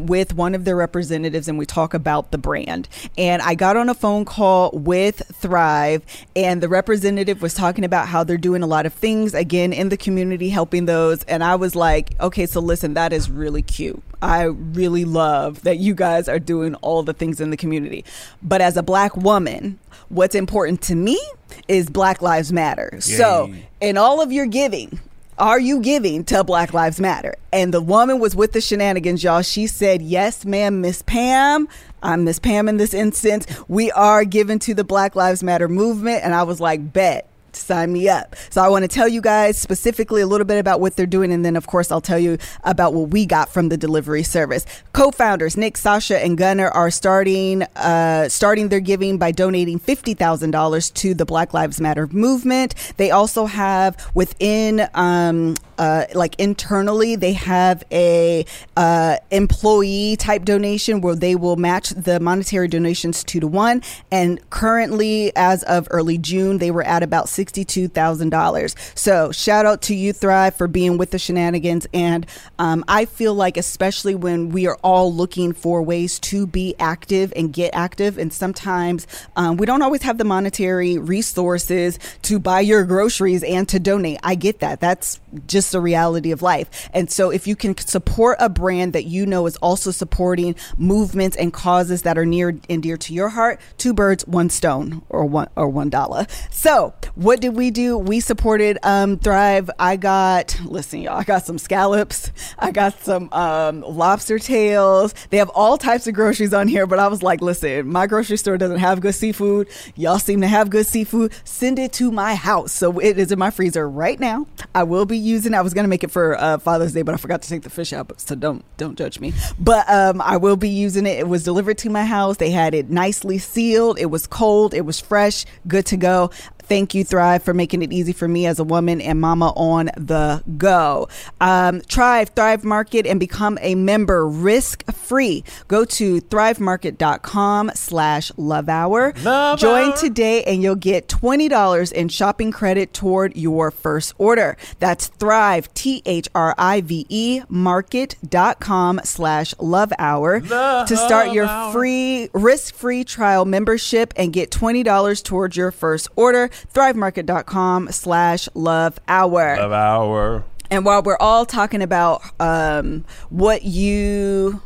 with 0.08 0.34
one 0.34 0.56
of 0.56 0.66
their 0.66 0.76
representatives, 0.76 1.48
and 1.48 1.58
we 1.58 1.66
talk 1.66 1.94
about 1.94 2.32
the 2.32 2.38
brand. 2.38 2.88
And 3.18 3.42
I 3.42 3.56
got 3.56 3.78
on 3.78 3.90
a 3.90 3.94
phone 3.94 4.26
call 4.26 4.72
with 4.72 5.22
Thrive, 5.34 6.04
and 6.36 6.62
the 6.62 6.70
representative 6.70 7.42
was 7.42 7.54
talking 7.54 7.84
about 7.84 8.08
how 8.08 8.24
they're 8.24 8.38
doing 8.38 8.64
a 8.64 8.68
lot 8.68 8.86
of 8.86 8.94
things 8.94 9.34
again 9.34 9.74
in 9.74 9.90
the 9.90 9.98
community, 9.98 10.50
helping 10.50 10.86
those. 10.86 11.24
And 11.24 11.44
I 11.44 11.56
was 11.56 11.76
like, 11.76 12.12
okay, 12.20 12.46
so 12.46 12.60
listen, 12.60 12.94
that 12.94 13.14
is 13.14 13.30
really 13.30 13.62
cute. 13.62 14.02
I 14.22 14.44
really 14.44 15.06
love 15.06 15.64
that 15.64 15.78
you 15.78 15.96
guys 15.96 16.30
are 16.30 16.40
doing 16.40 16.76
all 16.76 17.04
the 17.04 17.14
things 17.14 17.42
in 17.42 17.50
the 17.50 17.58
community. 17.58 18.06
But 18.44 18.62
as 18.62 18.78
a 18.78 18.84
black 18.84 19.18
woman, 19.18 19.80
what's 20.10 20.36
important 20.36 20.82
to 20.84 20.96
me 20.96 21.20
is 21.68 21.90
Black 21.90 22.22
Lives 22.22 22.52
Matter. 22.52 22.98
So, 23.00 23.54
in 23.80 23.98
all 23.98 24.22
of 24.22 24.32
your 24.32 24.46
giving, 24.46 25.00
are 25.42 25.60
you 25.60 25.80
giving 25.82 26.24
to 26.26 26.44
Black 26.44 26.72
Lives 26.72 27.00
Matter? 27.00 27.34
And 27.52 27.74
the 27.74 27.82
woman 27.82 28.20
was 28.20 28.36
with 28.36 28.52
the 28.52 28.62
shenanigans, 28.62 29.24
y'all. 29.24 29.42
She 29.42 29.66
said, 29.66 30.04
Yes, 30.04 30.46
ma'am, 30.46 30.82
Miss 30.82 31.02
Pam. 31.02 31.68
I'm 32.04 32.24
Miss 32.26 32.38
Pam 32.38 32.70
in 32.70 32.78
this 32.78 32.94
instance. 32.94 33.48
We 33.68 33.92
are 33.92 34.24
giving 34.24 34.60
to 34.60 34.76
the 34.76 34.84
Black 34.84 35.16
Lives 35.16 35.42
Matter 35.42 35.68
movement. 35.68 36.24
And 36.24 36.36
I 36.36 36.44
was 36.44 36.62
like, 36.62 36.94
Bet 36.94 37.28
sign 37.56 37.94
me 37.94 38.10
up. 38.10 38.36
So 38.50 38.62
I 38.62 38.70
want 38.70 38.84
to 38.84 38.88
tell 38.88 39.08
you 39.08 39.22
guys 39.22 39.58
specifically 39.58 40.22
a 40.22 40.28
little 40.28 40.46
bit 40.46 40.60
about 40.60 40.80
what 40.80 40.96
they're 40.96 41.06
doing, 41.06 41.32
and 41.32 41.44
then 41.44 41.56
of 41.56 41.68
course 41.68 41.92
I'll 41.92 42.02
tell 42.02 42.20
you 42.20 42.38
about 42.64 42.94
what 42.94 43.10
we 43.10 43.26
got 43.26 43.50
from 43.50 43.70
the 43.70 43.78
delivery 43.78 44.24
service. 44.24 44.66
Co-founders 44.94 45.58
Nick, 45.58 45.78
Sasha, 45.78 46.24
and 46.24 46.38
Gunnar 46.38 46.70
are 46.70 46.92
starting 46.92 47.64
uh, 47.76 48.30
starting 48.30 48.70
their 48.70 48.80
giving 48.80 49.18
by 49.18 49.32
donating 49.32 49.80
fifty 49.80 50.14
thousand 50.14 50.52
dollars 50.52 50.90
to 50.92 51.14
the 51.14 51.26
Black 51.26 51.54
Lives 51.54 51.82
Matter 51.82 52.08
movement. 52.08 52.76
They 52.98 53.12
also 53.12 53.46
have 53.46 53.98
within 54.14 54.88
um, 54.94 55.56
uh, 55.82 56.06
like 56.14 56.40
internally 56.40 57.16
they 57.16 57.34
have 57.34 57.84
a 57.92 58.46
uh, 58.78 59.18
employee 59.32 60.16
type 60.16 60.46
donation 60.46 61.02
where 61.02 61.16
they 61.16 61.34
will 61.36 61.56
match 61.56 61.90
the 61.90 62.20
monetary 62.20 62.68
donations 62.68 63.24
two 63.24 63.40
to 63.40 63.48
one. 63.48 63.82
And 64.12 64.48
currently 64.52 65.36
as 65.36 65.64
of 65.64 65.88
early 65.90 66.20
june 66.20 66.60
they 66.60 66.70
were 66.70 66.84
at 66.84 67.02
about 67.02 67.26
$62000 67.26 68.76
so 68.96 69.32
shout 69.32 69.66
out 69.66 69.82
to 69.84 69.96
you 69.96 70.14
thrive 70.14 70.56
for 70.56 70.68
being 70.68 71.00
with 71.00 71.10
the 71.10 71.18
shenanigans. 71.18 71.88
And 71.96 72.28
um, 72.60 72.86
i 72.88 73.06
feel 73.06 73.34
like 73.34 73.58
especially 73.58 74.14
when 74.14 74.50
we 74.50 74.68
are 74.68 74.78
all 74.84 75.12
looking 75.12 75.52
for 75.52 75.82
ways 75.82 76.20
to 76.20 76.46
be 76.46 76.76
active 76.78 77.34
and 77.36 77.52
get 77.52 77.74
active 77.74 78.20
and 78.20 78.32
sometimes 78.32 79.08
um, 79.36 79.58
we 79.58 79.66
don't 79.66 79.82
always 79.82 80.04
have 80.04 80.20
the 80.20 80.26
monetary 80.26 81.00
resources 81.00 81.98
to 82.22 82.38
buy 82.38 82.60
your 82.60 82.84
groceries 82.84 83.44
and 83.44 83.68
to 83.70 83.80
donate. 83.80 84.20
I 84.22 84.36
get 84.36 84.60
that. 84.60 84.80
That's 84.80 85.20
just 85.48 85.71
the 85.72 85.82
reality 85.82 86.32
of 86.32 86.42
life. 86.42 86.90
And 86.94 87.10
so 87.10 87.30
if 87.30 87.48
you 87.48 87.56
can 87.56 87.78
support 87.78 88.38
a 88.40 88.50
brand 88.50 88.94
that 88.94 89.06
you 89.06 89.26
know 89.26 89.46
is 89.46 89.58
also 89.58 89.92
supporting 89.92 90.56
movements 90.78 91.38
and 91.38 91.54
causes 91.54 92.02
that 92.04 92.18
are 92.18 92.26
near 92.26 92.60
and 92.70 92.84
dear 92.84 92.98
to 92.98 93.14
your 93.14 93.30
heart, 93.30 93.60
two 93.78 93.94
birds, 93.94 94.26
one 94.28 94.50
stone 94.50 95.02
or 95.10 95.26
one 95.26 95.50
or 95.56 95.70
one 95.70 95.90
dollar. 95.90 96.28
So 96.50 96.94
what 97.16 97.42
did 97.42 97.56
we 97.56 97.72
do? 97.72 97.98
We 97.98 98.20
supported 98.20 98.78
um 98.84 99.18
Thrive. 99.18 99.70
I 99.80 99.96
got 99.98 100.60
listen, 100.66 101.02
y'all, 101.02 101.18
I 101.18 101.24
got 101.24 101.46
some 101.46 101.58
scallops, 101.58 102.32
I 102.58 102.72
got 102.72 103.00
some 103.02 103.32
um 103.32 103.82
lobster 103.82 104.40
tails. 104.40 105.14
They 105.30 105.38
have 105.38 105.50
all 105.50 105.78
types 105.78 106.08
of 106.08 106.14
groceries 106.14 106.54
on 106.54 106.68
here, 106.68 106.88
but 106.88 107.00
I 107.00 107.08
was 107.08 107.24
like, 107.24 107.42
listen, 107.42 107.88
my 107.88 108.08
grocery 108.08 108.38
store 108.38 108.58
doesn't 108.58 108.80
have 108.80 109.02
good 109.02 109.16
seafood. 109.16 109.68
Y'all 109.96 110.20
seem 110.20 110.42
to 110.42 110.48
have 110.48 110.70
good 110.70 110.86
seafood. 110.86 111.34
Send 111.44 111.80
it 111.80 111.94
to 111.94 112.12
my 112.12 112.36
house. 112.36 112.72
So 112.72 113.00
it 113.00 113.18
is 113.18 113.32
in 113.32 113.40
my 113.40 113.52
freezer 113.52 113.90
right 113.90 114.20
now. 114.20 114.48
I 114.74 114.84
will 114.84 115.06
be 115.06 115.18
using. 115.18 115.54
I 115.62 115.64
was 115.64 115.76
gonna 115.76 115.88
make 115.88 116.04
it 116.04 116.10
for 116.10 116.36
uh, 116.40 116.58
Father's 116.58 116.92
Day, 116.92 117.04
but 117.04 117.14
I 117.14 117.18
forgot 117.18 117.44
to 117.44 117.50
take 117.50 117.62
the 117.62 117.70
fish 117.70 117.94
out. 117.94 118.20
So 118.20 118.34
don't 118.34 118.66
don't 118.78 118.98
judge 118.98 119.20
me. 119.20 119.32
But 119.60 119.88
um, 119.88 120.20
I 120.20 120.38
will 120.38 120.56
be 120.56 120.70
using 120.70 121.06
it. 121.06 121.20
It 121.20 121.28
was 121.28 121.44
delivered 121.44 121.78
to 121.80 121.90
my 121.92 122.04
house. 122.04 122.38
They 122.38 122.50
had 122.50 122.74
it 122.74 122.90
nicely 122.90 123.38
sealed. 123.38 124.00
It 124.00 124.08
was 124.08 124.26
cold. 124.26 124.74
It 124.74 124.82
was 124.82 125.00
fresh. 125.00 125.46
Good 125.68 125.86
to 125.86 125.98
go. 125.98 126.32
Thank 126.72 126.96
you, 126.96 127.04
Thrive, 127.04 127.44
for 127.44 127.54
making 127.54 127.82
it 127.82 127.92
easy 127.92 128.14
for 128.14 128.30
me 128.30 128.46
as 128.46 128.58
a 128.58 128.64
woman 128.64 129.02
and 129.02 129.20
mama 129.20 129.52
on 129.58 129.88
the 129.98 130.42
go. 130.58 131.10
Um, 131.42 131.82
try 131.82 132.24
Thrive 132.24 132.64
Market 132.64 133.06
and 133.06 133.20
become 133.20 133.58
a 133.60 133.76
member 133.76 134.26
risk 134.26 134.90
free. 134.94 135.44
Go 135.68 135.84
to 135.84 136.22
thrivemarket.com 136.22 137.72
slash 137.76 138.32
love 138.38 138.70
hour. 138.70 139.12
Join 139.58 139.98
today 139.98 140.46
and 140.46 140.64
you'll 140.64 140.76
get 140.76 141.10
$20 141.10 141.92
in 141.92 142.08
shopping 142.08 142.54
credit 142.54 142.94
toward 142.94 143.36
your 143.36 143.70
first 143.70 144.14
order. 144.18 144.56
That's 144.80 145.08
Thrive, 145.08 145.74
T 145.74 146.02
H 146.06 146.30
R 146.34 146.56
I 146.58 146.80
V 146.80 147.06
E, 147.10 147.42
market.com 147.50 149.02
slash 149.04 149.54
love 149.60 149.92
hour 150.00 150.40
to 150.40 150.96
start 150.96 151.34
your 151.34 151.50
free 151.74 152.30
risk 152.32 152.76
free 152.76 153.04
trial 153.04 153.44
membership 153.44 154.14
and 154.16 154.32
get 154.32 154.52
$20 154.52 155.22
towards 155.22 155.58
your 155.58 155.72
first 155.72 156.08
order. 156.16 156.50
Thrivemarket.com 156.74 157.92
slash 157.92 158.50
love 158.54 159.00
hour. 159.08 159.58
Love 159.58 159.72
hour. 159.72 160.44
And 160.70 160.86
while 160.86 161.02
we're 161.04 161.18
all 161.20 161.46
talking 161.46 161.82
about 161.82 162.22
um, 162.40 163.04
what 163.30 163.64
you, 163.64 164.62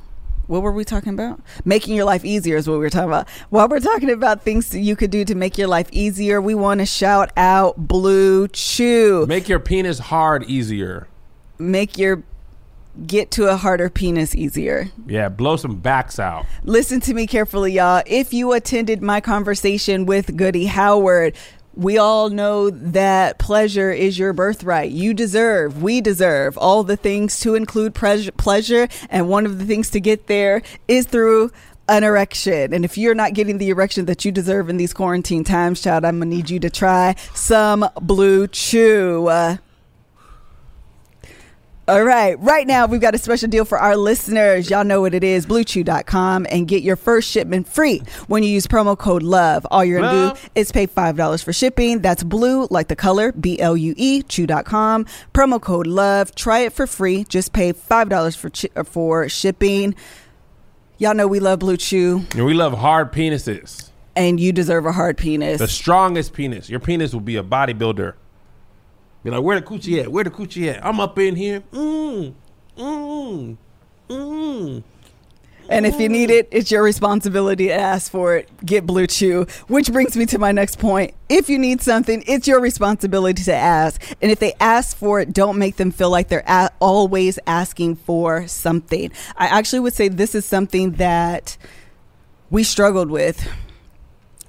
what 0.45 0.61
were 0.61 0.71
we 0.71 0.85
talking 0.85 1.13
about? 1.13 1.41
Making 1.65 1.95
your 1.95 2.05
life 2.05 2.23
easier 2.23 2.57
is 2.57 2.67
what 2.67 2.73
we 2.75 2.79
were 2.79 2.91
talking 2.91 3.09
about. 3.09 3.27
While 3.49 3.67
we're 3.67 3.79
talking 3.79 4.11
about 4.11 4.43
things 4.43 4.69
that 4.69 4.81
you 4.81 4.95
could 4.95 5.09
do 5.09 5.25
to 5.25 5.33
make 5.33 5.57
your 5.57 5.67
life 5.67 5.89
easier, 5.91 6.39
we 6.39 6.53
want 6.53 6.79
to 6.79 6.85
shout 6.85 7.31
out 7.35 7.87
Blue 7.87 8.47
Chew. 8.49 9.25
make 9.27 9.49
your 9.49 9.59
penis 9.59 9.97
hard 9.97 10.43
easier. 10.43 11.07
Make 11.57 11.97
your 11.97 12.21
get 13.07 13.31
to 13.31 13.47
a 13.47 13.57
harder 13.57 13.89
penis 13.89 14.35
easier. 14.35 14.89
Yeah, 15.07 15.29
blow 15.29 15.57
some 15.57 15.77
backs 15.77 16.19
out. 16.19 16.45
Listen 16.63 16.99
to 17.01 17.13
me 17.13 17.27
carefully, 17.27 17.73
y'all. 17.73 18.03
If 18.05 18.33
you 18.33 18.53
attended 18.53 19.01
my 19.01 19.19
conversation 19.21 20.05
with 20.05 20.37
Goody 20.37 20.67
Howard, 20.67 21.35
we 21.75 21.97
all 21.97 22.29
know 22.29 22.69
that 22.69 23.37
pleasure 23.37 23.91
is 23.91 24.17
your 24.17 24.33
birthright. 24.33 24.91
You 24.91 25.13
deserve, 25.13 25.81
we 25.81 26.01
deserve 26.01 26.57
all 26.57 26.83
the 26.83 26.97
things 26.97 27.39
to 27.41 27.55
include 27.55 27.93
pleasure. 27.93 28.87
And 29.09 29.29
one 29.29 29.45
of 29.45 29.59
the 29.59 29.65
things 29.65 29.89
to 29.91 29.99
get 29.99 30.27
there 30.27 30.61
is 30.87 31.05
through 31.05 31.51
an 31.87 32.03
erection. 32.03 32.73
And 32.73 32.83
if 32.83 32.97
you're 32.97 33.15
not 33.15 33.33
getting 33.33 33.57
the 33.57 33.69
erection 33.69 34.05
that 34.05 34.25
you 34.25 34.31
deserve 34.31 34.69
in 34.69 34.77
these 34.77 34.93
quarantine 34.93 35.43
times, 35.43 35.81
child, 35.81 36.03
I'm 36.05 36.19
going 36.19 36.29
to 36.29 36.35
need 36.35 36.49
you 36.49 36.59
to 36.61 36.69
try 36.69 37.15
some 37.33 37.87
Blue 38.01 38.47
Chew. 38.47 39.27
Uh, 39.27 39.57
All 41.87 42.03
right. 42.03 42.33
Right 42.39 42.65
now, 42.65 42.87
we've 42.87 42.99
got 42.99 43.13
a 43.13 43.19
special 43.19 43.47
deal 43.47 43.63
for 43.63 43.77
our 43.77 43.95
listeners. 43.95 44.71
Y'all 44.71 44.83
know 44.83 45.01
what 45.01 45.13
it 45.13 45.23
is 45.23 45.45
bluechew.com 45.45 46.47
and 46.49 46.67
get 46.67 46.81
your 46.81 46.95
first 46.95 47.29
shipment 47.29 47.67
free 47.67 48.01
when 48.25 48.41
you 48.41 48.49
use 48.49 48.65
promo 48.65 48.97
code 48.97 49.21
LOVE. 49.21 49.67
All 49.69 49.85
you're 49.85 50.01
going 50.01 50.33
to 50.33 50.41
do 50.41 50.49
is 50.55 50.71
pay 50.71 50.87
$5 50.87 51.43
for 51.43 51.53
shipping. 51.53 51.99
That's 51.99 52.23
blue, 52.23 52.67
like 52.71 52.87
the 52.87 52.95
color, 52.95 53.31
B 53.33 53.59
L 53.59 53.77
U 53.77 53.93
E, 53.97 54.23
chew.com. 54.23 55.05
Promo 55.31 55.61
code 55.61 55.85
LOVE. 55.85 56.33
Try 56.33 56.61
it 56.61 56.73
for 56.73 56.87
free. 56.87 57.23
Just 57.25 57.53
pay 57.53 57.71
$5 57.71 58.35
for, 58.35 58.49
chi- 58.49 58.83
for 58.83 59.29
shipping. 59.29 59.93
Y'all 60.97 61.13
know 61.13 61.27
we 61.27 61.39
love 61.39 61.59
Blue 61.59 61.77
Chew, 61.77 62.23
And 62.35 62.45
we 62.45 62.53
love 62.55 62.73
hard 62.73 63.11
penises. 63.11 63.89
and 64.15 64.39
you 64.39 64.51
deserve 64.53 64.85
a 64.87 64.91
hard 64.91 65.17
penis. 65.17 65.59
The 65.59 65.67
strongest 65.67 66.33
penis. 66.33 66.67
Your 66.69 66.79
penis 66.79 67.13
will 67.13 67.19
be 67.19 67.35
a 67.35 67.43
bodybuilder. 67.43 68.13
Be 69.25 69.31
like, 69.31 69.41
where 69.41 69.59
the 69.59 69.65
coochie 69.65 70.03
at? 70.03 70.11
Where 70.11 70.23
the 70.23 70.29
coochie 70.29 70.71
at? 70.71 70.85
I'm 70.85 70.99
up 70.99 71.17
in 71.17 71.35
here. 71.35 71.61
Mmm. 71.71 72.35
Mmm. 72.77 73.57
Mmm. 74.07 74.83
And 75.67 75.85
if 75.87 75.99
you 75.99 76.09
need 76.09 76.29
it, 76.29 76.47
it's 76.51 76.69
your 76.69 76.83
responsibility 76.83 77.69
to 77.69 77.73
ask 77.73 78.11
for 78.11 78.35
it. 78.35 78.47
Get 78.63 78.85
Blue 78.85 79.07
Chew. 79.07 79.47
Which 79.67 79.91
brings 79.91 80.15
me 80.15 80.27
to 80.27 80.37
my 80.37 80.51
next 80.51 80.77
point. 80.77 81.15
If 81.27 81.49
you 81.49 81.57
need 81.57 81.81
something, 81.81 82.23
it's 82.27 82.47
your 82.47 82.61
responsibility 82.61 83.41
to 83.45 83.55
ask. 83.55 83.99
And 84.21 84.29
if 84.29 84.37
they 84.37 84.53
ask 84.59 84.95
for 84.95 85.19
it, 85.19 85.33
don't 85.33 85.57
make 85.57 85.77
them 85.77 85.89
feel 85.89 86.11
like 86.11 86.27
they're 86.27 86.43
a- 86.45 86.69
always 86.79 87.39
asking 87.47 87.95
for 87.95 88.47
something. 88.47 89.11
I 89.37 89.47
actually 89.47 89.79
would 89.79 89.95
say 89.95 90.07
this 90.07 90.35
is 90.35 90.45
something 90.45 90.91
that 90.93 91.57
we 92.51 92.63
struggled 92.63 93.09
with 93.09 93.49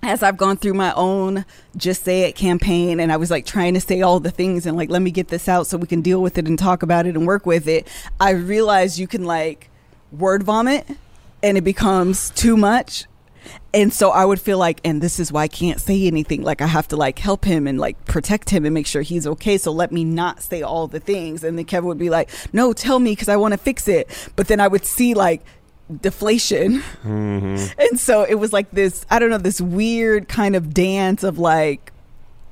as 0.07 0.23
I've 0.23 0.37
gone 0.37 0.57
through 0.57 0.75
my 0.75 0.93
own 0.95 1.45
just 1.77 2.05
say 2.05 2.23
it 2.23 2.37
campaign 2.37 3.01
and 3.01 3.13
I 3.13 3.17
was 3.17 3.31
like 3.31 3.45
trying 3.45 3.75
to 3.75 3.81
say 3.81 4.03
all 4.03 4.21
the 4.21 4.31
things 4.31 4.65
and 4.65 4.77
like 4.77 4.89
let 4.89 5.03
me 5.03 5.11
get 5.11 5.29
this 5.29 5.49
out 5.49 5.67
so 5.67 5.77
we 5.77 5.87
can 5.87 6.01
deal 6.01 6.23
with 6.23 6.39
it 6.39 6.47
and 6.47 6.59
talk 6.59 6.83
about 6.83 7.07
it 7.07 7.17
and 7.17 7.27
work 7.27 7.45
with 7.45 7.67
it, 7.67 7.89
I 8.21 8.31
realized 8.31 8.99
you 8.99 9.09
can 9.09 9.25
like 9.25 9.69
word 10.13 10.45
vomit 10.45 10.87
and 11.43 11.59
it 11.59 11.65
becomes 11.65 12.31
too 12.31 12.57
much. 12.57 13.07
And 13.73 13.93
so 13.93 14.11
I 14.11 14.25
would 14.25 14.41
feel 14.41 14.59
like, 14.59 14.81
and 14.85 15.01
this 15.01 15.21
is 15.21 15.31
why 15.31 15.43
I 15.43 15.49
can't 15.49 15.81
say 15.81 16.07
anything. 16.07 16.43
Like 16.43 16.61
I 16.61 16.67
have 16.67 16.89
to 16.89 16.97
like 16.97 17.19
help 17.19 17.45
him 17.45 17.67
and 17.67 17.79
like 17.79 18.05
protect 18.05 18.51
him 18.51 18.65
and 18.65 18.75
make 18.75 18.87
sure 18.87 19.03
he's 19.03 19.27
okay. 19.27 19.59
So 19.59 19.71
let 19.71 19.93
me 19.93 20.03
not 20.03 20.43
say 20.43 20.63
all 20.63 20.89
the 20.89 20.99
things. 20.99 21.45
And 21.45 21.59
then 21.59 21.65
Kevin 21.65 21.87
would 21.89 21.99
be 21.99 22.11
like, 22.11 22.31
no, 22.53 22.73
tell 22.73 22.99
me 22.99 23.13
because 23.13 23.29
I 23.29 23.37
want 23.37 23.53
to 23.53 23.59
fix 23.59 23.87
it. 23.87 24.31
But 24.35 24.49
then 24.49 24.61
I 24.61 24.69
would 24.69 24.85
see 24.85 25.15
like 25.15 25.45
deflation. 26.01 26.83
And 27.05 27.99
so 27.99 28.23
it 28.25 28.35
was 28.37 28.53
like 28.53 28.71
this, 28.73 29.05
I 29.11 29.19
don't 29.19 29.31
know, 29.31 29.39
this 29.39 29.61
weird 29.61 30.29
kind 30.29 30.57
of 30.57 30.73
dance 30.75 31.23
of 31.23 31.39
like, 31.39 31.93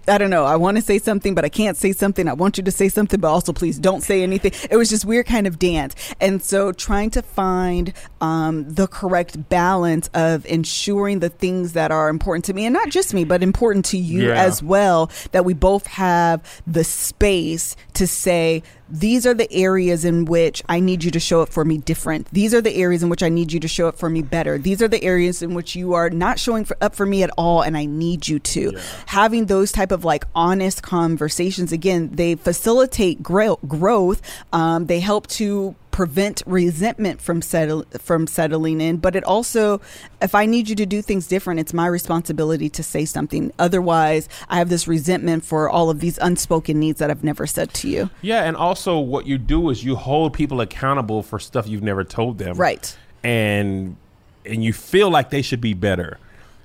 I 0.07 0.19
don't 0.19 0.29
know. 0.29 0.45
I 0.45 0.57
want 0.57 0.77
to 0.77 0.83
say 0.83 0.99
something, 0.99 1.35
but 1.35 1.47
I 1.47 1.49
can't 1.49 1.79
say 1.79 1.93
something. 1.93 2.29
I 2.29 2.35
want 2.35 2.59
you 2.59 2.63
to 2.65 2.71
say 2.71 2.91
something, 2.91 3.19
but 3.19 3.29
also 3.29 3.55
please 3.55 3.79
don't 3.79 4.03
say 4.03 4.23
anything. 4.23 4.53
It 4.71 4.77
was 4.77 4.91
just 4.91 5.07
weird 5.07 5.25
kind 5.25 5.47
of 5.47 5.59
dance. 5.59 5.95
And 6.21 6.43
so 6.43 6.73
trying 6.73 7.09
to 7.13 7.23
find 7.23 7.95
um, 8.21 8.69
the 8.69 8.87
correct 8.87 9.49
balance 9.49 10.11
of 10.13 10.45
ensuring 10.45 11.21
the 11.21 11.31
things 11.31 11.73
that 11.73 11.91
are 11.91 12.11
important 12.11 12.45
to 12.45 12.53
me, 12.53 12.67
and 12.67 12.75
not 12.75 12.91
just 12.91 13.15
me, 13.15 13.25
but 13.25 13.43
important 13.43 13.87
to 13.87 13.97
you 13.99 14.29
Yeah. 14.29 14.35
as 14.45 14.63
well, 14.63 15.11
that 15.33 15.47
we 15.47 15.55
both 15.55 15.87
have 15.87 16.63
the 16.67 16.85
space 16.85 17.75
to 17.95 18.07
say, 18.07 18.63
these 18.89 19.27
are 19.27 19.35
the 19.35 19.51
areas 19.53 20.05
in 20.05 20.27
which 20.27 20.63
I 20.69 20.81
need 20.81 21.05
you 21.05 21.11
to 21.11 21.21
show 21.21 21.41
up 21.41 21.49
for 21.49 21.65
me 21.65 21.79
different. 21.79 22.29
These 22.33 22.53
are 22.55 22.61
the 22.61 22.75
areas 22.77 23.03
in 23.03 23.09
which 23.09 23.23
I 23.23 23.29
need 23.29 23.53
you 23.53 23.61
to 23.61 23.69
show 23.69 23.89
up 23.89 23.97
for 23.97 24.11
me 24.11 24.23
better. 24.23 24.59
These 24.59 24.83
are 24.83 24.89
the 24.89 25.03
areas 25.03 25.43
in 25.43 25.55
which 25.55 25.75
you 25.75 25.95
are 25.95 26.11
not 26.11 26.39
showing 26.39 26.65
for, 26.65 26.77
up 26.81 26.95
for 26.95 27.07
me 27.07 27.23
at 27.23 27.31
all, 27.39 27.63
and 27.63 27.77
I 27.77 27.87
need 27.87 28.29
you 28.29 28.39
to. 28.39 28.79
Having 29.07 29.47
those 29.47 29.73
type 29.73 29.91
of 29.91 30.05
like 30.05 30.25
honest 30.35 30.83
conversations 30.83 31.73
again, 31.73 32.11
they 32.13 32.35
facilitate 32.35 33.23
grow- 33.23 33.59
growth. 33.67 34.21
Um, 34.53 34.87
they 34.87 35.01
help 35.01 35.27
to 35.29 35.75
prevent 35.95 36.43
resentment 36.45 37.21
from 37.21 37.41
settle 37.41 37.85
from 38.01 38.27
settling 38.27 38.81
in 38.81 38.97
but 38.97 39.15
it 39.15 39.23
also 39.23 39.81
if 40.21 40.35
i 40.35 40.45
need 40.45 40.69
you 40.69 40.75
to 40.75 40.85
do 40.85 41.01
things 41.01 41.29
different 41.29 41.61
it's 41.61 41.73
my 41.73 41.87
responsibility 41.87 42.69
to 42.69 42.83
say 42.83 43.05
something 43.05 43.53
otherwise 43.61 44.29
i 44.49 44.59
have 44.59 44.69
this 44.69 44.89
resentment 44.89 45.45
for 45.45 45.71
all 45.71 45.91
of 45.91 46.01
these 46.01 46.19
unspoken 46.19 46.81
needs 46.81 46.99
that 46.99 47.13
i've 47.13 47.23
never 47.23 47.47
said 47.47 47.73
to 47.73 47.89
you 47.89 48.11
Yeah, 48.23 48.43
and 48.43 48.57
also 48.57 48.99
what 48.99 49.27
you 49.27 49.39
do 49.39 49.71
is 49.71 49.85
you 49.85 49.95
hold 49.95 50.33
people 50.33 50.61
accountable 50.61 51.23
for 51.23 51.39
stuff 51.39 51.69
you've 51.69 51.83
never 51.83 52.05
told 52.05 52.39
them. 52.39 52.57
Right. 52.57 52.97
And 53.23 53.97
and 54.45 54.65
you 54.65 54.73
feel 54.73 55.11
like 55.11 55.31
they 55.31 55.43
should 55.43 55.61
be 55.61 55.75
better. 55.75 56.19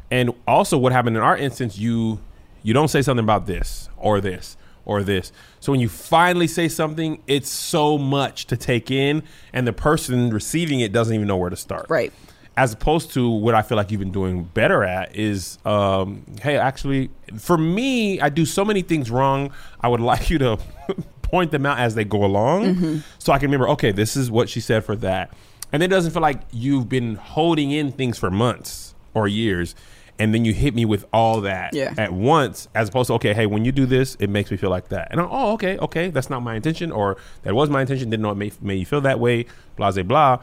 And 0.09 0.33
also 0.47 0.77
what 0.77 0.91
happened 0.91 1.15
in 1.17 1.23
our 1.23 1.37
instance, 1.37 1.77
you 1.77 2.19
you 2.63 2.73
don't 2.73 2.87
say 2.87 3.01
something 3.01 3.23
about 3.23 3.45
this 3.45 3.89
or 3.97 4.19
this 4.19 4.57
or 4.89 5.03
this. 5.03 5.31
So 5.59 5.71
when 5.71 5.79
you 5.79 5.87
finally 5.87 6.47
say 6.47 6.67
something, 6.67 7.21
it's 7.27 7.49
so 7.49 7.97
much 7.97 8.47
to 8.47 8.57
take 8.57 8.89
in 8.89 9.21
and 9.53 9.67
the 9.67 9.73
person 9.73 10.31
receiving 10.31 10.79
it 10.79 10.91
doesn't 10.91 11.13
even 11.13 11.27
know 11.27 11.37
where 11.37 11.51
to 11.51 11.55
start. 11.55 11.85
Right. 11.89 12.11
As 12.57 12.73
opposed 12.73 13.13
to 13.13 13.29
what 13.29 13.53
I 13.53 13.61
feel 13.61 13.77
like 13.77 13.91
you've 13.91 13.99
been 13.99 14.11
doing 14.11 14.43
better 14.43 14.83
at 14.83 15.15
is, 15.15 15.59
um, 15.63 16.25
hey, 16.41 16.57
actually, 16.57 17.11
for 17.37 17.57
me, 17.57 18.19
I 18.19 18.29
do 18.29 18.45
so 18.45 18.65
many 18.65 18.81
things 18.81 19.11
wrong. 19.11 19.53
I 19.79 19.87
would 19.87 20.01
like 20.11 20.31
you 20.31 20.39
to 20.39 20.57
point 21.21 21.51
them 21.51 21.67
out 21.67 21.77
as 21.77 21.93
they 21.93 22.03
go 22.03 22.25
along, 22.25 23.03
so 23.19 23.31
I 23.31 23.37
can 23.37 23.47
remember. 23.47 23.69
Okay, 23.69 23.91
this 23.91 24.17
is 24.17 24.31
what 24.31 24.49
she 24.49 24.59
said 24.59 24.83
for 24.83 24.95
that, 24.97 25.31
and 25.71 25.83
it 25.83 25.87
doesn't 25.87 26.11
feel 26.11 26.23
like 26.23 26.41
you've 26.51 26.89
been 26.89 27.15
holding 27.15 27.69
in 27.71 27.91
things 27.91 28.17
for 28.17 28.31
months 28.31 28.95
or 29.13 29.27
years, 29.27 29.75
and 30.19 30.33
then 30.33 30.45
you 30.45 30.53
hit 30.53 30.75
me 30.75 30.85
with 30.85 31.05
all 31.13 31.41
that 31.41 31.73
Yeah. 31.73 31.93
at 31.97 32.11
once, 32.13 32.67
as 32.75 32.89
opposed 32.89 33.07
to 33.07 33.13
okay, 33.13 33.33
hey, 33.33 33.45
when 33.47 33.65
you 33.65 33.71
do 33.71 33.85
this, 33.85 34.15
it 34.19 34.29
makes 34.29 34.51
me 34.51 34.57
feel 34.57 34.69
like 34.69 34.89
that, 34.89 35.07
and 35.11 35.19
I'm, 35.19 35.27
oh, 35.31 35.53
okay, 35.53 35.77
okay, 35.79 36.09
that's 36.09 36.29
not 36.29 36.41
my 36.43 36.55
intention, 36.55 36.91
or 36.91 37.17
that 37.43 37.55
was 37.55 37.69
my 37.69 37.81
intention, 37.81 38.09
didn't 38.09 38.21
know 38.23 38.31
it 38.31 38.35
made, 38.35 38.61
made 38.61 38.75
you 38.75 38.85
feel 38.85 39.01
that 39.01 39.19
way, 39.19 39.45
blah, 39.75 39.91
blah, 39.91 40.03
blah 40.03 40.37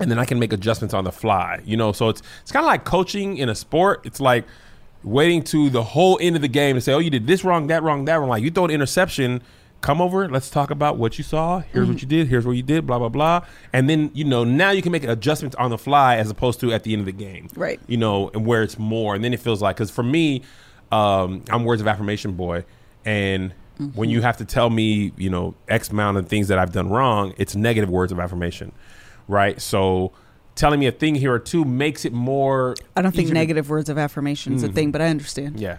and 0.00 0.10
then 0.10 0.18
I 0.18 0.24
can 0.24 0.38
make 0.40 0.52
adjustments 0.52 0.94
on 0.94 1.04
the 1.04 1.12
fly. 1.12 1.60
You 1.64 1.76
know, 1.76 1.92
so 1.92 2.08
it's 2.08 2.22
it's 2.42 2.50
kind 2.50 2.64
of 2.64 2.66
like 2.66 2.84
coaching 2.84 3.36
in 3.36 3.48
a 3.48 3.54
sport. 3.54 4.00
It's 4.04 4.20
like 4.20 4.44
waiting 5.04 5.42
to 5.44 5.70
the 5.70 5.82
whole 5.84 6.18
end 6.20 6.34
of 6.34 6.42
the 6.42 6.48
game 6.48 6.74
to 6.74 6.80
say, 6.80 6.92
"Oh, 6.92 6.98
you 6.98 7.10
did 7.10 7.26
this 7.28 7.44
wrong, 7.44 7.68
that 7.68 7.84
wrong, 7.84 8.04
that 8.06 8.14
wrong." 8.14 8.28
Like 8.28 8.42
you 8.42 8.50
throw 8.50 8.64
an 8.64 8.70
interception, 8.72 9.42
come 9.82 10.00
over, 10.00 10.28
let's 10.28 10.48
talk 10.48 10.70
about 10.70 10.96
what 10.96 11.18
you 11.18 11.24
saw. 11.24 11.60
Here's 11.60 11.88
what 11.88 12.00
you 12.00 12.08
did. 12.08 12.28
Here's 12.28 12.46
what 12.46 12.52
you 12.52 12.62
did. 12.62 12.86
Blah 12.86 12.98
blah 12.98 13.10
blah. 13.10 13.44
And 13.72 13.90
then 13.90 14.10
you 14.14 14.24
know 14.24 14.44
now 14.44 14.70
you 14.70 14.80
can 14.80 14.92
make 14.92 15.04
adjustments 15.04 15.54
on 15.56 15.70
the 15.70 15.78
fly 15.78 16.16
as 16.16 16.30
opposed 16.30 16.60
to 16.60 16.72
at 16.72 16.84
the 16.84 16.92
end 16.92 17.00
of 17.00 17.06
the 17.06 17.12
game. 17.12 17.48
Right. 17.54 17.80
You 17.86 17.98
know, 17.98 18.30
and 18.32 18.46
where 18.46 18.62
it's 18.62 18.78
more, 18.78 19.14
and 19.14 19.22
then 19.22 19.34
it 19.34 19.40
feels 19.40 19.60
like 19.60 19.76
because 19.76 19.90
for 19.90 20.02
me, 20.02 20.42
um, 20.90 21.44
I'm 21.50 21.64
words 21.64 21.82
of 21.82 21.88
affirmation 21.88 22.32
boy, 22.32 22.64
and 23.04 23.52
when 23.94 24.10
you 24.10 24.22
have 24.22 24.36
to 24.36 24.44
tell 24.44 24.70
me, 24.70 25.12
you 25.16 25.30
know, 25.30 25.54
X 25.68 25.90
amount 25.90 26.16
of 26.16 26.28
things 26.28 26.48
that 26.48 26.58
I've 26.58 26.72
done 26.72 26.88
wrong, 26.88 27.34
it's 27.36 27.56
negative 27.56 27.90
words 27.90 28.12
of 28.12 28.20
affirmation, 28.20 28.72
right? 29.28 29.60
So 29.60 30.12
telling 30.54 30.78
me 30.80 30.86
a 30.86 30.92
thing 30.92 31.14
here 31.14 31.32
or 31.32 31.38
two 31.38 31.64
makes 31.64 32.04
it 32.04 32.12
more. 32.12 32.74
I 32.96 33.02
don't 33.02 33.12
think 33.12 33.24
easier 33.24 33.34
to- 33.34 33.40
negative 33.40 33.70
words 33.70 33.88
of 33.88 33.98
affirmation 33.98 34.54
is 34.54 34.62
a 34.62 34.68
thing, 34.68 34.90
but 34.90 35.00
I 35.00 35.06
understand. 35.08 35.58
yeah. 35.60 35.78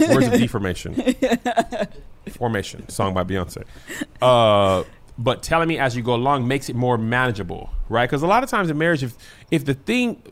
Words 0.00 0.26
of 0.26 0.32
deformation. 0.34 0.94
Formation, 2.30 2.88
song 2.88 3.14
by 3.14 3.24
Beyonce. 3.24 3.64
Uh, 4.20 4.84
but 5.18 5.42
telling 5.42 5.68
me 5.68 5.78
as 5.78 5.96
you 5.96 6.02
go 6.02 6.14
along 6.14 6.46
makes 6.46 6.68
it 6.68 6.76
more 6.76 6.96
manageable, 6.96 7.70
right? 7.88 8.08
Because 8.08 8.22
a 8.22 8.26
lot 8.26 8.42
of 8.44 8.48
times 8.50 8.70
in 8.70 8.78
marriage, 8.78 9.02
if 9.02 9.16
if 9.50 9.64
the 9.64 9.74
thing 9.74 10.22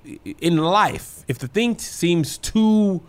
in 0.41 0.57
life, 0.59 1.25
if 1.29 1.39
the 1.39 1.49
thing 1.49 1.77
seems 1.79 2.39
too 2.39 3.03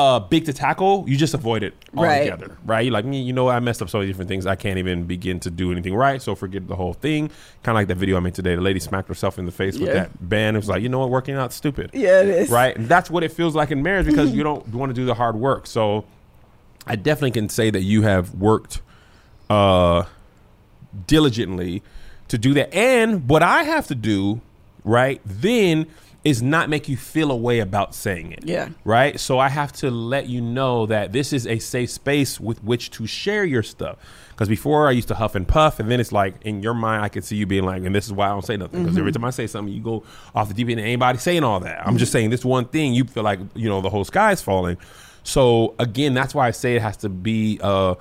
uh, 0.00 0.18
big 0.20 0.44
to 0.46 0.52
tackle, 0.52 1.04
you 1.06 1.16
just 1.16 1.34
avoid 1.34 1.62
it 1.62 1.74
Right. 1.92 2.30
altogether, 2.30 2.56
right? 2.64 2.80
You're 2.84 2.92
like, 2.92 3.04
"Me, 3.04 3.20
you 3.20 3.32
know, 3.32 3.48
I 3.48 3.60
messed 3.60 3.82
up 3.82 3.90
so 3.90 3.98
many 3.98 4.08
different 4.10 4.28
things. 4.28 4.46
I 4.46 4.54
can't 4.54 4.78
even 4.78 5.04
begin 5.04 5.40
to 5.40 5.50
do 5.50 5.70
anything 5.72 5.94
right, 5.94 6.22
so 6.22 6.34
forget 6.34 6.66
the 6.68 6.76
whole 6.76 6.94
thing. 6.94 7.28
Kind 7.62 7.74
of 7.76 7.80
like 7.80 7.88
that 7.88 7.96
video 7.96 8.16
I 8.16 8.20
made 8.20 8.34
today. 8.34 8.54
The 8.54 8.60
lady 8.62 8.80
smacked 8.80 9.08
herself 9.08 9.38
in 9.38 9.44
the 9.46 9.52
face 9.52 9.78
with 9.78 9.92
that 9.92 10.10
band. 10.28 10.56
It 10.56 10.60
was 10.60 10.68
like, 10.68 10.82
you 10.82 10.88
know 10.88 11.00
what, 11.00 11.10
working 11.10 11.34
out 11.34 11.52
stupid 11.52 11.90
Yeah, 11.92 12.20
it 12.22 12.28
is. 12.28 12.50
right? 12.50 12.74
And 12.76 12.88
that's 12.88 13.10
what 13.10 13.22
it 13.22 13.32
feels 13.32 13.54
like 13.54 13.70
in 13.70 13.82
marriage 13.82 14.06
because 14.06 14.30
you 14.36 14.42
don't 14.42 14.66
want 14.72 14.90
to 14.90 14.94
do 14.94 15.04
the 15.04 15.14
hard 15.14 15.36
work. 15.36 15.66
So 15.66 16.04
I 16.86 16.96
definitely 16.96 17.32
can 17.32 17.48
say 17.48 17.70
that 17.70 17.82
you 17.82 18.02
have 18.02 18.34
worked 18.34 18.80
uh, 19.50 20.04
diligently 21.06 21.82
to 22.28 22.38
do 22.38 22.54
that. 22.54 22.72
And 22.74 23.28
what 23.28 23.42
I 23.42 23.64
have 23.64 23.86
to 23.88 23.94
do, 23.94 24.40
right, 24.84 25.20
then 25.24 25.86
is 26.22 26.42
not 26.42 26.68
make 26.68 26.88
you 26.88 26.96
feel 26.96 27.30
a 27.30 27.36
way 27.36 27.60
about 27.60 27.94
saying 27.94 28.32
it. 28.32 28.44
Yeah. 28.44 28.68
Right? 28.84 29.18
So 29.18 29.38
I 29.38 29.48
have 29.48 29.72
to 29.74 29.90
let 29.90 30.28
you 30.28 30.40
know 30.40 30.86
that 30.86 31.12
this 31.12 31.32
is 31.32 31.46
a 31.46 31.58
safe 31.58 31.90
space 31.90 32.38
with 32.38 32.62
which 32.62 32.90
to 32.92 33.06
share 33.06 33.44
your 33.44 33.62
stuff. 33.62 33.96
Because 34.30 34.48
before 34.48 34.88
I 34.88 34.92
used 34.92 35.08
to 35.08 35.14
huff 35.14 35.34
and 35.34 35.46
puff, 35.46 35.80
and 35.80 35.90
then 35.90 36.00
it's 36.00 36.12
like 36.12 36.34
in 36.42 36.62
your 36.62 36.74
mind, 36.74 37.02
I 37.04 37.08
could 37.08 37.24
see 37.24 37.36
you 37.36 37.46
being 37.46 37.64
like, 37.64 37.84
and 37.84 37.94
this 37.94 38.06
is 38.06 38.12
why 38.12 38.26
I 38.26 38.30
don't 38.30 38.44
say 38.44 38.56
nothing. 38.56 38.82
Because 38.82 38.98
every 38.98 39.12
time 39.12 39.24
I 39.24 39.30
say 39.30 39.46
something, 39.46 39.72
you 39.72 39.82
go 39.82 40.02
off 40.34 40.48
the 40.48 40.54
deep 40.54 40.68
end, 40.68 40.78
and 40.78 40.86
anybody 40.86 41.18
saying 41.18 41.44
all 41.44 41.60
that. 41.60 41.86
I'm 41.86 41.98
just 41.98 42.12
saying 42.12 42.30
this 42.30 42.44
one 42.44 42.66
thing, 42.66 42.94
you 42.94 43.04
feel 43.04 43.22
like, 43.22 43.40
you 43.54 43.68
know, 43.68 43.80
the 43.80 43.90
whole 43.90 44.04
sky's 44.04 44.40
falling. 44.40 44.78
So 45.24 45.74
again, 45.78 46.14
that's 46.14 46.34
why 46.34 46.48
I 46.48 46.50
say 46.52 46.76
it 46.76 46.82
has 46.82 46.96
to 46.98 47.08
be, 47.10 47.60
uh, 47.62 47.96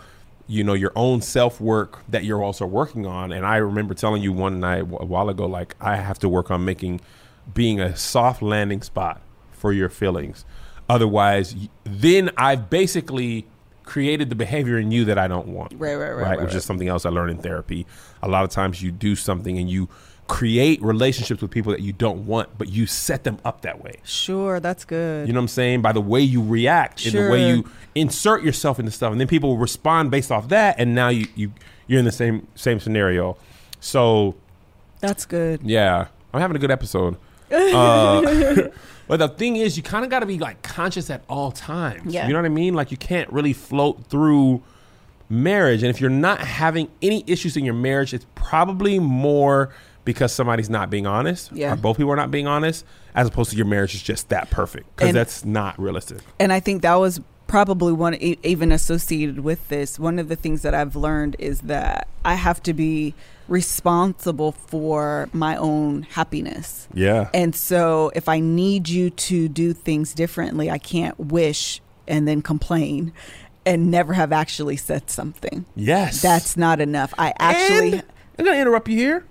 you 0.47 0.63
know, 0.63 0.73
your 0.73 0.93
own 0.95 1.21
self 1.21 1.59
work 1.61 1.99
that 2.09 2.23
you're 2.23 2.41
also 2.41 2.65
working 2.65 3.05
on. 3.05 3.31
And 3.31 3.45
I 3.45 3.57
remember 3.57 3.93
telling 3.93 4.21
you 4.21 4.33
one 4.33 4.59
night 4.59 4.79
a 4.79 5.05
while 5.05 5.29
ago, 5.29 5.45
like, 5.45 5.75
I 5.81 5.97
have 5.97 6.19
to 6.19 6.29
work 6.29 6.51
on 6.51 6.65
making 6.65 7.01
being 7.53 7.79
a 7.79 7.95
soft 7.95 8.41
landing 8.41 8.81
spot 8.81 9.21
for 9.51 9.71
your 9.71 9.89
feelings. 9.89 10.45
Otherwise, 10.89 11.55
then 11.83 12.31
I've 12.37 12.69
basically 12.69 13.45
created 13.83 14.29
the 14.29 14.35
behavior 14.35 14.77
in 14.77 14.91
you 14.91 15.05
that 15.05 15.17
I 15.17 15.27
don't 15.27 15.47
want. 15.47 15.73
Right, 15.75 15.95
right, 15.95 16.11
right, 16.11 16.21
right, 16.21 16.37
Which 16.39 16.47
right. 16.47 16.55
is 16.55 16.63
something 16.65 16.87
else 16.87 17.05
I 17.05 17.09
learned 17.09 17.31
in 17.31 17.37
therapy. 17.39 17.85
A 18.21 18.27
lot 18.27 18.43
of 18.43 18.49
times 18.49 18.81
you 18.81 18.91
do 18.91 19.15
something 19.15 19.57
and 19.57 19.69
you 19.69 19.89
create 20.27 20.81
relationships 20.81 21.41
with 21.41 21.49
people 21.49 21.71
that 21.71 21.81
you 21.81 21.91
don't 21.91 22.25
want, 22.27 22.55
but 22.57 22.69
you 22.69 22.85
set 22.85 23.23
them 23.23 23.39
up 23.43 23.61
that 23.61 23.83
way. 23.83 23.95
Sure, 24.03 24.59
that's 24.59 24.85
good. 24.85 25.27
You 25.27 25.33
know 25.33 25.39
what 25.39 25.45
I'm 25.45 25.47
saying? 25.49 25.81
By 25.81 25.91
the 25.91 26.01
way 26.01 26.21
you 26.21 26.41
react 26.41 27.03
and 27.05 27.13
the 27.15 27.29
way 27.31 27.49
you 27.49 27.69
insert 27.95 28.43
yourself 28.43 28.79
into 28.79 28.91
stuff, 28.91 29.11
and 29.11 29.19
then 29.19 29.27
people 29.27 29.57
respond 29.57 30.11
based 30.11 30.31
off 30.31 30.49
that, 30.49 30.75
and 30.79 30.93
now 30.95 31.09
you 31.09 31.27
you 31.35 31.51
you're 31.87 31.99
in 31.99 32.05
the 32.05 32.11
same 32.11 32.47
same 32.55 32.79
scenario. 32.79 33.37
So 33.79 34.35
that's 34.99 35.25
good. 35.25 35.61
yeah, 35.63 36.07
I'm 36.31 36.41
having 36.41 36.55
a 36.55 36.59
good 36.59 36.71
episode. 36.71 37.17
Uh, 37.51 38.69
but 39.07 39.17
the 39.17 39.27
thing 39.29 39.55
is, 39.55 39.77
you 39.77 39.83
kind 39.83 40.03
of 40.03 40.11
got 40.11 40.19
to 40.19 40.25
be 40.25 40.37
like 40.37 40.61
conscious 40.61 41.09
at 41.09 41.23
all 41.29 41.51
times. 41.51 42.13
Yeah. 42.13 42.27
You 42.27 42.33
know 42.33 42.39
what 42.39 42.45
I 42.45 42.49
mean? 42.49 42.73
Like 42.73 42.91
you 42.91 42.97
can't 42.97 43.31
really 43.31 43.53
float 43.53 44.05
through 44.07 44.63
marriage, 45.29 45.83
and 45.83 45.89
if 45.89 46.01
you're 46.01 46.09
not 46.09 46.39
having 46.39 46.89
any 47.01 47.23
issues 47.27 47.57
in 47.57 47.65
your 47.65 47.73
marriage, 47.73 48.13
it's 48.13 48.25
probably 48.35 48.99
more 48.99 49.73
because 50.05 50.33
somebody's 50.33 50.69
not 50.69 50.89
being 50.89 51.05
honest. 51.05 51.51
Yeah. 51.51 51.73
Or 51.73 51.75
both 51.75 51.97
people 51.97 52.11
are 52.11 52.15
not 52.15 52.31
being 52.31 52.47
honest, 52.47 52.85
as 53.13 53.27
opposed 53.27 53.51
to 53.51 53.57
your 53.57 53.65
marriage 53.65 53.93
is 53.93 54.01
just 54.01 54.29
that 54.29 54.49
perfect 54.49 54.95
because 54.95 55.13
that's 55.13 55.45
not 55.45 55.79
realistic. 55.79 56.19
And 56.39 56.51
I 56.51 56.59
think 56.59 56.81
that 56.81 56.95
was 56.95 57.21
probably 57.49 57.91
one 57.91 58.15
even 58.15 58.71
associated 58.71 59.39
with 59.41 59.67
this. 59.69 59.99
One 59.99 60.19
of 60.19 60.29
the 60.29 60.35
things 60.35 60.61
that 60.61 60.73
I've 60.73 60.95
learned 60.95 61.35
is 61.39 61.61
that 61.61 62.07
I 62.23 62.35
have 62.35 62.61
to 62.63 62.73
be 62.73 63.13
responsible 63.49 64.51
for 64.51 65.29
my 65.33 65.55
own 65.55 66.03
happiness. 66.03 66.87
Yeah. 66.93 67.29
And 67.33 67.55
so 67.55 68.11
if 68.15 68.29
I 68.29 68.39
need 68.39 68.87
you 68.89 69.09
to 69.09 69.47
do 69.49 69.73
things 69.73 70.13
differently, 70.13 70.69
I 70.69 70.77
can't 70.77 71.19
wish 71.19 71.81
and 72.07 72.27
then 72.27 72.41
complain 72.41 73.11
and 73.65 73.91
never 73.91 74.13
have 74.13 74.31
actually 74.31 74.77
said 74.77 75.09
something. 75.09 75.65
yes. 75.75 76.21
That's 76.21 76.55
not 76.57 76.79
enough. 76.79 77.13
I 77.17 77.33
actually 77.39 77.93
And 77.93 78.03
I'm 78.39 78.45
gonna 78.45 78.57
interrupt 78.57 78.87
you 78.87 78.95
here. 78.97 79.25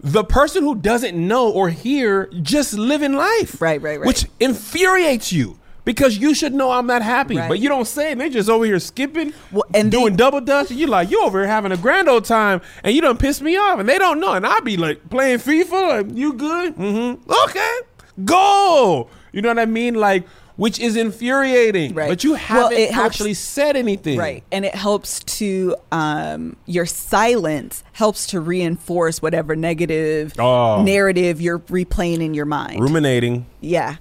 The 0.00 0.24
person 0.24 0.62
who 0.64 0.74
doesn't 0.74 1.16
know 1.16 1.50
or 1.50 1.68
hear 1.70 2.26
just 2.42 2.74
living 2.74 3.12
life, 3.14 3.60
Right, 3.62 3.80
right, 3.80 3.98
right. 4.00 4.06
which 4.06 4.26
infuriates 4.40 5.32
you 5.32 5.58
because 5.84 6.16
you 6.18 6.34
should 6.34 6.54
know 6.54 6.70
I'm 6.70 6.86
not 6.86 7.02
happy, 7.02 7.36
Right. 7.36 7.48
but 7.48 7.58
you 7.58 7.68
don't 7.68 7.86
say 7.86 8.12
it. 8.12 8.18
They 8.18 8.30
just 8.30 8.48
over 8.48 8.64
here 8.64 8.78
skipping 8.78 9.32
Well, 9.50 9.64
and 9.74 9.90
doing 9.90 10.12
they- 10.12 10.16
double 10.18 10.40
dutch. 10.40 10.70
And 10.70 10.78
you 10.78 10.86
like 10.86 11.10
you 11.10 11.22
over 11.24 11.40
here 11.40 11.48
having 11.48 11.72
a 11.72 11.76
grand 11.76 12.08
old 12.08 12.24
time, 12.24 12.60
and 12.84 12.94
you 12.94 13.00
done 13.00 13.16
piss 13.16 13.40
me 13.40 13.56
off, 13.56 13.78
and 13.78 13.88
they 13.88 13.98
don't 13.98 14.20
know. 14.20 14.32
And 14.32 14.46
I 14.46 14.60
be 14.60 14.76
like 14.76 15.10
playing 15.10 15.38
FIFA, 15.38 15.88
like 15.88 16.16
you 16.16 16.32
good? 16.34 16.76
Mm-hmm. 16.76 17.30
Okay, 17.48 17.78
go. 18.24 19.08
You 19.32 19.42
know 19.42 19.48
what 19.48 19.58
I 19.58 19.66
mean? 19.66 19.94
Like. 19.94 20.24
Which 20.56 20.78
is 20.78 20.96
infuriating, 20.96 21.94
Right. 21.94 22.10
but 22.10 22.22
you 22.24 22.34
haven't 22.34 22.76
it 22.78 22.90
helps- 22.90 23.06
actually 23.16 23.32
said 23.32 23.74
anything. 23.74 24.18
Right. 24.18 24.44
And 24.52 24.66
it 24.66 24.74
helps 24.74 25.20
to, 25.38 25.74
um, 25.90 26.56
your 26.66 26.84
silence 26.84 27.82
helps 27.92 28.26
to 28.28 28.38
reinforce 28.40 29.22
whatever 29.22 29.56
negative 29.56 30.34
Oh. 30.38 30.82
narrative 30.82 31.40
you're 31.40 31.58
replaying 31.58 32.20
in 32.22 32.34
your 32.34 32.44
mind. 32.44 32.80
Ruminating. 32.80 33.46
yeah. 33.62 33.96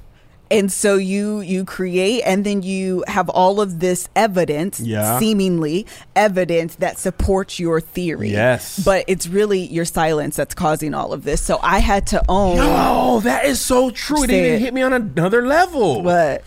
And 0.51 0.71
so 0.71 0.95
you 0.95 1.39
you 1.41 1.63
create 1.65 2.23
and 2.23 2.45
then 2.45 2.61
you 2.61 3.03
have 3.07 3.29
all 3.29 3.61
of 3.61 3.79
this 3.79 4.09
evidence, 4.15 4.79
Yeah. 4.79 5.17
seemingly 5.19 5.85
evidence 6.15 6.75
that 6.75 6.99
supports 6.99 7.59
your 7.59 7.79
theory. 7.79 8.29
Yes. 8.31 8.79
But 8.83 9.05
it's 9.07 9.27
really 9.27 9.61
your 9.67 9.85
silence 9.85 10.35
that's 10.35 10.53
causing 10.53 10.93
all 10.93 11.13
of 11.13 11.23
this. 11.23 11.41
So 11.41 11.59
I 11.63 11.79
had 11.79 12.05
to 12.07 12.21
own 12.27 12.57
No, 12.57 13.21
that 13.23 13.45
is 13.45 13.59
so 13.61 13.89
true. 13.91 14.23
It 14.23 14.29
even 14.31 14.59
hit 14.59 14.73
me 14.73 14.81
on 14.81 14.93
another 14.93 15.45
level. 15.47 16.01
what 16.03 16.43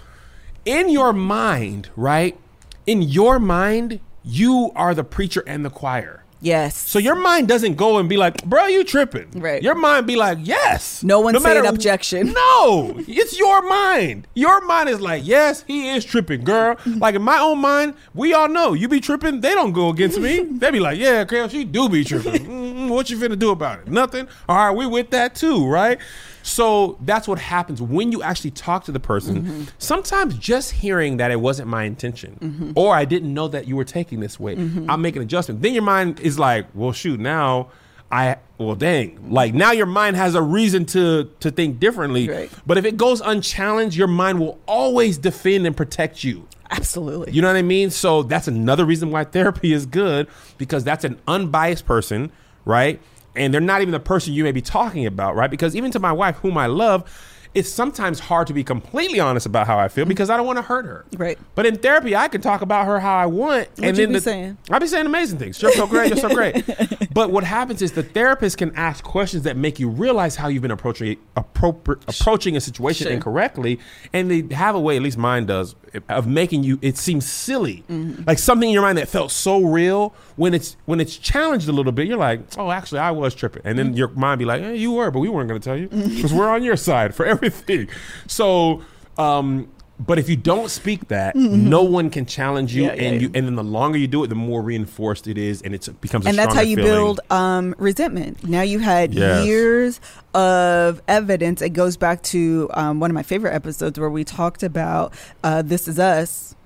in 0.67 0.89
your 0.89 1.13
mind, 1.13 1.89
right? 1.97 2.39
In 2.87 3.01
your 3.03 3.39
mind, 3.39 4.01
you 4.23 4.71
are 4.77 4.95
the 4.95 5.05
preacher 5.05 5.43
and 5.47 5.65
the 5.65 5.71
choir. 5.71 6.24
Yes. 6.45 6.77
So 6.77 6.99
your 6.99 7.15
mind 7.17 7.49
doesn't 7.49 7.75
go 7.75 7.99
and 7.99 8.09
be 8.09 8.17
like, 8.17 8.45
bro, 8.45 8.67
you 8.67 8.85
tripping. 8.85 9.29
Right. 9.35 9.63
Your 9.63 9.75
mind 9.75 10.07
be 10.07 10.17
like, 10.17 10.39
yes. 10.43 11.03
No 11.03 11.21
one 11.21 11.35
said 11.35 11.43
matter- 11.43 11.65
objection. 11.69 12.35
No, 12.45 12.95
it's 13.09 13.39
your 13.39 13.63
mind. 13.63 14.27
Your 14.35 14.61
mind 14.67 14.89
is 14.89 15.01
like, 15.01 15.27
yes, 15.27 15.65
he 15.67 15.89
is 15.91 16.05
tripping, 16.05 16.45
girl. 16.45 16.77
like 16.87 17.15
in 17.15 17.23
my 17.23 17.39
own 17.39 17.59
mind, 17.59 17.95
we 18.15 18.33
all 18.35 18.49
know 18.49 18.73
you 18.75 18.89
be 18.89 19.01
tripping. 19.01 19.41
They 19.41 19.55
don't 19.55 19.73
go 19.73 19.89
against 19.89 20.19
me. 20.21 20.35
They 20.65 20.71
be 20.71 20.81
like, 20.81 20.99
yeah, 20.99 21.25
girl, 21.25 21.49
she 21.49 21.65
do 21.65 21.89
be 21.89 22.05
tripping. 22.05 22.45
Mm, 22.47 22.89
what 22.89 23.11
you 23.11 23.17
finna 23.19 23.39
do 23.39 23.51
about 23.51 23.81
it? 23.81 23.89
Nothing. 23.89 24.29
All 24.49 24.57
right, 24.57 24.77
we 24.77 24.87
with 24.87 25.11
that 25.11 25.35
too, 25.35 25.67
right? 25.67 25.99
So 26.45 26.99
that's 27.01 27.27
what 27.27 27.39
happens 27.39 27.81
when 27.81 28.13
you 28.13 28.23
actually 28.23 28.51
talk 28.51 28.85
to 28.85 28.93
the 28.93 29.01
person. 29.01 29.43
Mm-hmm. 29.43 29.63
Sometimes 29.79 30.37
just 30.37 30.73
hearing 30.73 31.17
that 31.17 31.31
it 31.31 31.41
wasn't 31.41 31.69
my 31.69 31.85
intention, 31.85 32.75
or 32.77 32.95
I 32.95 33.07
didn't 33.07 33.33
know 33.33 33.49
that 33.49 33.67
you 33.67 33.77
were 33.77 33.85
taking 33.85 34.21
this 34.21 34.39
way, 34.39 34.55
Mm-hmm. 34.55 34.91
I'll 34.91 34.99
make 34.99 35.17
an 35.17 35.23
adjustment. 35.23 35.63
Then 35.63 35.73
your 35.73 35.83
mind 35.83 36.21
is 36.21 36.39
like, 36.39 36.67
well, 36.75 36.93
shoot, 36.93 37.19
now 37.19 37.71
I 38.13 38.37
well, 38.59 38.77
dang, 38.77 39.33
like 39.33 39.55
now 39.55 39.73
your 39.73 39.87
mind 39.87 40.17
has 40.17 40.35
a 40.35 40.43
reason 40.43 40.85
to 40.87 41.31
to 41.41 41.51
think 41.51 41.81
differently. 41.81 42.29
Right. 42.29 42.51
But 42.67 42.79
if 42.79 42.85
it 42.85 42.97
goes 42.97 43.21
unchallenged, 43.23 43.97
your 43.97 44.07
mind 44.07 44.39
will 44.39 44.61
always 44.69 45.19
defend 45.19 45.67
and 45.67 45.75
protect 45.77 46.23
you. 46.23 46.47
Absolutely. 46.71 47.33
You 47.33 47.43
know 47.43 47.49
what 47.49 47.57
I 47.57 47.63
mean? 47.63 47.91
So 47.91 48.23
that's 48.23 48.49
another 48.49 48.85
reason 48.85 49.11
why 49.11 49.25
therapy 49.25 49.73
is 49.73 49.87
good 49.87 50.29
because 50.59 50.85
that's 50.85 51.05
an 51.05 51.19
unbiased 51.27 51.87
person, 51.87 52.31
right? 52.65 53.01
And 53.37 53.53
they're 53.53 53.61
not 53.61 53.83
even 53.83 53.93
the 53.93 54.01
person 54.01 54.33
you 54.33 54.45
may 54.45 54.53
be 54.53 54.63
talking 54.63 55.07
about, 55.07 55.35
right? 55.35 55.51
Because 55.51 55.75
even 55.75 55.91
to 55.93 55.99
my 55.99 56.13
wife, 56.13 56.37
whom 56.37 56.57
I 56.57 56.67
love, 56.67 57.11
it's 57.55 57.69
sometimes 57.69 58.19
hard 58.19 58.47
to 58.49 58.53
be 58.53 58.65
completely 58.65 59.21
honest 59.21 59.47
about 59.47 59.67
how 59.67 59.79
I 59.79 59.89
feel 59.89 60.05
because 60.07 60.29
I 60.31 60.37
don't 60.37 60.47
want 60.47 60.57
to 60.59 60.63
hurt 60.63 60.85
her. 60.87 61.05
Right. 61.17 61.39
But 61.55 61.67
in 61.67 61.77
therapy, 61.79 62.17
I 62.17 62.29
can 62.29 62.41
talk 62.41 62.63
about 62.63 62.87
her 62.87 62.99
how 63.01 63.15
I 63.17 63.27
want. 63.27 63.69
What 63.79 63.97
you 63.97 64.09
be 64.09 64.19
saying? 64.19 64.59
I'll 64.71 64.81
be 64.81 64.87
saying 64.87 65.07
amazing 65.07 65.39
things. 65.39 65.63
You're 65.63 65.73
so 65.73 65.87
great. 65.87 66.09
You're 66.09 66.17
so 66.19 66.29
great. 66.35 66.65
but 67.15 67.31
what 67.31 67.45
happens 67.45 67.81
is 67.83 67.93
the 67.93 68.03
therapist 68.03 68.59
can 68.59 68.75
ask 68.75 69.05
questions 69.05 69.45
that 69.45 69.57
make 69.57 69.79
you 69.79 69.89
realize 69.89 70.37
how 70.37 70.49
you've 70.49 70.63
been 70.63 70.71
approaching 70.73 71.17
appropri- 71.37 72.03
approaching 72.09 72.57
a 72.57 72.61
situation 72.61 73.05
Sure. 73.05 73.13
incorrectly, 73.13 73.79
and 74.13 74.31
they 74.31 74.55
have 74.55 74.75
a 74.75 74.81
way, 74.81 74.97
at 74.97 75.03
least 75.03 75.19
mine 75.19 75.47
does, 75.47 75.75
of 76.09 76.27
making 76.27 76.65
you 76.65 76.79
it 76.83 76.97
seems 76.97 77.29
silly, 77.31 77.85
Mm-hmm. 77.89 78.25
like 78.27 78.39
something 78.39 78.69
in 78.69 78.73
your 78.73 78.83
mind 78.83 78.99
that 78.99 79.09
felt 79.09 79.31
so 79.31 79.63
real. 79.63 80.15
When 80.37 80.55
it's 80.55 80.77
when 80.87 81.01
it's 81.01 81.17
challenged 81.17 81.69
a 81.69 81.73
little 81.73 81.93
bit, 81.93 82.09
you're 82.09 82.17
like, 82.19 82.41
oh, 82.59 82.71
actually, 82.73 82.99
I 83.01 83.13
was 83.13 83.35
tripping, 83.35 83.63
and 83.65 83.79
Mm-hmm. 83.79 83.89
then 83.91 83.97
your 83.97 84.09
mind 84.09 84.39
be 84.41 84.45
like, 84.45 84.63
eh, 84.63 84.73
you 84.73 84.93
were, 84.93 85.11
but 85.11 85.21
we 85.21 85.29
weren't 85.29 85.49
going 85.49 85.61
to 85.61 85.65
tell 85.65 85.77
you 85.77 85.87
because 85.89 86.33
we're 86.33 86.49
on 86.49 86.63
your 86.65 86.77
side 86.77 87.15
for 87.15 87.25
everything. 87.45 87.89
So. 88.27 88.83
um 89.19 89.69
but 89.97 90.19
if 90.19 90.29
you 90.29 90.35
don't 90.35 90.71
speak 90.71 91.07
that, 91.07 91.37
no 91.37 91.85
one 91.85 92.11
can 92.11 92.27
challenge 92.27 92.75
you, 92.75 92.83
Mm-hmm. 92.83 92.97
Yeah, 93.01 93.07
and 93.07 93.15
yeah. 93.15 93.29
you, 93.29 93.31
and 93.33 93.47
then 93.47 93.55
the 93.55 93.63
longer 93.63 93.97
you 93.97 94.09
do 94.09 94.25
it, 94.25 94.27
the 94.27 94.35
more 94.35 94.61
reinforced 94.61 95.29
it 95.29 95.39
is, 95.39 95.63
and 95.63 95.73
it's, 95.73 95.87
it 95.87 96.01
becomes. 96.01 96.27
A 96.27 96.31
and 96.31 96.37
that's 96.37 96.53
how 96.53 96.63
you 96.63 96.75
feeling. 96.75 96.91
build 96.91 97.21
um, 97.31 97.77
resentment. 97.79 98.43
Now 98.43 98.63
you 98.63 98.81
had 98.81 99.15
Yes. 99.15 99.47
years 99.47 100.01
of 100.35 101.01
evidence. 101.07 101.63
It 101.63 101.71
goes 101.75 101.97
back 101.97 102.23
to 102.25 102.69
um, 102.75 102.99
one 102.99 103.09
of 103.09 103.15
my 103.15 103.23
favorite 103.23 103.55
episodes 103.55 103.97
where 103.97 104.11
we 104.11 104.25
talked 104.25 104.65
about 104.65 105.15
uh, 105.45 105.63
"This 105.63 105.87
Is 105.87 106.01
Us." 106.01 106.57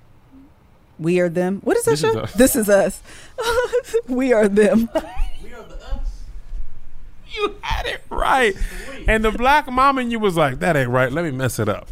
We 0.97 1.19
are 1.19 1.29
them. 1.29 1.61
What 1.63 1.77
is 1.77 1.85
that 1.85 1.91
This 1.91 1.99
show? 2.01 2.19
Us. 2.21 2.33
This 2.33 2.55
is 2.55 2.67
us. 2.67 3.03
we 4.07 4.33
are 4.33 4.47
them. 4.47 4.89
You 7.39 7.55
had 7.61 7.85
it 7.85 8.01
right, 8.09 8.53
and 9.07 9.23
the 9.23 9.31
black 9.31 9.71
mom 9.71 9.97
in 9.97 10.11
you 10.11 10.19
was 10.19 10.35
like, 10.35 10.59
"That 10.59 10.75
ain't 10.75 10.89
right. 10.89 11.09
Let 11.09 11.23
me 11.23 11.31
mess 11.31 11.57
it 11.57 11.69
up." 11.69 11.87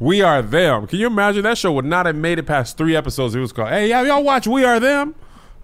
We 0.00 0.20
are 0.20 0.42
them. 0.42 0.86
Can 0.88 0.98
you 0.98 1.06
imagine 1.06 1.44
that 1.44 1.58
show 1.58 1.70
would 1.72 1.84
not 1.84 2.06
have 2.06 2.16
made 2.16 2.38
it 2.38 2.46
past 2.46 2.76
three 2.76 2.96
episodes? 2.96 3.34
It 3.34 3.40
was 3.40 3.52
called, 3.52 3.68
"Hey, 3.68 3.90
y'all 3.90 4.24
watch 4.24 4.48
We 4.48 4.64
Are 4.64 4.80
Them?" 4.80 5.14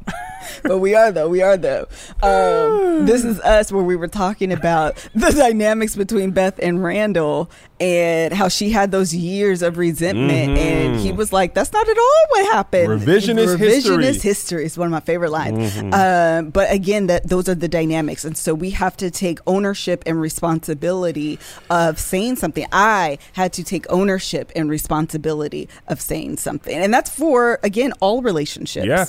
but 0.62 0.78
we 0.78 0.94
are 0.94 1.10
though. 1.12 1.28
We 1.28 1.42
are 1.42 1.56
though. 1.56 1.86
Um, 2.22 3.06
this 3.06 3.24
is 3.24 3.40
us 3.40 3.70
where 3.72 3.82
we 3.82 3.96
were 3.96 4.08
talking 4.08 4.52
about 4.52 4.96
the 5.14 5.30
dynamics 5.32 5.96
between 5.96 6.30
Beth 6.30 6.58
and 6.62 6.82
Randall 6.82 7.50
and 7.78 8.32
how 8.32 8.48
she 8.48 8.70
had 8.70 8.90
those 8.90 9.14
years 9.14 9.60
of 9.62 9.76
resentment, 9.76 10.56
Mhm. 10.56 10.58
and 10.58 11.00
he 11.00 11.12
was 11.12 11.30
like, 11.32 11.52
"That's 11.54 11.72
not 11.72 11.86
at 11.86 11.98
all 11.98 12.24
what 12.30 12.52
happened." 12.52 12.88
Revisionist 13.02 13.58
history. 13.58 13.96
Revisionist 13.96 14.22
history 14.22 14.64
is 14.64 14.78
one 14.78 14.86
of 14.86 14.92
my 14.92 15.00
favorite 15.00 15.30
lines. 15.30 15.76
Um, 15.92 16.50
but 16.50 16.70
again, 16.72 17.06
that 17.08 17.28
those 17.28 17.48
are 17.48 17.54
the 17.54 17.68
dynamics, 17.68 18.24
and 18.24 18.36
so 18.36 18.54
we 18.54 18.70
have 18.70 18.96
to 18.98 19.10
take 19.10 19.40
ownership 19.46 20.02
and 20.06 20.18
responsibility 20.20 21.38
of 21.68 21.98
saying 21.98 22.36
something. 22.36 22.66
I 22.72 23.18
had 23.34 23.52
to 23.54 23.64
take 23.64 23.84
ownership 23.90 24.50
and 24.56 24.70
responsibility 24.70 25.68
of 25.86 26.00
saying 26.00 26.38
something, 26.38 26.74
and 26.76 26.94
that's 26.94 27.10
for 27.10 27.58
again 27.62 27.92
all 28.00 28.22
relationships. 28.22 28.86
Yeah. 28.86 29.06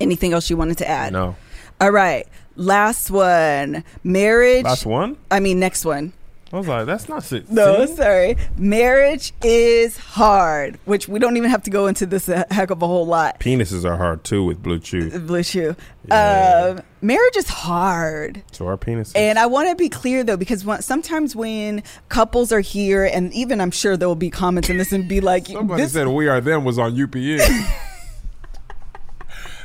Anything 0.00 0.32
else 0.32 0.50
you 0.50 0.56
wanted 0.56 0.78
to 0.78 0.88
add? 0.88 1.12
No. 1.12 1.36
All 1.80 1.90
right. 1.90 2.26
Last 2.56 3.10
one. 3.10 3.84
Marriage. 4.02 4.64
Last 4.64 4.86
one. 4.86 5.16
I 5.30 5.40
mean, 5.40 5.58
next 5.58 5.84
one. 5.84 6.12
I 6.54 6.58
was 6.58 6.68
like, 6.68 6.86
"That's 6.86 7.08
not 7.08 7.32
it." 7.32 7.50
No, 7.50 7.84
sorry. 7.86 8.36
Marriage 8.56 9.32
is 9.42 9.96
hard, 9.98 10.78
which 10.84 11.08
we 11.08 11.18
don't 11.18 11.36
even 11.36 11.50
have 11.50 11.64
to 11.64 11.70
go 11.70 11.88
into 11.88 12.06
this 12.06 12.28
a 12.28 12.46
heck 12.48 12.70
of 12.70 12.80
a 12.80 12.86
whole 12.86 13.06
lot. 13.06 13.40
Penises 13.40 13.84
are 13.84 13.96
hard 13.96 14.22
too 14.22 14.44
with 14.44 14.62
blue 14.62 14.78
chew. 14.78 15.10
Blue 15.18 15.42
shoe. 15.42 15.74
Yeah. 16.06 16.76
Um, 16.76 16.84
marriage 17.02 17.36
is 17.36 17.48
hard. 17.48 18.44
So 18.52 18.68
our 18.68 18.76
penises. 18.76 19.16
And 19.16 19.36
I 19.36 19.46
want 19.46 19.68
to 19.70 19.74
be 19.74 19.88
clear 19.88 20.22
though, 20.22 20.36
because 20.36 20.64
when, 20.64 20.80
sometimes 20.80 21.34
when 21.34 21.82
couples 22.08 22.52
are 22.52 22.60
here, 22.60 23.04
and 23.04 23.32
even 23.32 23.60
I'm 23.60 23.72
sure 23.72 23.96
there 23.96 24.06
will 24.06 24.14
be 24.14 24.30
comments 24.30 24.70
in 24.70 24.76
this 24.76 24.92
and 24.92 25.08
be 25.08 25.20
like, 25.20 25.48
Somebody 25.48 25.82
this, 25.82 25.92
said 25.92 26.06
"We 26.06 26.28
Are 26.28 26.40
Them" 26.40 26.64
was 26.64 26.78
on 26.78 26.94
UPN. 26.94 27.80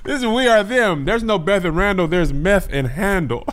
This 0.04 0.22
is 0.22 0.28
we 0.28 0.48
are 0.48 0.64
them. 0.64 1.06
There's 1.06 1.24
no 1.24 1.38
Beth 1.38 1.66
and 1.66 1.76
Randall. 1.76 2.08
There's 2.08 2.32
meth 2.34 2.70
and 2.72 2.88
handle. 2.88 3.46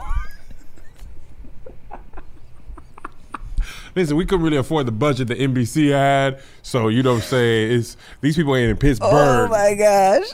Listen, 3.94 4.16
we 4.16 4.26
couldn't 4.26 4.44
really 4.44 4.58
afford 4.58 4.86
the 4.86 4.92
budget 4.92 5.28
the 5.28 5.34
NBC 5.34 5.90
had, 5.90 6.40
so 6.62 6.88
you 6.88 7.02
know 7.02 7.14
what 7.14 7.22
I'm 7.22 7.28
saying? 7.28 7.78
It's 7.78 7.96
these 8.20 8.36
people 8.36 8.54
ain't 8.54 8.70
in 8.70 8.76
Pittsburgh. 8.76 9.08
Oh 9.10 9.48
my 9.48 9.74
gosh. 9.74 10.26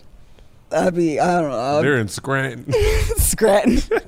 I 0.72 0.90
be 0.90 1.20
I 1.20 1.40
don't 1.40 1.50
know. 1.50 1.80
They're 1.80 1.98
in 1.98 2.08
Scranton. 2.08 2.72
Scranton. 3.16 4.00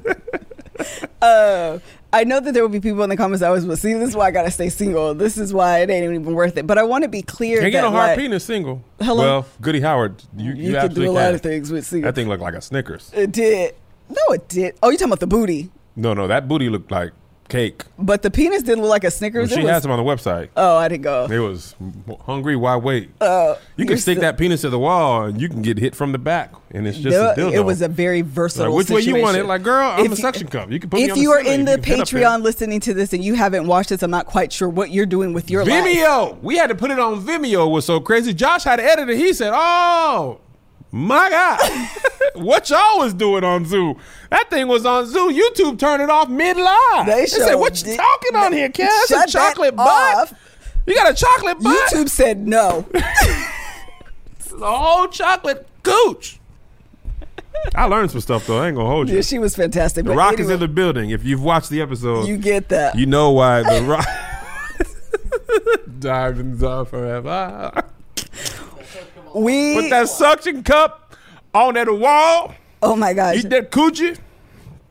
uh, 1.22 1.78
I 2.14 2.22
know 2.22 2.38
that 2.38 2.54
there 2.54 2.62
will 2.62 2.68
be 2.68 2.78
people 2.78 3.02
in 3.02 3.10
the 3.10 3.16
comments 3.16 3.40
that 3.40 3.48
always 3.48 3.66
will 3.66 3.76
see. 3.76 3.92
This 3.92 4.10
is 4.10 4.16
why 4.16 4.26
I 4.26 4.30
gotta 4.30 4.52
stay 4.52 4.68
single. 4.68 5.14
This 5.14 5.36
is 5.36 5.52
why 5.52 5.80
it 5.80 5.90
ain't 5.90 6.04
even 6.04 6.32
worth 6.32 6.56
it. 6.56 6.64
But 6.64 6.78
I 6.78 6.84
want 6.84 7.02
to 7.02 7.08
be 7.08 7.22
clear 7.22 7.56
Can't 7.56 7.72
that 7.72 7.78
get 7.78 7.82
no 7.82 7.90
hard 7.90 8.10
like, 8.10 8.18
penis 8.18 8.44
single. 8.44 8.84
Hello? 9.00 9.24
Well, 9.24 9.46
Goody 9.60 9.80
Howard, 9.80 10.22
you, 10.36 10.52
you, 10.52 10.70
you, 10.70 10.72
can 10.74 10.94
do 10.94 11.10
a 11.10 11.12
lot 11.12 11.22
can. 11.22 11.34
of 11.34 11.40
things 11.40 11.72
with 11.72 11.84
single. 11.84 12.06
That 12.06 12.14
thing 12.14 12.28
looked 12.28 12.40
like 12.40 12.54
a 12.54 12.60
Snickers. 12.60 13.10
It 13.12 13.32
did. 13.32 13.74
No, 14.08 14.32
it 14.32 14.48
did. 14.48 14.76
Oh, 14.80 14.90
you 14.90 14.96
talking 14.96 15.08
about 15.08 15.18
the 15.18 15.26
booty? 15.26 15.72
No, 15.96 16.14
no, 16.14 16.28
that 16.28 16.46
booty 16.46 16.68
looked 16.68 16.92
like 16.92 17.12
cake. 17.48 17.82
But 17.98 18.22
the 18.22 18.30
penis 18.30 18.62
didn't 18.62 18.82
look 18.82 18.90
like 18.90 19.04
a 19.04 19.10
Snickers. 19.10 19.50
she 19.50 19.60
It 19.60 19.62
was- 19.64 19.70
has 19.70 19.82
them 19.82 19.92
on 19.92 19.98
the 19.98 20.04
website. 20.10 20.48
Oh, 20.56 20.76
I 20.76 20.88
didn't 20.88 21.02
go. 21.02 21.26
It 21.30 21.38
was 21.38 21.74
hungry. 22.26 22.56
Why 22.56 22.76
wait? 22.76 23.10
Oh, 23.20 23.56
you 23.76 23.86
can 23.86 23.98
stick 23.98 24.20
that 24.20 24.38
penis 24.38 24.62
to 24.62 24.70
the 24.70 24.78
wall, 24.78 25.24
and 25.24 25.40
you 25.40 25.48
can 25.48 25.62
get 25.62 25.78
hit 25.78 25.94
from 25.94 26.12
the 26.12 26.18
back, 26.18 26.52
and 26.72 26.86
it's 26.86 26.98
just 26.98 27.16
dildo. 27.38 27.52
it 27.52 27.60
was 27.60 27.82
a 27.82 27.88
very 27.88 28.22
versatile. 28.22 28.70
like, 28.70 28.76
which 28.78 28.90
way 28.90 29.00
you 29.02 29.20
want 29.22 29.36
it? 29.36 29.44
Like, 29.46 29.62
girl, 29.62 29.90
I'm 29.90 30.06
If 30.06 30.12
a 30.12 30.16
suction 30.16 30.48
cup. 30.48 30.70
You 30.70 30.80
can 30.80 30.90
put 30.90 30.96
me 31.00 31.04
If 31.04 31.16
you 31.16 31.30
the 31.30 31.34
are 31.36 31.40
in 31.40 31.64
the 31.64 31.72
You 31.72 31.76
can 31.78 31.84
get 31.84 32.00
up 32.00 32.08
there. 32.08 32.22
Patreon 32.24 32.42
listening 32.42 32.80
to 32.80 32.94
this 32.94 33.12
and 33.12 33.22
you 33.22 33.34
haven't 33.34 33.66
watched 33.66 33.90
this, 33.90 34.02
I'm 34.02 34.10
not 34.10 34.26
quite 34.26 34.52
sure 34.52 34.68
what 34.68 34.90
you're 34.90 35.06
doing 35.06 35.32
with 35.32 35.50
your 35.50 35.64
life. 35.64 35.84
Vimeo. 35.84 36.42
We 36.42 36.56
had 36.56 36.68
to 36.68 36.74
put 36.74 36.90
it 36.90 36.98
on 36.98 37.24
Vimeo. 37.24 37.66
It 37.66 37.70
was 37.70 37.84
so 37.84 38.00
crazy. 38.00 38.32
Josh 38.34 38.64
had 38.64 38.76
to 38.76 38.84
edit 38.84 39.08
it. 39.10 39.16
He 39.16 39.32
said, 39.32 39.52
"Oh 39.54 40.40
my 40.94 41.28
god, 41.28 41.88
what 42.44 42.70
y'all 42.70 42.98
was 42.98 43.12
doing 43.14 43.42
on 43.42 43.66
Zoo? 43.66 43.96
That 44.30 44.48
thing 44.48 44.68
was 44.68 44.86
on 44.86 45.06
Zoo. 45.06 45.32
YouTube 45.32 45.78
turned 45.78 46.02
it 46.02 46.08
off 46.10 46.28
mid 46.28 46.56
live. 46.56 47.06
They 47.06 47.26
said, 47.26 47.56
"What 47.56 47.84
you 47.84 47.96
talking 47.96 48.36
on 48.36 48.52
here, 48.52 48.68
Cass? 48.68 49.08
Shut 49.08 49.28
a 49.28 49.32
chocolate 49.32 49.74
butt. 49.74 50.32
You 50.86 50.94
got 50.94 51.10
a 51.10 51.14
chocolate 51.14 51.58
butt? 51.60 51.90
YouTube 51.92 52.08
said 52.08 52.46
no. 52.46 52.86
A 52.94 54.56
whole 54.72 55.08
chocolate 55.08 55.66
gooch." 55.82 56.38
I 57.74 57.86
learned 57.86 58.10
some 58.12 58.20
stuff 58.20 58.46
though. 58.46 58.58
I 58.58 58.68
ain't 58.68 58.76
gonna 58.76 58.88
hold 58.88 59.08
you. 59.08 59.16
yeah, 59.16 59.22
she 59.22 59.38
was 59.40 59.56
fantastic. 59.56 60.04
the 60.04 60.10
but 60.10 60.16
Rock 60.16 60.38
is 60.38 60.48
in 60.48 60.60
the 60.60 60.68
building. 60.68 61.10
If 61.10 61.24
you've 61.24 61.42
watched 61.42 61.70
the 61.70 61.80
episode, 61.80 62.28
You 62.28 62.36
get 62.36 62.68
that. 62.68 62.96
you 62.96 63.06
know 63.06 63.32
why 63.32 63.62
the 63.62 63.82
Rock. 63.82 64.06
Diamonds 65.98 66.62
are 66.62 66.84
forever. 66.84 67.82
We. 69.34 69.74
Put 69.74 69.90
that 69.90 70.08
suction 70.08 70.62
cup 70.62 71.14
on 71.54 71.74
that 71.74 71.90
wall. 71.92 72.54
oh 72.82 72.96
my 72.96 73.12
gosh. 73.14 73.36
Eat 73.44 73.50
that 73.50 73.70
coochie 73.70 74.18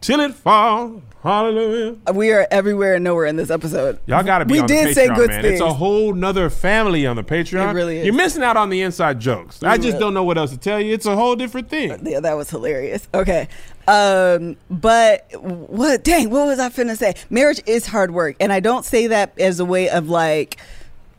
till 0.01 0.19
it 0.19 0.33
fall. 0.35 1.01
Hallelujah. 1.23 1.95
we 2.13 2.33
are 2.33 2.45
everywhere 2.51 2.95
and 2.95 3.03
nowhere 3.05 3.25
in 3.27 3.37
this 3.37 3.49
episode. 3.49 3.97
Y'all 4.07 4.23
got 4.23 4.39
to 4.39 4.45
be 4.45 4.55
We 4.55 4.59
on 4.59 4.67
did 4.67 4.89
Patreon, 4.89 4.93
say 4.93 5.07
good 5.07 5.29
man. 5.29 5.41
things. 5.41 5.53
It's 5.53 5.61
a 5.61 5.71
whole 5.71 6.13
nother 6.13 6.49
family 6.49 7.07
on 7.07 7.15
the 7.15 7.23
Patreon. 7.23 7.71
It 7.71 7.73
really 7.73 7.99
is. 7.99 8.05
You're 8.05 8.13
missing 8.13 8.43
out 8.43 8.57
on 8.57 8.69
the 8.69 8.81
inside 8.81 9.21
jokes. 9.21 9.63
I 9.63 9.77
just 9.77 9.87
really- 9.87 9.99
don't 9.99 10.13
know 10.13 10.25
what 10.25 10.37
else 10.37 10.51
to 10.51 10.57
tell 10.57 10.81
you. 10.81 10.93
It's 10.93 11.05
a 11.05 11.15
whole 11.15 11.37
different 11.37 11.69
thing. 11.69 12.05
Yeah, 12.05 12.19
that 12.19 12.33
was 12.33 12.49
hilarious. 12.49 13.07
Okay. 13.13 13.47
Um, 13.87 14.57
but 14.69 15.27
what 15.41 16.03
dang, 16.03 16.29
what 16.29 16.45
was 16.45 16.59
I 16.59 16.67
finna 16.67 16.97
say? 16.97 17.13
Marriage 17.29 17.61
is 17.67 17.85
hard 17.87 18.11
work. 18.11 18.35
And 18.41 18.51
I 18.51 18.59
don't 18.59 18.83
say 18.83 19.07
that 19.07 19.31
as 19.39 19.61
a 19.61 19.65
way 19.65 19.87
of 19.89 20.09
like 20.09 20.57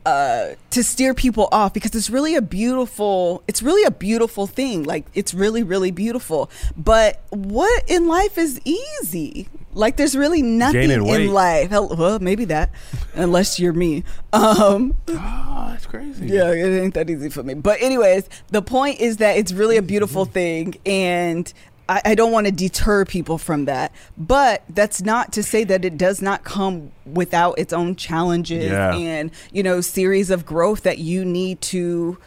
uh 0.05 0.55
to 0.69 0.83
steer 0.83 1.13
people 1.13 1.47
off 1.51 1.73
because 1.73 1.95
it's 1.95 2.09
really 2.09 2.35
a 2.35 2.41
beautiful 2.41 3.43
it's 3.47 3.63
really 3.63 3.83
a 3.83 3.91
beautiful 3.91 4.45
thing. 4.47 4.83
Like 4.83 5.05
it's 5.13 5.33
really, 5.33 5.63
really 5.63 5.91
beautiful. 5.91 6.49
But 6.77 7.21
what 7.29 7.83
in 7.89 8.07
life 8.07 8.37
is 8.37 8.59
easy? 8.65 9.47
Like 9.73 9.97
there's 9.97 10.15
really 10.15 10.41
nothing 10.41 10.89
in 10.91 11.33
life. 11.33 11.71
Well, 11.71 12.19
maybe 12.19 12.45
that. 12.45 12.71
Unless 13.15 13.59
you're 13.59 13.73
me. 13.73 14.03
Um 14.31 14.95
Oh, 15.09 15.67
that's 15.71 15.85
crazy. 15.85 16.27
yeah, 16.27 16.51
it 16.51 16.81
ain't 16.83 16.93
that 16.93 17.09
easy 17.09 17.29
for 17.29 17.43
me. 17.43 17.53
But 17.55 17.81
anyways, 17.81 18.29
the 18.49 18.61
point 18.61 18.99
is 18.99 19.17
that 19.17 19.37
it's 19.37 19.51
really 19.51 19.77
a 19.77 19.81
beautiful 19.81 20.25
thing, 20.25 20.75
and 20.85 21.51
I, 21.87 22.01
I 22.05 22.15
don't 22.15 22.31
want 22.31 22.47
to 22.47 22.51
deter 22.51 23.05
people 23.05 23.37
from 23.37 23.65
that. 23.65 23.91
But 24.17 24.63
that's 24.69 25.01
not 25.01 25.31
to 25.33 25.43
say 25.43 25.63
that 25.65 25.85
it 25.85 25.97
does 25.97 26.21
not 26.21 26.43
come 26.43 26.91
without 27.05 27.59
its 27.59 27.71
own 27.73 27.95
challenges 27.95 28.71
Yeah. 28.71 28.95
and 28.95 29.31
you 29.51 29.61
know 29.63 29.81
series 29.81 30.29
of 30.31 30.45
growth 30.45 30.83
that 30.83 30.97
you 30.97 31.23
need 31.25 31.61
to 31.61 32.17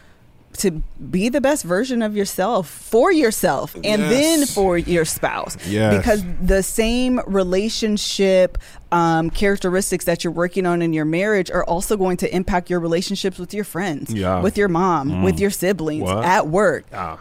to 0.57 0.71
be 1.11 1.29
the 1.29 1.39
best 1.39 1.63
version 1.63 2.01
of 2.01 2.15
yourself 2.17 2.67
for 2.67 3.11
yourself 3.13 3.75
and 3.83 4.01
then 4.01 4.45
for 4.45 4.77
your 4.77 5.05
spouse 5.05 5.55
Yes. 5.67 5.95
because 5.95 6.23
the 6.41 6.63
same 6.63 7.21
relationship 7.27 8.57
um, 8.91 9.29
characteristics 9.29 10.05
that 10.05 10.23
you're 10.23 10.33
working 10.33 10.65
on 10.65 10.81
in 10.81 10.91
your 10.91 11.05
marriage 11.05 11.51
are 11.51 11.63
also 11.65 11.95
going 11.95 12.17
to 12.17 12.35
impact 12.35 12.69
your 12.69 12.79
relationships 12.79 13.37
with 13.37 13.53
your 13.53 13.63
friends, 13.63 14.11
Yeah. 14.11 14.41
with 14.41 14.57
your 14.57 14.67
mom, 14.67 15.21
with 15.23 15.39
your 15.39 15.51
siblings, 15.51 16.03
What? 16.03 16.25
at 16.25 16.47
work. 16.47 16.85
Ah, 16.93 17.19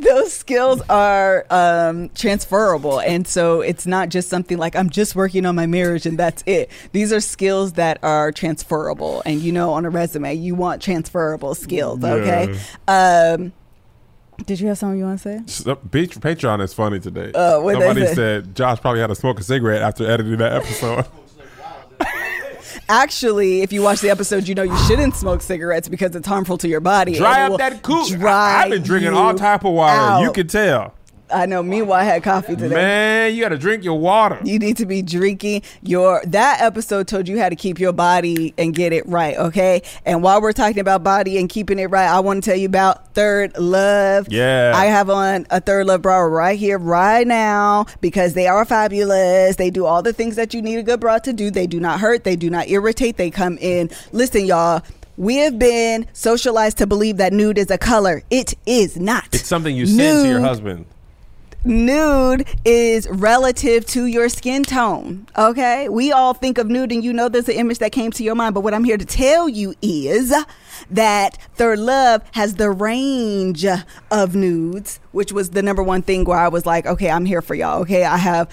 Those 0.00 0.32
skills 0.32 0.80
are 0.88 1.46
um, 1.50 2.08
transferable. 2.10 3.00
And 3.00 3.26
so 3.26 3.60
it's 3.60 3.86
not 3.86 4.08
just 4.08 4.28
something 4.28 4.58
like, 4.58 4.74
I'm 4.76 4.90
just 4.90 5.14
working 5.14 5.44
on 5.46 5.54
my 5.54 5.66
marriage 5.66 6.06
and 6.06 6.18
that's 6.18 6.42
it. 6.46 6.70
These 6.92 7.12
are 7.12 7.20
skills 7.20 7.74
that 7.74 7.98
are 8.02 8.32
transferable. 8.32 9.22
And 9.26 9.40
you 9.40 9.52
know, 9.52 9.72
on 9.72 9.84
a 9.84 9.90
resume, 9.90 10.34
you 10.34 10.54
want 10.54 10.82
transferable 10.82 11.54
skills, 11.54 12.02
okay? 12.02 12.58
Um, 12.88 13.52
did 14.46 14.58
you 14.60 14.68
have 14.68 14.78
something 14.78 14.98
you 14.98 15.04
want 15.04 15.20
to 15.20 15.22
say? 15.22 15.42
so- 15.64 15.76
Pat- 15.76 16.10
Patreon 16.10 16.62
is 16.62 16.72
funny 16.72 16.98
today. 16.98 17.32
Uh, 17.34 17.60
Somebody 17.60 18.06
said 18.06 18.54
Josh 18.56 18.80
probably 18.80 19.00
had 19.00 19.08
to 19.08 19.14
smoke 19.14 19.38
a 19.38 19.42
cigarette 19.42 19.82
after 19.82 20.10
editing 20.10 20.38
that 20.38 20.52
episode. 20.52 21.04
Actually, 22.90 23.62
if 23.62 23.72
you 23.72 23.82
watch 23.82 24.00
the 24.00 24.10
episode, 24.10 24.48
you 24.48 24.54
know 24.56 24.64
you 24.64 24.76
shouldn't 24.78 25.14
smoke 25.14 25.42
cigarettes 25.42 25.88
because 25.88 26.16
it's 26.16 26.26
harmful 26.26 26.58
to 26.58 26.66
your 26.66 26.80
body. 26.80 27.14
Dry 27.14 27.42
up 27.42 27.56
that 27.58 27.82
cooch. 27.82 28.12
I've 28.20 28.68
been 28.68 28.82
drinking 28.82 29.14
all 29.14 29.32
type 29.34 29.64
of 29.64 29.74
water. 29.74 30.24
You 30.24 30.32
can 30.32 30.48
tell. 30.48 30.92
I 31.32 31.46
know. 31.46 31.62
Meanwhile, 31.62 32.00
I 32.00 32.04
had 32.04 32.22
coffee 32.22 32.56
today. 32.56 32.74
Man, 32.74 33.34
you 33.34 33.42
got 33.42 33.50
to 33.50 33.58
drink 33.58 33.84
your 33.84 33.98
water. 33.98 34.38
You 34.44 34.58
need 34.58 34.76
to 34.78 34.86
be 34.86 35.02
drinking 35.02 35.62
your. 35.82 36.22
That 36.26 36.60
episode 36.60 37.08
told 37.08 37.28
you 37.28 37.38
how 37.38 37.48
to 37.48 37.56
keep 37.56 37.78
your 37.78 37.92
body 37.92 38.54
and 38.58 38.74
get 38.74 38.92
it 38.92 39.06
right, 39.06 39.36
okay? 39.36 39.82
And 40.04 40.22
while 40.22 40.40
we're 40.40 40.52
talking 40.52 40.80
about 40.80 41.02
body 41.02 41.38
and 41.38 41.48
keeping 41.48 41.78
it 41.78 41.86
right, 41.86 42.08
I 42.08 42.20
want 42.20 42.42
to 42.42 42.50
tell 42.50 42.58
you 42.58 42.66
about 42.66 43.14
Third 43.14 43.56
Love. 43.58 44.28
Yeah. 44.30 44.72
I 44.74 44.86
have 44.86 45.10
on 45.10 45.46
a 45.50 45.60
Third 45.60 45.86
Love 45.86 46.02
bra 46.02 46.18
right 46.18 46.58
here, 46.58 46.78
right 46.78 47.26
now, 47.26 47.86
because 48.00 48.34
they 48.34 48.46
are 48.46 48.64
fabulous. 48.64 49.56
They 49.56 49.70
do 49.70 49.86
all 49.86 50.02
the 50.02 50.12
things 50.12 50.36
that 50.36 50.54
you 50.54 50.62
need 50.62 50.76
a 50.76 50.82
good 50.82 51.00
bra 51.00 51.18
to 51.18 51.32
do. 51.32 51.50
They 51.50 51.66
do 51.66 51.80
not 51.80 52.00
hurt. 52.00 52.24
They 52.24 52.36
do 52.36 52.50
not 52.50 52.68
irritate. 52.68 53.16
They 53.16 53.30
come 53.30 53.58
in. 53.58 53.90
Listen, 54.12 54.44
y'all. 54.46 54.82
We 55.16 55.36
have 55.36 55.58
been 55.58 56.06
socialized 56.14 56.78
to 56.78 56.86
believe 56.86 57.18
that 57.18 57.34
nude 57.34 57.58
is 57.58 57.70
a 57.70 57.76
color. 57.76 58.22
It 58.30 58.54
is 58.64 58.96
not. 58.98 59.26
It's 59.34 59.44
something 59.46 59.76
you 59.76 59.84
send 59.84 60.24
to 60.24 60.28
your 60.30 60.40
husband. 60.40 60.86
Nude 61.64 62.46
is 62.64 63.08
relative 63.08 63.86
to 63.86 64.06
your 64.06 64.28
skin 64.28 64.62
tone. 64.62 65.26
Okay. 65.36 65.88
We 65.88 66.12
all 66.12 66.34
think 66.34 66.58
of 66.58 66.68
nude 66.68 66.92
and 66.92 67.04
you 67.04 67.12
know 67.12 67.28
there's 67.28 67.48
an 67.48 67.56
image 67.56 67.78
that 67.78 67.92
came 67.92 68.10
to 68.12 68.22
your 68.22 68.34
mind. 68.34 68.54
But 68.54 68.60
what 68.62 68.74
I'm 68.74 68.84
here 68.84 68.96
to 68.96 69.04
tell 69.04 69.48
you 69.48 69.74
is 69.82 70.34
that 70.90 71.38
Third 71.54 71.78
Love 71.78 72.22
has 72.32 72.54
the 72.54 72.70
range 72.70 73.66
of 74.10 74.34
nudes, 74.34 75.00
which 75.12 75.32
was 75.32 75.50
the 75.50 75.62
number 75.62 75.82
one 75.82 76.02
thing 76.02 76.24
where 76.24 76.38
I 76.38 76.48
was 76.48 76.66
like, 76.66 76.86
okay, 76.86 77.10
I'm 77.10 77.24
here 77.24 77.42
for 77.42 77.54
y'all. 77.54 77.80
Okay. 77.82 78.04
I 78.04 78.16
have 78.16 78.48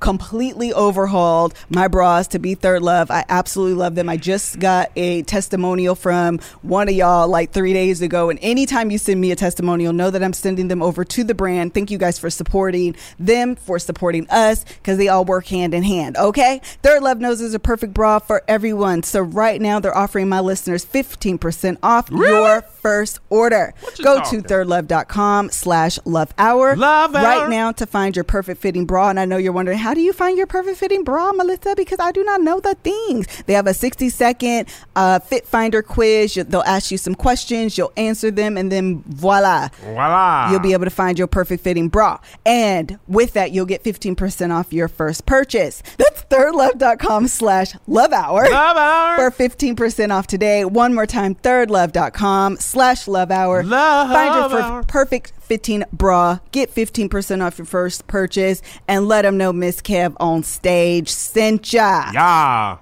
completely 0.00 0.72
overhauled 0.72 1.54
my 1.68 1.88
bras 1.88 2.26
to 2.28 2.38
be 2.38 2.54
third 2.54 2.82
love. 2.82 3.10
I 3.10 3.24
absolutely 3.28 3.74
love 3.74 3.94
them. 3.94 4.08
I 4.08 4.16
just 4.16 4.58
got 4.58 4.90
a 4.96 5.22
testimonial 5.22 5.94
from 5.94 6.38
one 6.62 6.88
of 6.88 6.94
y'all 6.94 7.28
like 7.28 7.52
three 7.52 7.72
days 7.72 8.02
ago 8.02 8.30
and 8.30 8.38
anytime 8.42 8.90
you 8.90 8.98
send 8.98 9.20
me 9.20 9.30
a 9.30 9.36
testimonial 9.36 9.92
know 9.92 10.10
that 10.10 10.22
i'm 10.22 10.32
sending 10.32 10.68
them 10.68 10.82
over 10.82 11.04
to 11.04 11.24
the 11.24 11.34
brand. 11.34 11.74
Thank 11.74 11.90
you 11.90 11.98
guys 11.98 12.18
for 12.18 12.30
supporting 12.30 12.96
them 13.18 13.56
for 13.56 13.78
supporting 13.78 14.28
us 14.30 14.64
because 14.64 14.98
they 14.98 15.08
all 15.08 15.24
work 15.24 15.46
hand 15.46 15.74
in 15.74 15.82
hand 15.82 16.16
okay? 16.16 16.60
Third 16.82 17.02
love 17.02 17.18
knows 17.18 17.40
is 17.40 17.54
a 17.54 17.58
perfect 17.58 17.94
bra 17.94 18.18
for 18.18 18.42
everyone. 18.48 19.02
So 19.02 19.20
right 19.20 19.60
now 19.60 19.80
they're 19.80 19.96
offering 19.96 20.28
my 20.28 20.40
listeners 20.40 20.84
15% 20.84 21.78
off 21.82 22.10
your 22.10 22.62
first 22.80 23.18
order 23.28 23.74
go 24.02 24.18
talking? 24.18 24.42
to 24.42 24.48
thirdlove.com 24.48 25.50
slash 25.50 25.98
love 26.04 26.32
hour 26.38 26.76
Love 26.76 27.12
right 27.14 27.48
now 27.48 27.72
to 27.72 27.86
find 27.86 28.16
your 28.16 28.24
perfect 28.24 28.60
fitting 28.60 28.86
bra. 28.86 29.10
And 29.10 29.20
I 29.20 29.24
know 29.24 29.36
you're 29.36 29.52
wondering, 29.52 29.78
how 29.78 29.94
do 29.94 30.00
you 30.00 30.12
find 30.12 30.36
your 30.38 30.46
perfect 30.46 30.78
fitting 30.78 31.04
bra, 31.04 31.32
Melissa? 31.32 31.74
Because 31.76 31.98
I 32.00 32.12
do 32.12 32.24
not 32.24 32.40
know 32.40 32.60
the 32.60 32.74
things. 32.82 33.26
They 33.46 33.52
have 33.54 33.66
a 33.66 33.74
60 33.74 34.08
second 34.10 34.68
uh, 34.96 35.18
fit 35.18 35.46
finder 35.46 35.82
quiz. 35.82 36.34
They'll 36.34 36.62
ask 36.62 36.90
you 36.90 36.98
some 36.98 37.14
questions, 37.14 37.76
you'll 37.76 37.92
answer 37.96 38.30
them, 38.30 38.56
and 38.56 38.70
then 38.72 39.02
voila. 39.06 39.68
Voila. 39.82 40.50
You'll 40.50 40.60
be 40.60 40.72
able 40.72 40.84
to 40.86 40.90
find 40.90 41.18
your 41.18 41.26
perfect 41.28 41.62
fitting 41.62 41.88
bra. 41.88 42.18
And 42.46 42.98
with 43.08 43.32
that, 43.34 43.52
you'll 43.52 43.66
get 43.66 43.82
15% 43.84 44.50
off 44.56 44.72
your 44.72 44.88
first 44.88 45.26
purchase. 45.26 45.82
That's 45.98 46.22
thirdlove.com 46.24 47.28
slash 47.28 47.74
love 47.86 48.12
hour 48.12 48.48
Love 48.50 48.76
hour. 48.76 49.30
for 49.30 49.48
15% 49.48 50.10
off 50.10 50.26
today. 50.26 50.64
One 50.64 50.94
more 50.94 51.06
time, 51.06 51.34
thirdlove.com 51.34 52.56
slash 52.56 52.69
love 52.76 53.30
hour. 53.30 53.62
Love 53.62 54.10
Find 54.10 54.52
your 54.52 54.62
Hour. 54.62 54.82
perfect 54.84 55.32
15 55.40 55.84
bra. 55.92 56.38
Get 56.52 56.74
15% 56.74 57.44
off 57.44 57.58
your 57.58 57.64
first 57.66 58.06
purchase 58.06 58.62
and 58.88 59.08
let 59.08 59.22
them 59.22 59.36
know 59.36 59.52
Miss 59.52 59.80
Kev 59.80 60.14
on 60.20 60.42
stage 60.42 61.08
sent 61.08 61.72
ya. 61.72 62.10
Yeah. 62.12 62.78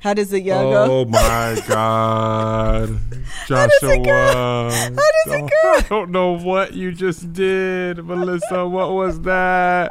How 0.00 0.14
does 0.14 0.32
it 0.32 0.44
y'all 0.44 0.70
go? 0.70 1.00
Oh 1.00 1.04
my 1.06 1.60
God, 1.66 2.96
Joshua! 3.48 3.68
does 3.80 3.90
it 3.90 4.04
go? 4.04 4.70
How 4.70 4.88
does 4.90 5.34
it 5.34 5.50
go? 5.62 5.72
I 5.74 5.80
don't 5.88 6.10
know 6.10 6.32
what 6.38 6.74
you 6.74 6.92
just 6.92 7.32
did, 7.32 8.04
Melissa. 8.04 8.68
What 8.68 8.92
was 8.92 9.20
that? 9.22 9.90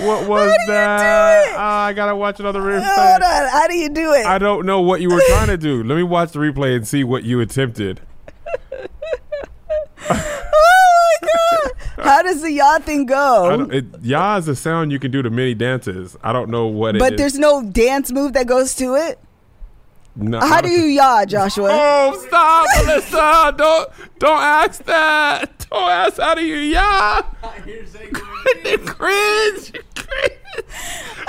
What 0.00 0.28
was 0.28 0.46
do 0.46 0.52
you 0.52 0.58
do 0.66 0.72
that? 0.72 1.46
it? 1.48 1.54
Ah, 1.56 1.84
I 1.86 1.92
gotta 1.92 2.14
watch 2.16 2.38
another 2.40 2.60
replay. 2.60 2.82
Hold 2.84 3.22
on. 3.22 3.48
How 3.50 3.66
do 3.66 3.74
you 3.76 3.88
do 3.88 4.12
it? 4.12 4.24
I 4.26 4.38
don't 4.38 4.64
know 4.64 4.80
what 4.80 5.00
you 5.00 5.08
were 5.10 5.22
trying 5.28 5.48
to 5.48 5.56
do. 5.58 5.82
Let 5.82 5.96
me 5.96 6.02
watch 6.04 6.32
the 6.32 6.38
replay 6.38 6.76
and 6.76 6.86
see 6.86 7.02
what 7.04 7.24
you 7.24 7.40
attempted. 7.40 8.00
oh 10.10 11.18
my 11.22 11.28
God. 11.28 11.72
How 12.04 12.22
does 12.22 12.42
the 12.42 12.50
y'all 12.52 12.78
thing 12.80 13.06
go? 13.06 13.48
don't, 13.56 13.74
it, 13.74 13.84
yeah, 14.02 14.36
is 14.38 14.48
a 14.48 14.56
sound 14.56 14.92
you 14.92 14.98
can 14.98 15.10
do 15.10 15.22
to 15.22 15.30
many 15.30 15.54
dances. 15.54 16.16
I 16.22 16.32
don't 16.32 16.50
know 16.50 16.66
what 16.66 16.96
it 16.96 16.98
But 16.98 17.14
is. 17.14 17.18
there's 17.18 17.38
no 17.38 17.62
dance 17.62 18.10
move 18.12 18.32
that 18.34 18.46
goes 18.46 18.74
to 18.76 18.94
it. 18.94 19.18
No, 20.14 20.40
How 20.40 20.60
do 20.60 20.68
you 20.68 20.82
y'all, 20.84 21.24
Joshua? 21.24 21.68
Oh, 21.72 22.24
stop, 22.26 22.66
Melissa! 22.84 23.54
Don't 23.56 23.88
don't 24.18 24.42
ask 24.42 24.84
that. 24.84 25.66
Don't 25.70 25.90
ask 25.90 26.18
how 26.18 26.34
do 26.34 26.44
you 26.44 26.56
yeah. 26.56 27.22
Here's 28.44 28.64
saying 28.64 28.86
cringe. 28.86 29.72
cringe. 29.94 30.40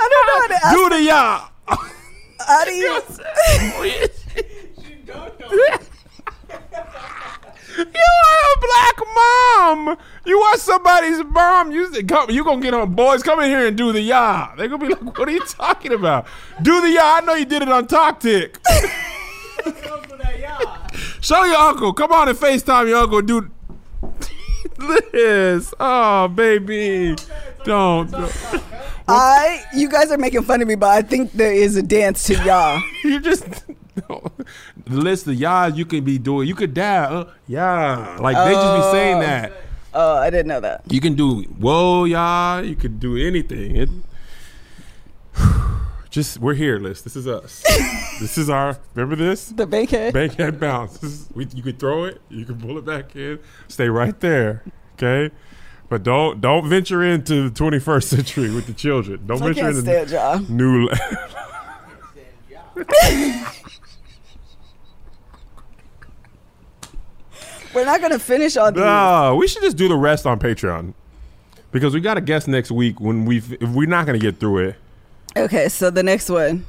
I 0.00 0.08
don't 0.10 0.26
know 0.26 0.40
how 0.40 0.46
to 0.46 0.54
ask. 0.54 0.76
Do 0.76 0.88
the 0.90 1.02
yeah. 1.02 1.48
How 1.66 2.64
don't 5.06 5.40
you? 5.40 5.68
You 7.76 8.08
are 8.28 8.44
a 8.52 8.58
black 8.60 8.98
mom. 9.14 9.98
You 10.24 10.38
are 10.38 10.56
somebody's 10.58 11.24
mom. 11.24 11.72
You 11.72 11.92
say, 11.92 12.02
come, 12.04 12.30
you 12.30 12.44
gonna 12.44 12.62
get 12.62 12.72
on 12.72 12.94
boys. 12.94 13.22
Come 13.22 13.40
in 13.40 13.48
here 13.48 13.66
and 13.66 13.76
do 13.76 13.92
the 13.92 14.00
yah. 14.00 14.54
They 14.56 14.68
gonna 14.68 14.86
be 14.86 14.94
like, 14.94 15.18
what 15.18 15.28
are 15.28 15.32
you 15.32 15.44
talking 15.44 15.92
about? 15.92 16.26
Do 16.62 16.80
the 16.80 16.90
yah. 16.90 17.16
I 17.16 17.20
know 17.22 17.34
you 17.34 17.44
did 17.44 17.62
it 17.62 17.68
on 17.68 17.86
TalkTick. 17.86 18.58
Show 21.20 21.44
your 21.44 21.56
uncle. 21.56 21.92
Come 21.92 22.12
on 22.12 22.28
and 22.28 22.38
FaceTime 22.38 22.88
your 22.88 22.98
uncle. 22.98 23.22
Do 23.22 23.50
Liz. 24.78 25.74
Oh 25.78 26.28
baby. 26.28 27.16
Don't. 27.64 28.10
don't. 28.10 28.32
I. 29.08 29.64
You 29.74 29.88
guys 29.88 30.10
are 30.10 30.18
making 30.18 30.42
fun 30.42 30.62
of 30.62 30.68
me, 30.68 30.74
but 30.74 30.90
I 30.90 31.02
think 31.02 31.32
there 31.32 31.52
is 31.52 31.76
a 31.76 31.82
dance 31.82 32.24
to 32.24 32.34
y'all. 32.44 32.80
You 33.04 33.20
just 33.20 33.46
no. 34.08 34.32
the 34.86 34.96
list 34.96 35.26
of 35.26 35.34
yah 35.34 35.66
you 35.66 35.84
could 35.84 36.04
be 36.04 36.18
doing. 36.18 36.48
You 36.48 36.54
could 36.54 36.74
die. 36.74 37.04
Uh, 37.04 37.30
yeah. 37.46 38.16
Like 38.18 38.36
they 38.36 38.52
just 38.54 38.76
be 38.76 38.90
saying 38.90 39.20
that. 39.20 39.52
Oh, 39.92 40.16
I 40.16 40.30
didn't 40.30 40.48
know 40.48 40.60
that. 40.60 40.82
You 40.90 41.00
can 41.00 41.14
do 41.14 41.42
whoa, 41.42 42.04
y'all. 42.04 42.64
You 42.64 42.74
can 42.74 42.98
do 42.98 43.16
anything. 43.16 43.76
It, 43.76 43.88
just 46.14 46.38
we're 46.38 46.54
here, 46.54 46.78
Liz. 46.78 47.02
This 47.02 47.16
is 47.16 47.26
us. 47.26 47.62
this 48.20 48.38
is 48.38 48.48
our. 48.48 48.78
Remember 48.94 49.16
this? 49.16 49.48
The 49.48 49.66
bankhead. 49.66 50.14
Bankhead 50.14 50.60
bounce. 50.60 50.98
This 50.98 51.10
is, 51.10 51.28
we, 51.34 51.48
you 51.52 51.62
can 51.62 51.76
throw 51.76 52.04
it. 52.04 52.22
You 52.30 52.44
can 52.44 52.60
pull 52.60 52.78
it 52.78 52.84
back 52.84 53.16
in. 53.16 53.40
Stay 53.66 53.88
right 53.88 54.18
there. 54.20 54.62
Okay. 54.94 55.34
But 55.88 56.04
don't 56.04 56.40
don't 56.40 56.68
venture 56.68 57.02
into 57.02 57.50
the 57.50 57.54
21st 57.54 58.04
century 58.04 58.54
with 58.54 58.66
the 58.66 58.72
children. 58.72 59.26
Don't 59.26 59.42
I 59.42 59.46
venture 59.46 59.68
into 59.68 59.80
stand 59.80 60.10
y'all. 60.10 60.38
new. 60.38 60.88
We're 67.74 67.84
not 67.84 68.00
gonna 68.00 68.20
finish 68.20 68.56
all 68.56 68.70
these. 68.70 68.80
No, 68.80 69.36
we 69.36 69.48
should 69.48 69.62
just 69.62 69.76
do 69.76 69.88
the 69.88 69.96
rest 69.96 70.26
on 70.26 70.38
Patreon 70.38 70.94
because 71.72 71.92
we 71.92 72.00
got 72.00 72.16
a 72.16 72.20
guest 72.20 72.46
next 72.46 72.70
week 72.70 73.00
when 73.00 73.24
we 73.24 73.38
if 73.38 73.68
we're 73.70 73.88
not 73.88 74.06
going 74.06 74.18
to 74.18 74.24
get 74.24 74.38
through 74.38 74.58
it. 74.58 74.76
Okay, 75.36 75.68
so 75.68 75.90
the 75.90 76.02
next 76.02 76.30
one. 76.30 76.64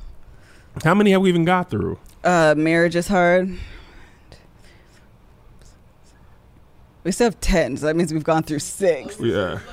How 0.83 0.93
many 0.95 1.11
have 1.11 1.21
we 1.21 1.29
even 1.29 1.45
got 1.45 1.69
through? 1.69 1.97
Uh, 2.23 2.55
marriage 2.57 2.95
is 2.95 3.07
hard. 3.07 3.57
We 7.03 7.11
still 7.11 7.25
have 7.27 7.39
ten, 7.39 7.77
so 7.77 7.85
that 7.85 7.95
means 7.95 8.11
we've 8.11 8.23
gone 8.23 8.43
through 8.43 8.59
six. 8.59 9.19
Yeah. 9.19 9.53
Like 9.53 9.63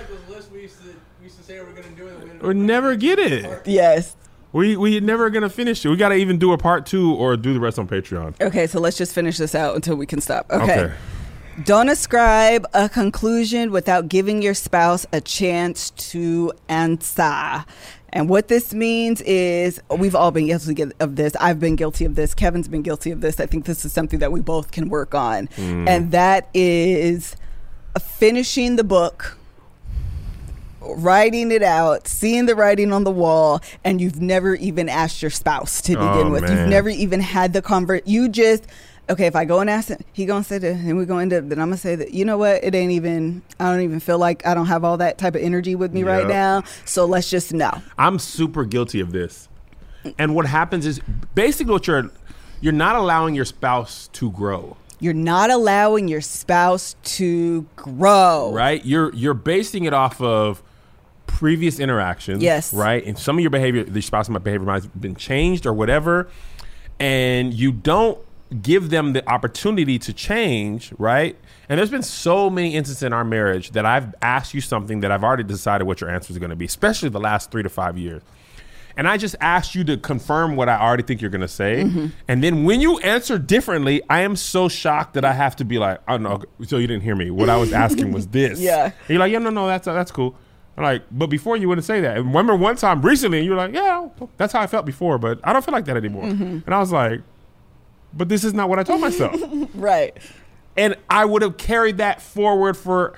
we 0.52 0.62
used 0.62 0.78
to 0.82 0.88
we 1.18 1.24
used 1.24 1.38
to 1.38 1.42
say 1.44 1.58
we 1.60 1.64
were 1.66 1.72
gonna 1.72 1.88
do 1.96 2.06
it. 2.06 2.12
and 2.14 2.22
we 2.24 2.30
ended 2.30 2.42
We 2.42 2.50
up- 2.50 2.56
never 2.56 2.94
get 2.96 3.18
it. 3.18 3.66
Yes. 3.66 4.14
We 4.52 4.76
we 4.76 5.00
never 5.00 5.30
gonna 5.30 5.48
finish 5.48 5.82
it. 5.84 5.88
We 5.88 5.96
gotta 5.96 6.16
even 6.16 6.38
do 6.38 6.52
a 6.52 6.58
part 6.58 6.84
two 6.84 7.14
or 7.14 7.36
do 7.38 7.54
the 7.54 7.60
rest 7.60 7.78
on 7.78 7.88
Patreon. 7.88 8.38
Okay, 8.40 8.66
so 8.66 8.78
let's 8.80 8.98
just 8.98 9.14
finish 9.14 9.38
this 9.38 9.54
out 9.54 9.74
until 9.74 9.96
we 9.96 10.04
can 10.04 10.20
stop. 10.20 10.44
Okay. 10.50 10.62
Okay. 10.80 10.94
Don't 11.64 11.88
ascribe 11.88 12.66
a 12.74 12.88
conclusion 12.88 13.70
without 13.70 14.08
giving 14.08 14.40
your 14.42 14.54
spouse 14.54 15.06
a 15.12 15.20
chance 15.20 15.90
to 15.90 16.52
answer. 16.68 17.64
And 18.14 18.28
what 18.28 18.48
this 18.48 18.74
means 18.74 19.22
is 19.22 19.80
we've 19.90 20.14
all 20.14 20.30
been 20.30 20.46
guilty 20.46 20.82
of 21.00 21.16
this. 21.16 21.34
I've 21.36 21.58
been 21.58 21.76
guilty 21.76 22.04
of 22.04 22.14
this. 22.14 22.34
Kevin's 22.34 22.68
been 22.68 22.82
guilty 22.82 23.10
of 23.10 23.22
this. 23.22 23.40
I 23.40 23.46
think 23.46 23.64
this 23.64 23.84
is 23.86 23.92
something 23.92 24.18
that 24.18 24.30
we 24.30 24.40
both 24.40 24.70
can 24.70 24.90
work 24.90 25.14
on. 25.14 25.46
Hmm. 25.56 25.88
And 25.88 26.12
that 26.12 26.48
is 26.52 27.36
finishing 27.98 28.76
the 28.76 28.84
book, 28.84 29.38
writing 30.80 31.50
it 31.52 31.62
out, 31.62 32.06
seeing 32.06 32.46
the 32.46 32.54
writing 32.54 32.92
on 32.92 33.04
the 33.04 33.10
wall, 33.10 33.60
and 33.84 34.00
you've 34.00 34.20
never 34.20 34.54
even 34.56 34.88
asked 34.88 35.22
your 35.22 35.30
spouse 35.30 35.80
to 35.82 35.92
begin 35.92 36.26
Oh, 36.26 36.30
with. 36.30 36.42
man. 36.42 36.56
You've 36.58 36.68
never 36.68 36.88
even 36.90 37.20
had 37.20 37.52
the 37.52 37.62
convert. 37.62 38.06
You 38.06 38.28
just 38.28 38.66
okay. 39.10 39.26
If 39.26 39.36
I 39.36 39.44
go 39.44 39.60
and 39.60 39.68
ask 39.68 39.88
him, 39.88 39.98
he 40.12 40.26
gonna 40.26 40.44
say 40.44 40.58
that, 40.58 40.74
and 40.74 40.96
we're 40.96 41.04
going 41.04 41.30
to. 41.30 41.36
end 41.36 41.44
up. 41.44 41.48
Then 41.50 41.58
I'm 41.58 41.68
gonna 41.68 41.76
say 41.76 41.96
that. 41.96 42.12
You 42.12 42.24
know 42.24 42.38
what? 42.38 42.62
It 42.64 42.74
ain't 42.74 42.92
even. 42.92 43.42
I 43.58 43.70
don't 43.70 43.82
even 43.82 44.00
feel 44.00 44.18
like 44.18 44.46
I 44.46 44.54
don't 44.54 44.66
have 44.66 44.84
all 44.84 44.96
that 44.98 45.18
type 45.18 45.34
of 45.34 45.42
energy 45.42 45.74
with 45.74 45.92
me 45.92 46.02
right 46.02 46.26
now. 46.26 46.62
So 46.84 47.04
let's 47.04 47.30
just 47.30 47.52
know. 47.52 47.82
I'm 47.98 48.18
super 48.18 48.64
guilty 48.64 49.00
of 49.00 49.12
this. 49.12 49.48
And 50.18 50.34
what 50.34 50.46
happens 50.46 50.86
is 50.86 51.00
basically 51.34 51.72
what 51.72 51.86
you're 51.86 52.10
you're 52.60 52.72
not 52.72 52.96
allowing 52.96 53.34
your 53.34 53.44
spouse 53.44 54.08
to 54.14 54.30
grow. 54.30 54.76
You're 55.00 55.14
not 55.14 55.50
allowing 55.50 56.06
your 56.06 56.20
spouse 56.20 56.94
to 57.02 57.62
grow. 57.76 58.52
Right? 58.52 58.84
You're 58.84 59.12
you're 59.14 59.34
basing 59.34 59.84
it 59.84 59.92
off 59.92 60.20
of 60.20 60.62
previous 61.26 61.80
interactions. 61.80 62.42
Yes. 62.42 62.72
Right? 62.72 63.04
And 63.04 63.18
some 63.18 63.36
of 63.36 63.42
your 63.42 63.50
behavior, 63.50 63.82
the 63.82 64.00
spouse 64.00 64.28
my 64.28 64.38
behavior 64.38 64.66
might 64.66 64.82
have 64.82 65.00
been 65.00 65.16
changed 65.16 65.66
or 65.66 65.72
whatever. 65.72 66.28
And 67.00 67.52
you 67.52 67.72
don't 67.72 68.18
give 68.60 68.90
them 68.90 69.12
the 69.12 69.28
opportunity 69.28 69.98
to 69.98 70.12
change, 70.12 70.92
right? 70.98 71.36
And 71.68 71.78
there's 71.78 71.90
been 71.90 72.02
so 72.02 72.50
many 72.50 72.74
instances 72.74 73.02
in 73.02 73.12
our 73.12 73.24
marriage 73.24 73.70
that 73.70 73.86
I've 73.86 74.14
asked 74.20 74.54
you 74.54 74.60
something 74.60 75.00
that 75.00 75.10
I've 75.10 75.24
already 75.24 75.44
decided 75.44 75.86
what 75.86 76.00
your 76.00 76.10
answer 76.10 76.32
is 76.32 76.38
going 76.38 76.50
to 76.50 76.56
be, 76.56 76.66
especially 76.66 77.08
the 77.08 77.20
last 77.20 77.50
three 77.50 77.62
to 77.62 77.68
five 77.68 77.96
years. 77.96 78.22
And 78.96 79.08
I 79.08 79.16
just 79.16 79.36
asked 79.40 79.74
you 79.74 79.84
to 79.84 79.96
confirm 79.96 80.56
what 80.56 80.68
I 80.68 80.78
already 80.78 81.02
think 81.02 81.20
you're 81.20 81.30
going 81.30 81.40
to 81.40 81.48
say. 81.48 81.84
Mm-hmm. 81.84 82.06
And 82.28 82.44
then 82.44 82.64
when 82.64 82.80
you 82.80 82.98
answer 82.98 83.38
differently, 83.38 84.02
I 84.10 84.20
am 84.20 84.36
so 84.36 84.68
shocked 84.68 85.14
that 85.14 85.24
I 85.24 85.32
have 85.32 85.56
to 85.56 85.64
be 85.64 85.78
like, 85.78 86.00
oh 86.08 86.18
no, 86.18 86.42
so 86.66 86.76
you 86.76 86.86
didn't 86.86 87.02
hear 87.02 87.16
me. 87.16 87.30
What 87.30 87.48
I 87.48 87.56
was 87.56 87.72
asking 87.72 88.12
was 88.12 88.26
this. 88.28 88.60
Yeah. 88.60 88.84
And 88.84 88.92
you're 89.08 89.18
like, 89.18 89.32
yeah, 89.32 89.38
no, 89.38 89.50
no, 89.50 89.66
that's 89.66 89.86
that's 89.86 90.10
cool. 90.10 90.36
I'm 90.76 90.84
like, 90.84 91.02
but 91.10 91.26
before 91.26 91.56
you 91.56 91.68
wouldn't 91.68 91.84
say 91.84 92.00
that. 92.00 92.16
And 92.16 92.26
remember 92.26 92.56
one 92.56 92.76
time 92.76 93.02
recently, 93.02 93.42
you 93.44 93.50
were 93.50 93.56
like, 93.56 93.74
yeah, 93.74 94.08
that's 94.36 94.52
how 94.52 94.60
I 94.60 94.66
felt 94.66 94.86
before, 94.86 95.18
but 95.18 95.38
I 95.44 95.52
don't 95.52 95.64
feel 95.64 95.72
like 95.72 95.84
that 95.84 95.96
anymore. 95.96 96.24
Mm-hmm. 96.24 96.60
And 96.64 96.74
I 96.74 96.78
was 96.78 96.92
like, 96.92 97.20
but 98.12 98.28
this 98.28 98.44
is 98.44 98.54
not 98.54 98.68
what 98.68 98.78
I 98.78 98.82
told 98.82 99.00
myself. 99.00 99.40
Right. 99.74 100.16
and 100.76 100.96
I 101.10 101.24
would 101.24 101.42
have 101.42 101.56
carried 101.56 101.98
that 101.98 102.20
forward 102.22 102.76
for 102.76 103.14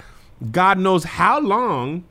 God 0.50 0.78
knows 0.78 1.04
how 1.04 1.40
long, 1.40 2.04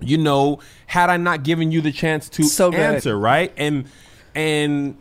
you 0.00 0.18
know, 0.18 0.60
had 0.86 1.08
I 1.10 1.16
not 1.16 1.42
given 1.42 1.72
you 1.72 1.80
the 1.80 1.92
chance 1.92 2.28
to 2.30 2.42
So 2.44 2.70
good. 2.70 2.80
answer, 2.80 3.18
right? 3.18 3.52
And 3.56 3.86
and 4.34 4.96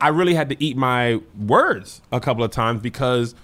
I 0.00 0.08
really 0.08 0.34
had 0.34 0.48
to 0.48 0.62
eat 0.62 0.76
my 0.76 1.20
words 1.38 2.00
a 2.10 2.20
couple 2.20 2.42
of 2.42 2.50
times 2.50 2.80
because 2.80 3.34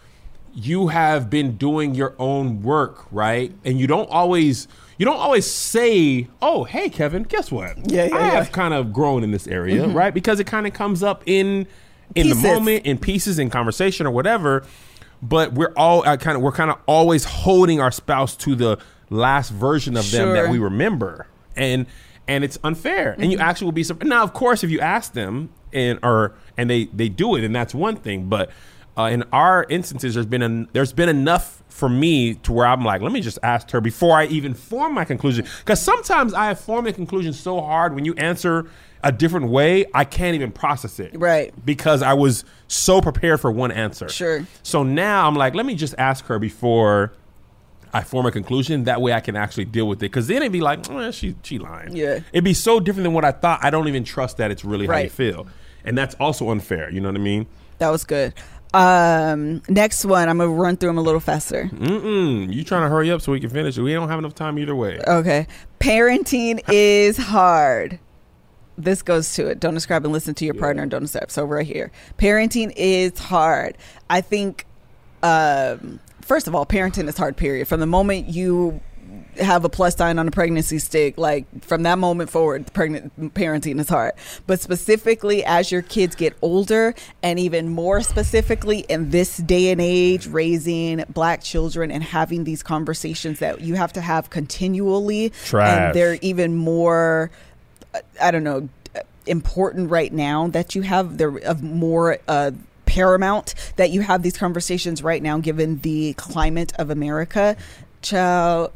you 0.55 0.89
have 0.89 1.29
been 1.29 1.57
doing 1.59 1.95
your 1.95 2.15
own 2.19 2.63
work, 2.63 3.05
right? 3.13 3.53
And 3.65 3.79
you 3.79 3.87
don't 3.87 4.09
always 4.11 4.67
you 4.99 5.05
don't 5.05 5.19
always 5.19 5.45
say, 5.49 6.27
"Oh, 6.41 6.65
hey 6.65 6.89
Kevin, 6.89 7.25
guess 7.25 7.53
what? 7.53 7.77
Yeah, 7.91 8.05
yeah, 8.07 8.15
I 8.15 8.19
yeah. 8.19 8.27
Mm-hmm. 8.29 8.37
have 8.37 8.53
kind 8.53 8.73
of 8.75 8.93
grown 8.93 9.23
in 9.23 9.31
this 9.33 9.47
area, 9.47 9.87
right?" 9.87 10.15
Because 10.15 10.41
it 10.41 10.45
kind 10.47 10.67
of 10.67 10.73
comes 10.73 11.03
up 11.03 11.23
in 11.27 11.67
in 12.15 12.27
Pieces. 12.27 12.43
the 12.43 12.49
moment, 12.49 12.87
in 12.87 12.99
pieces, 12.99 13.39
in 13.39 13.51
conversation 13.51 14.07
or 14.07 14.11
whatever. 14.11 14.65
But 15.23 15.55
we're 15.55 15.73
all 15.77 16.07
I 16.07 16.17
kind 16.17 16.37
of 16.37 16.43
we're 16.43 16.53
kind 16.53 16.71
of 16.71 16.79
always 16.87 17.25
holding 17.25 17.81
our 17.81 17.91
spouse 17.91 18.37
to 18.37 18.55
the 18.55 18.79
last 19.11 19.51
version 19.51 19.97
of 19.97 20.11
them 20.11 20.35
that 20.35 20.51
we 20.51 20.59
remember, 20.59 21.27
and 21.57 21.87
and 22.29 22.45
it's 22.45 22.59
unfair. 22.63 23.17
And 23.19 23.33
you 23.33 23.39
actually 23.39 23.67
will 23.67 23.73
be 23.73 23.85
surprised. 23.85 24.11
Now, 24.11 24.23
of 24.23 24.33
course, 24.33 24.63
if 24.63 24.71
you 24.71 24.81
ask 24.81 25.15
them 25.15 25.51
and 25.73 25.99
or 26.03 26.35
and 26.57 26.69
they 26.69 26.85
they 26.87 27.09
do 27.09 27.35
it, 27.37 27.45
and 27.45 27.55
that's 27.55 27.75
one 27.75 27.97
thing. 27.97 28.29
But 28.29 28.51
uh, 28.97 29.05
in 29.05 29.25
our 29.33 29.67
instances, 29.69 30.15
there's 30.15 30.27
been 30.27 30.43
an, 30.43 30.69
there's 30.73 30.93
been 30.93 31.09
enough 31.09 31.63
for 31.69 31.89
me 31.89 32.35
to 32.35 32.53
where 32.53 32.67
I'm 32.67 32.85
like, 32.85 33.03
let 33.03 33.13
me 33.13 33.21
just 33.21 33.39
ask 33.43 33.71
her 33.71 33.81
before 33.81 34.17
I 34.17 34.27
even 34.27 34.55
form 34.55 34.95
my 34.95 35.05
conclusion. 35.05 35.47
Because 35.61 35.81
sometimes 35.81 36.33
I 36.33 36.47
have 36.47 36.59
formed 36.59 36.89
a 36.89 36.93
conclusion 36.93 37.33
so 37.35 37.61
hard 37.61 37.95
when 37.95 38.05
you 38.05 38.15
answer 38.15 38.71
a 39.03 39.13
different 39.13 39.49
way, 39.49 39.87
I 39.95 40.05
can't 40.05 40.35
even 40.35 40.53
process 40.53 40.99
it. 40.99 41.13
Right. 41.19 41.53
Because 41.65 42.03
I 42.03 42.15
was 42.15 42.45
so 42.69 43.01
prepared 43.01 43.41
for 43.41 43.51
one 43.51 43.71
answer. 43.71 44.09
Sure. 44.09 44.47
So 44.63 44.83
now 44.83 45.27
I'm 45.27 45.35
like, 45.35 45.55
let 45.55 45.67
me 45.67 45.75
just 45.75 45.95
ask 45.99 46.25
her 46.27 46.39
before 46.39 47.13
I 47.93 48.03
form 48.03 48.27
a 48.27 48.31
conclusion. 48.31 48.85
That 48.85 49.01
way 49.01 49.13
I 49.13 49.21
can 49.21 49.37
actually 49.37 49.65
deal 49.65 49.89
with 49.89 49.99
it. 49.99 50.11
Because 50.11 50.27
then 50.27 50.39
it'd 50.39 50.53
be 50.53 50.61
like, 50.61 50.91
oh, 50.91 51.11
she 51.11 51.37
she 51.43 51.59
lying. 51.59 51.97
Yeah. 51.97 52.21
It'd 52.33 52.45
be 52.45 52.55
so 52.55 52.81
different 52.81 53.05
than 53.05 53.13
what 53.15 53.25
I 53.25 53.33
thought. 53.33 53.61
I 53.63 53.71
don't 53.71 53.89
even 53.89 54.05
trust 54.05 54.37
that 54.39 54.51
it's 54.51 54.65
really 54.65 54.87
how 54.87 54.99
you 54.99 55.11
feel, 55.11 55.47
and 55.85 55.97
that's 55.97 56.15
also 56.17 56.51
unfair. 56.51 56.91
You 56.91 57.01
know 57.01 57.09
what 57.09 57.17
I 57.17 57.21
mean? 57.21 57.47
That 57.79 57.91
was 57.91 58.05
good. 58.05 58.35
Um, 58.75 59.63
next 59.69 60.05
one, 60.05 60.29
I'm 60.29 60.39
gonna 60.39 60.51
run 60.51 60.77
through 60.77 60.91
them 60.91 60.99
a 60.99 61.03
little 61.03 61.21
faster. 61.21 61.71
Mm-mm. 61.73 62.53
You 62.53 62.65
trying 62.65 62.83
to 62.83 62.89
hurry 62.89 63.11
up 63.11 63.23
so 63.23 63.33
we 63.33 63.41
can 63.41 63.49
finish? 63.49 63.79
it? 63.79 63.83
We 63.83 63.95
don't 63.95 64.09
have 64.09 64.19
enough 64.19 64.35
time 64.35 64.59
either 64.59 64.75
way. 64.75 65.01
Okay. 65.07 65.47
Parenting 65.81 66.61
is 66.69 67.17
hard. 67.17 67.99
This 68.79 69.03
goes 69.03 69.35
to 69.35 69.47
it. 69.47 69.61
Don't 69.61 69.75
describe 69.75 70.05
and 70.05 70.13
listen 70.13 70.35
to 70.35 70.45
your 70.45 70.55
partner 70.55 70.83
and 70.83 70.91
don't 70.91 71.03
describe. 71.03 71.31
So 71.31 71.45
right 71.45 71.67
here. 71.67 71.91
Parenting 72.19 72.73
is 72.77 73.19
hard. 73.19 73.77
I 74.11 74.21
think 74.21 74.67
um 75.23 76.01
first 76.21 76.47
of 76.47 76.55
all, 76.55 76.67
parenting 76.67 77.09
is 77.09 77.17
hard, 77.17 77.37
period. 77.37 77.69
From 77.69 77.81
the 77.81 77.87
moment 77.87 78.29
you 78.29 78.81
have 79.41 79.65
a 79.65 79.69
plus 79.69 79.95
sign 79.97 80.19
on 80.19 80.27
a 80.27 80.31
pregnancy 80.31 80.79
stick, 80.79 81.17
like 81.19 81.47
from 81.63 81.83
that 81.85 81.99
moment 81.99 82.31
forward, 82.31 82.73
pregnant 82.73 83.35
parenting 83.35 83.79
is 83.79 83.89
hard. 83.89 84.13
But 84.47 84.61
specifically 84.61 85.45
as 85.45 85.71
your 85.71 85.83
kids 85.83 86.17
get 86.17 86.35
older, 86.43 86.95
and 87.23 87.39
even 87.39 87.69
more 87.69 88.03
specifically 88.03 88.81
in 88.89 89.11
this 89.11 89.37
day 89.37 89.71
and 89.71 89.81
age, 89.81 90.27
raising 90.27 91.05
black 91.09 91.43
children 91.43 91.91
and 91.91 92.03
having 92.03 92.45
these 92.45 92.63
conversations 92.63 93.39
that 93.39 93.61
you 93.61 93.75
have 93.75 93.93
to 93.95 94.01
have 94.01 94.31
continually, 94.31 95.31
Trash. 95.45 95.79
and 95.79 95.95
they're 95.95 96.19
even 96.23 96.55
more, 96.55 97.31
I 98.21 98.31
don't 98.31 98.45
know, 98.45 98.69
important 99.27 99.91
right 99.91 100.13
now 100.13 100.49
that 100.49 100.75
you 100.75 100.83
have. 100.83 101.19
They're 101.19 101.37
of 101.39 101.63
more. 101.63 102.19
Uh, 102.29 102.53
paramount 102.87 103.53
that 103.75 103.91
you 103.91 104.01
have 104.01 104.23
these 104.23 104.39
conversations 104.39 105.03
right 105.03 105.21
now 105.21 105.39
given 105.39 105.81
the 105.81 106.13
climate 106.15 106.73
of 106.79 106.89
america 106.89 107.57
child 108.01 108.73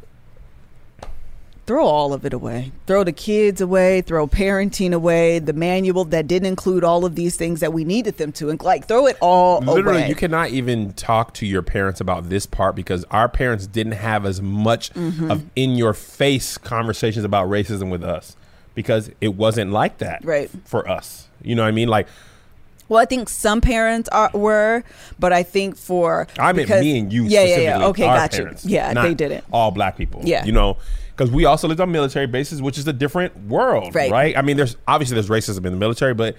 throw 1.65 1.85
all 1.85 2.11
of 2.11 2.25
it 2.25 2.33
away. 2.33 2.71
Throw 2.87 3.03
the 3.03 3.13
kids 3.13 3.61
away, 3.61 4.01
throw 4.01 4.27
parenting 4.27 4.93
away, 4.93 5.39
the 5.39 5.53
manual 5.53 6.03
that 6.05 6.27
didn't 6.27 6.47
include 6.47 6.83
all 6.83 7.05
of 7.05 7.15
these 7.15 7.37
things 7.37 7.61
that 7.61 7.71
we 7.71 7.85
needed 7.85 8.17
them 8.17 8.31
to. 8.33 8.49
And 8.49 8.61
like 8.61 8.87
throw 8.87 9.05
it 9.07 9.17
all 9.21 9.61
Literally, 9.61 9.99
away. 9.99 10.09
you 10.09 10.15
cannot 10.15 10.49
even 10.49 10.91
talk 10.93 11.33
to 11.35 11.45
your 11.45 11.61
parents 11.61 12.01
about 12.01 12.29
this 12.29 12.45
part 12.45 12.75
because 12.75 13.05
our 13.11 13.29
parents 13.29 13.67
didn't 13.67 13.93
have 13.93 14.25
as 14.25 14.41
much 14.41 14.91
Mm-hmm. 14.93 15.31
of 15.31 15.45
in 15.55 15.75
your 15.75 15.93
face 15.93 16.57
conversations 16.57 17.23
about 17.23 17.47
racism 17.47 17.89
with 17.89 18.03
us 18.03 18.35
because 18.75 19.11
it 19.21 19.35
wasn't 19.35 19.71
like 19.71 19.97
that 19.99 20.23
Right. 20.23 20.49
for 20.65 20.87
us. 20.89 21.27
You 21.43 21.55
know 21.55 21.63
what 21.63 21.69
I 21.69 21.71
mean? 21.71 21.87
Like 21.87 22.07
well, 22.87 22.99
I 22.99 23.05
think 23.05 23.29
some 23.29 23.61
parents 23.61 24.09
are 24.09 24.29
were, 24.33 24.83
but 25.17 25.31
I 25.31 25.43
think 25.43 25.77
for 25.77 26.27
I 26.37 26.51
meant 26.51 26.67
because- 26.67 26.81
me 26.81 26.99
and 26.99 27.13
you. 27.13 27.23
Yeah, 27.23 27.43
yeah, 27.43 27.57
yeah. 27.59 27.85
Okay, 27.87 28.03
got 28.03 28.31
parents, 28.31 28.65
you. 28.65 28.71
Yeah, 28.75 28.93
they 28.93 29.13
didn't. 29.13 29.45
All 29.53 29.71
black 29.71 29.95
people. 29.97 30.21
Yeah. 30.25 30.43
you 30.43 30.51
know, 30.51 30.75
because 31.15 31.31
we 31.31 31.45
also 31.45 31.69
lived 31.69 31.79
on 31.79 31.89
military 31.91 32.27
bases, 32.27 32.61
which 32.61 32.77
is 32.77 32.85
a 32.87 32.93
different 32.93 33.45
world, 33.47 33.95
Right. 33.95 34.11
right? 34.11 34.37
I 34.37 34.41
mean, 34.41 34.57
there's 34.57 34.75
obviously 34.89 35.15
there's 35.15 35.29
racism 35.29 35.65
in 35.65 35.71
the 35.71 35.79
military, 35.79 36.13
but 36.13 36.35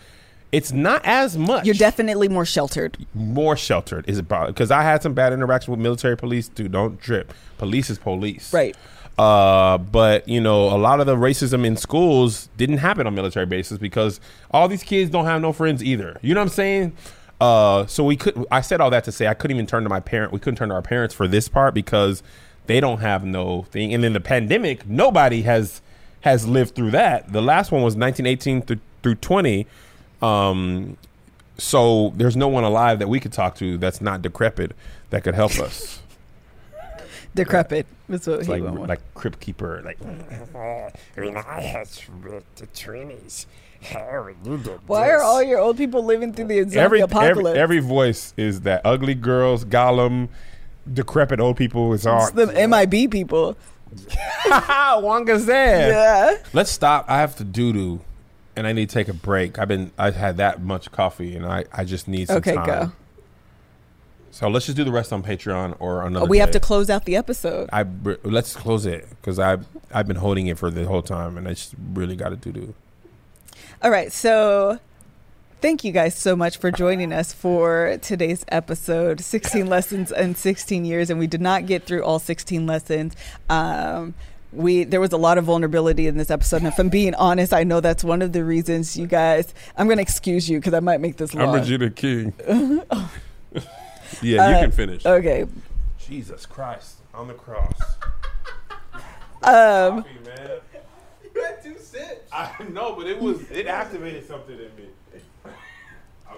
it's 0.50 0.72
not 0.72 1.00
as 1.06 1.38
much. 1.38 1.64
You're 1.64 1.74
definitely 1.74 2.28
more 2.28 2.44
sheltered. 2.44 2.98
more 3.14 3.56
sheltered 3.56 4.04
is 4.06 4.18
about 4.18 4.48
because 4.48 4.70
I 4.70 4.82
had 4.82 5.02
some 5.02 5.14
bad 5.14 5.32
interaction 5.32 5.70
with 5.70 5.80
military 5.80 6.18
police 6.18 6.48
too. 6.48 6.68
Don't 6.68 7.00
trip. 7.00 7.32
Police 7.56 7.88
is 7.88 7.98
police. 7.98 8.52
Right. 8.52 8.76
Uh, 9.18 9.78
but 9.78 10.26
you 10.26 10.40
know, 10.40 10.74
a 10.74 10.78
lot 10.78 11.00
of 11.00 11.06
the 11.06 11.16
racism 11.16 11.66
in 11.66 11.76
schools 11.76 12.48
didn't 12.56 12.78
happen 12.78 13.06
on 13.06 13.14
military 13.14 13.46
bases 13.46 13.78
because 13.78 14.20
all 14.50 14.68
these 14.68 14.82
kids 14.82 15.10
don't 15.10 15.26
have 15.26 15.40
no 15.40 15.52
friends 15.52 15.82
either. 15.82 16.18
You 16.22 16.34
know 16.34 16.40
what 16.40 16.46
I'm 16.46 16.50
saying? 16.50 16.96
Uh, 17.40 17.86
so 17.86 18.04
we 18.04 18.16
could. 18.16 18.46
I 18.50 18.60
said 18.60 18.80
all 18.80 18.90
that 18.90 19.04
to 19.04 19.12
say 19.12 19.26
I 19.26 19.34
couldn't 19.34 19.56
even 19.56 19.66
turn 19.66 19.82
to 19.82 19.88
my 19.88 20.00
parent. 20.00 20.32
We 20.32 20.38
couldn't 20.38 20.56
turn 20.56 20.70
to 20.70 20.74
our 20.74 20.82
parents 20.82 21.14
for 21.14 21.28
this 21.28 21.48
part 21.48 21.74
because 21.74 22.22
they 22.66 22.80
don't 22.80 23.00
have 23.00 23.24
no 23.24 23.62
thing. 23.62 23.92
And 23.92 24.02
then 24.02 24.12
the 24.12 24.20
pandemic, 24.20 24.86
nobody 24.86 25.42
has 25.42 25.82
has 26.22 26.46
lived 26.46 26.74
through 26.74 26.92
that. 26.92 27.32
The 27.32 27.42
last 27.42 27.72
one 27.72 27.82
was 27.82 27.96
1918 27.96 28.62
through, 28.62 28.80
through 29.02 29.16
20. 29.16 29.66
Um, 30.22 30.96
so 31.58 32.12
there's 32.16 32.36
no 32.36 32.48
one 32.48 32.64
alive 32.64 32.98
that 33.00 33.08
we 33.08 33.20
could 33.20 33.32
talk 33.32 33.56
to 33.56 33.76
that's 33.76 34.00
not 34.00 34.22
decrepit 34.22 34.72
that 35.10 35.24
could 35.24 35.34
help 35.34 35.58
us. 35.58 36.01
Decrepit. 37.34 37.86
That's 38.08 38.26
what 38.26 38.38
It's 38.40 38.46
he 38.46 38.52
like 38.52 38.62
went 38.62 38.78
with. 38.80 38.88
like 38.88 39.14
crypt 39.14 39.40
keeper, 39.40 39.80
like 39.84 39.98
when 41.14 41.36
I 41.36 41.60
had 41.60 41.88
with 42.24 42.44
the 42.56 42.66
twenties, 42.66 43.46
Harry, 43.80 44.34
Why 44.86 45.10
are 45.10 45.22
all 45.22 45.42
your 45.42 45.58
old 45.58 45.76
people 45.76 46.04
living 46.04 46.32
through 46.32 46.46
the 46.46 46.58
zombie 46.62 46.78
every, 46.78 47.00
every 47.00 47.00
apocalypse? 47.00 47.58
every 47.58 47.78
voice 47.80 48.34
is 48.36 48.60
that 48.62 48.82
ugly 48.84 49.14
girls, 49.14 49.64
Gollum, 49.64 50.28
decrepit 50.92 51.40
old 51.40 51.56
people. 51.56 51.92
It's 51.94 52.06
all 52.06 52.26
it's 52.26 52.32
the 52.32 52.46
MIB 52.68 53.10
people. 53.10 53.56
Wanga 54.46 55.38
said. 55.40 55.90
Yeah. 55.90 56.42
Let's 56.52 56.70
stop. 56.70 57.04
I 57.08 57.18
have 57.18 57.36
to 57.36 57.44
doo 57.44 57.72
doo, 57.72 58.00
and 58.56 58.66
I 58.66 58.72
need 58.72 58.88
to 58.88 58.94
take 58.94 59.08
a 59.08 59.14
break. 59.14 59.58
I've 59.58 59.68
been 59.68 59.90
I've 59.98 60.16
had 60.16 60.36
that 60.38 60.62
much 60.62 60.90
coffee, 60.92 61.34
and 61.36 61.46
I 61.46 61.64
I 61.72 61.84
just 61.84 62.08
need 62.08 62.28
some 62.28 62.38
Okay, 62.38 62.54
time. 62.54 62.66
go. 62.66 62.92
So 64.32 64.48
let's 64.48 64.64
just 64.64 64.76
do 64.76 64.84
the 64.84 64.90
rest 64.90 65.12
on 65.12 65.22
Patreon 65.22 65.76
or 65.78 66.06
another. 66.06 66.24
Oh, 66.24 66.28
we 66.28 66.38
have 66.38 66.50
to 66.52 66.60
close 66.60 66.88
out 66.88 67.04
the 67.04 67.16
episode. 67.16 67.68
I 67.70 67.84
let's 68.24 68.56
close 68.56 68.86
it 68.86 69.06
because 69.10 69.38
I 69.38 69.58
I've 69.92 70.08
been 70.08 70.16
holding 70.16 70.46
it 70.46 70.56
for 70.56 70.70
the 70.70 70.86
whole 70.86 71.02
time, 71.02 71.36
and 71.36 71.46
I 71.46 71.50
just 71.50 71.74
really 71.92 72.16
got 72.16 72.30
to 72.30 72.36
do 72.36 72.50
do. 72.50 72.74
All 73.82 73.90
right. 73.90 74.10
So 74.10 74.80
thank 75.60 75.84
you 75.84 75.92
guys 75.92 76.16
so 76.16 76.34
much 76.34 76.56
for 76.56 76.70
joining 76.70 77.12
us 77.12 77.34
for 77.34 77.98
today's 78.00 78.42
episode 78.48 79.20
16 79.20 79.66
lessons 79.66 80.10
in 80.10 80.34
16 80.34 80.86
years. 80.86 81.10
And 81.10 81.18
we 81.18 81.26
did 81.26 81.42
not 81.42 81.66
get 81.66 81.84
through 81.84 82.02
all 82.02 82.18
16 82.18 82.66
lessons. 82.66 83.14
Um, 83.50 84.14
we 84.50 84.84
there 84.84 85.00
was 85.00 85.12
a 85.12 85.18
lot 85.18 85.36
of 85.36 85.44
vulnerability 85.44 86.06
in 86.06 86.16
this 86.16 86.30
episode, 86.30 86.58
and 86.58 86.68
if 86.68 86.78
I'm 86.78 86.88
being 86.88 87.14
honest, 87.16 87.52
I 87.52 87.64
know 87.64 87.80
that's 87.80 88.02
one 88.02 88.22
of 88.22 88.32
the 88.32 88.44
reasons 88.44 88.96
you 88.96 89.06
guys. 89.06 89.52
I'm 89.76 89.88
going 89.88 89.98
to 89.98 90.02
excuse 90.02 90.48
you 90.48 90.58
because 90.58 90.72
I 90.72 90.80
might 90.80 91.02
make 91.02 91.18
this 91.18 91.34
I'm. 91.34 91.52
Regina 91.52 91.90
King. 91.90 92.32
yeah, 94.22 94.48
you 94.50 94.56
Uh, 94.56 94.60
can 94.60 94.72
finish. 94.72 95.06
Okay. 95.06 95.46
Jesus 95.98 96.46
Christ 96.46 96.96
on 97.14 97.28
the 97.28 97.34
cross. 97.34 97.78
Um, 99.44 100.02
Coffee, 100.02 100.10
man. 100.24 100.50
You 101.34 101.42
had 101.42 101.62
two 101.62 101.76
sips. 101.78 102.30
I 102.32 102.50
know, 102.70 102.94
but 102.94 103.06
it 103.06 103.18
was 103.18 103.40
it 103.50 103.66
activated 103.66 104.26
something 104.26 104.54
in 104.56 104.74
me. 104.76 104.88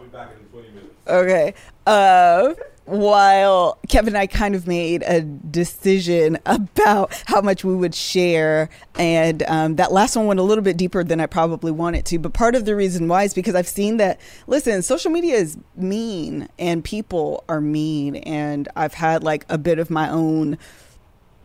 Be 0.05 0.11
back 0.11 0.31
in 0.39 0.47
20 0.47 0.69
minutes. 0.69 0.95
Okay. 1.07 1.55
Uh, 1.87 2.55
while 2.87 3.79
Kevin 3.89 4.09
and 4.09 4.19
I 4.19 4.27
kind 4.27 4.55
of 4.55 4.67
made 4.67 5.03
a 5.05 5.23
decision 5.23 6.39
about 6.47 7.23
how 7.27 7.41
much 7.41 7.65
we 7.65 7.75
would 7.75 7.95
share, 7.95 8.69
and 8.97 9.43
um, 9.45 9.77
that 9.77 9.93
last 9.93 10.17
one 10.17 10.27
went 10.27 10.41
a 10.41 10.43
little 10.43 10.63
bit 10.63 10.77
deeper 10.77 11.03
than 11.03 11.21
I 11.21 11.27
probably 11.27 11.73
wanted 11.73 12.05
to. 12.07 12.19
But 12.19 12.35
part 12.35 12.55
of 12.55 12.67
the 12.67 12.77
reason 12.77 13.09
why 13.09 13.25
is 13.25 13.33
because 13.33 13.55
I've 13.55 13.69
seen 13.69 13.97
that, 13.99 14.21
listen, 14.47 14.83
social 14.83 15.11
media 15.11 15.37
is 15.37 15.57
mean 15.77 16.49
and 16.59 16.85
people 16.85 17.45
are 17.49 17.61
mean. 17.61 18.17
And 18.17 18.69
I've 18.77 18.95
had 18.95 19.25
like 19.25 19.47
a 19.49 19.59
bit 19.59 19.79
of 19.79 19.91
my 19.91 20.11
own. 20.11 20.59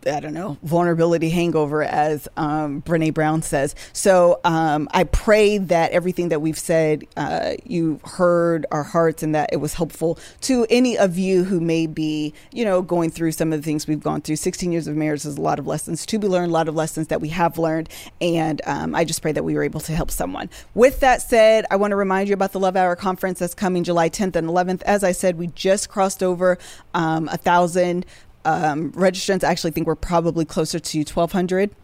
I 0.06 0.20
don't 0.20 0.34
know, 0.34 0.58
vulnerability 0.62 1.30
hangover, 1.30 1.82
as 1.82 2.28
um, 2.36 2.82
Brene 2.82 3.12
Brown 3.14 3.42
says. 3.42 3.74
So 3.92 4.40
um, 4.44 4.88
I 4.92 5.04
pray 5.04 5.58
that 5.58 5.92
everything 5.92 6.28
that 6.30 6.40
we've 6.40 6.58
said, 6.58 7.04
uh, 7.16 7.54
you 7.64 8.00
heard 8.04 8.66
our 8.70 8.82
hearts 8.82 9.22
and 9.22 9.34
that 9.34 9.50
it 9.52 9.58
was 9.58 9.74
helpful 9.74 10.18
to 10.42 10.66
any 10.70 10.96
of 10.96 11.18
you 11.18 11.44
who 11.44 11.60
may 11.60 11.86
be, 11.86 12.32
you 12.52 12.64
know, 12.64 12.82
going 12.82 13.10
through 13.10 13.32
some 13.32 13.52
of 13.52 13.60
the 13.60 13.64
things 13.64 13.86
we've 13.86 14.02
gone 14.02 14.20
through. 14.20 14.36
16 14.36 14.72
years 14.72 14.86
of 14.86 14.96
marriage 14.96 15.24
is 15.24 15.36
a 15.36 15.40
lot 15.40 15.58
of 15.58 15.66
lessons 15.66 16.06
to 16.06 16.18
be 16.18 16.26
learned, 16.26 16.50
a 16.50 16.54
lot 16.54 16.68
of 16.68 16.74
lessons 16.74 17.08
that 17.08 17.20
we 17.20 17.28
have 17.28 17.58
learned. 17.58 17.88
And 18.20 18.60
um, 18.66 18.94
I 18.94 19.04
just 19.04 19.22
pray 19.22 19.32
that 19.32 19.44
we 19.44 19.54
were 19.54 19.62
able 19.62 19.80
to 19.80 19.92
help 19.94 20.10
someone. 20.10 20.48
With 20.74 21.00
that 21.00 21.22
said, 21.22 21.66
I 21.70 21.76
want 21.76 21.92
to 21.92 21.96
remind 21.96 22.28
you 22.28 22.34
about 22.34 22.52
the 22.52 22.60
Love 22.60 22.76
Hour 22.76 22.96
conference 22.96 23.38
that's 23.38 23.54
coming 23.54 23.84
July 23.84 24.08
10th 24.08 24.36
and 24.36 24.48
11th. 24.48 24.82
As 24.82 25.04
I 25.04 25.12
said, 25.12 25.38
we 25.38 25.48
just 25.48 25.88
crossed 25.88 26.22
over 26.22 26.58
um, 26.94 27.28
a 27.28 27.36
thousand 27.36 28.06
um, 28.44 28.92
registrants. 28.92 29.42
Actually 29.42 29.70
think 29.72 29.86
we're 29.86 29.94
probably 29.94 30.44
closer 30.44 30.78
to 30.78 30.98
1,200. 30.98 31.74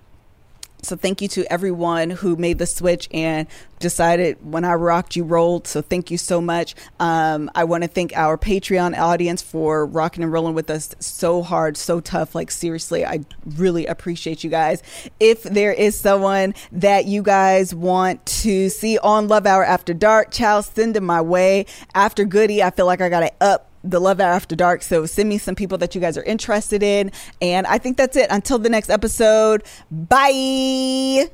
So 0.83 0.95
thank 0.95 1.21
you 1.21 1.29
to 1.29 1.53
everyone 1.53 2.11
who 2.11 2.37
made 2.37 2.59
the 2.59 2.67
switch 2.67 3.09
and 3.13 3.49
decided 3.79 4.39
when 4.41 4.65
I 4.65 4.75
rocked, 4.75 5.17
you 5.17 5.25
rolled. 5.25 5.67
So 5.67 5.83
thank 5.83 6.11
you 6.11 6.19
so 6.19 6.41
much. 6.41 6.75
Um, 7.01 7.51
I 7.55 7.65
want 7.65 7.83
to 7.83 7.89
thank 7.89 8.17
our 8.17 8.39
Patreon 8.39 8.97
audience 8.97 9.43
for 9.43 9.85
rocking 9.85 10.23
and 10.23 10.33
rolling 10.33 10.55
with 10.55 10.71
us 10.71 10.95
so 11.01 11.43
hard, 11.43 11.77
so 11.77 12.01
tough. 12.01 12.35
Like 12.35 12.51
seriously, 12.51 13.05
I 13.05 13.21
really 13.57 13.87
appreciate 13.87 14.45
you 14.45 14.51
guys. 14.51 14.83
If 15.19 15.43
there 15.43 15.73
is 15.73 15.99
someone 15.99 16.55
that 16.73 17.07
you 17.07 17.23
guys 17.23 17.75
want 17.75 18.25
to 18.27 18.69
see 18.69 18.99
on 18.99 19.29
Love 19.29 19.47
Hour 19.47 19.65
After 19.65 19.93
Dark, 19.93 20.31
child, 20.31 20.67
send 20.67 20.95
them 20.95 21.05
my 21.05 21.21
way. 21.21 21.67
After 21.95 22.25
Goody, 22.25 22.63
I 22.63 22.71
feel 22.71 22.87
like 22.87 23.01
I 23.01 23.09
got 23.09 23.21
to 23.21 23.33
up 23.41 23.71
the 23.91 24.01
Love 24.01 24.21
After 24.21 24.57
Dark. 24.57 24.83
So 24.83 25.07
send 25.07 25.29
me 25.29 25.39
some 25.39 25.55
people 25.55 25.79
that 25.79 25.95
you 25.95 26.01
guys 26.01 26.17
are 26.17 26.25
interested 26.25 26.83
in. 26.83 27.13
And 27.41 27.67
I 27.67 27.79
think 27.79 27.97
that's 27.97 28.17
it. 28.17 28.29
Until 28.31 28.59
the 28.59 28.69
next 28.69 28.91
episode, 28.91 29.63
bye. 29.91 31.31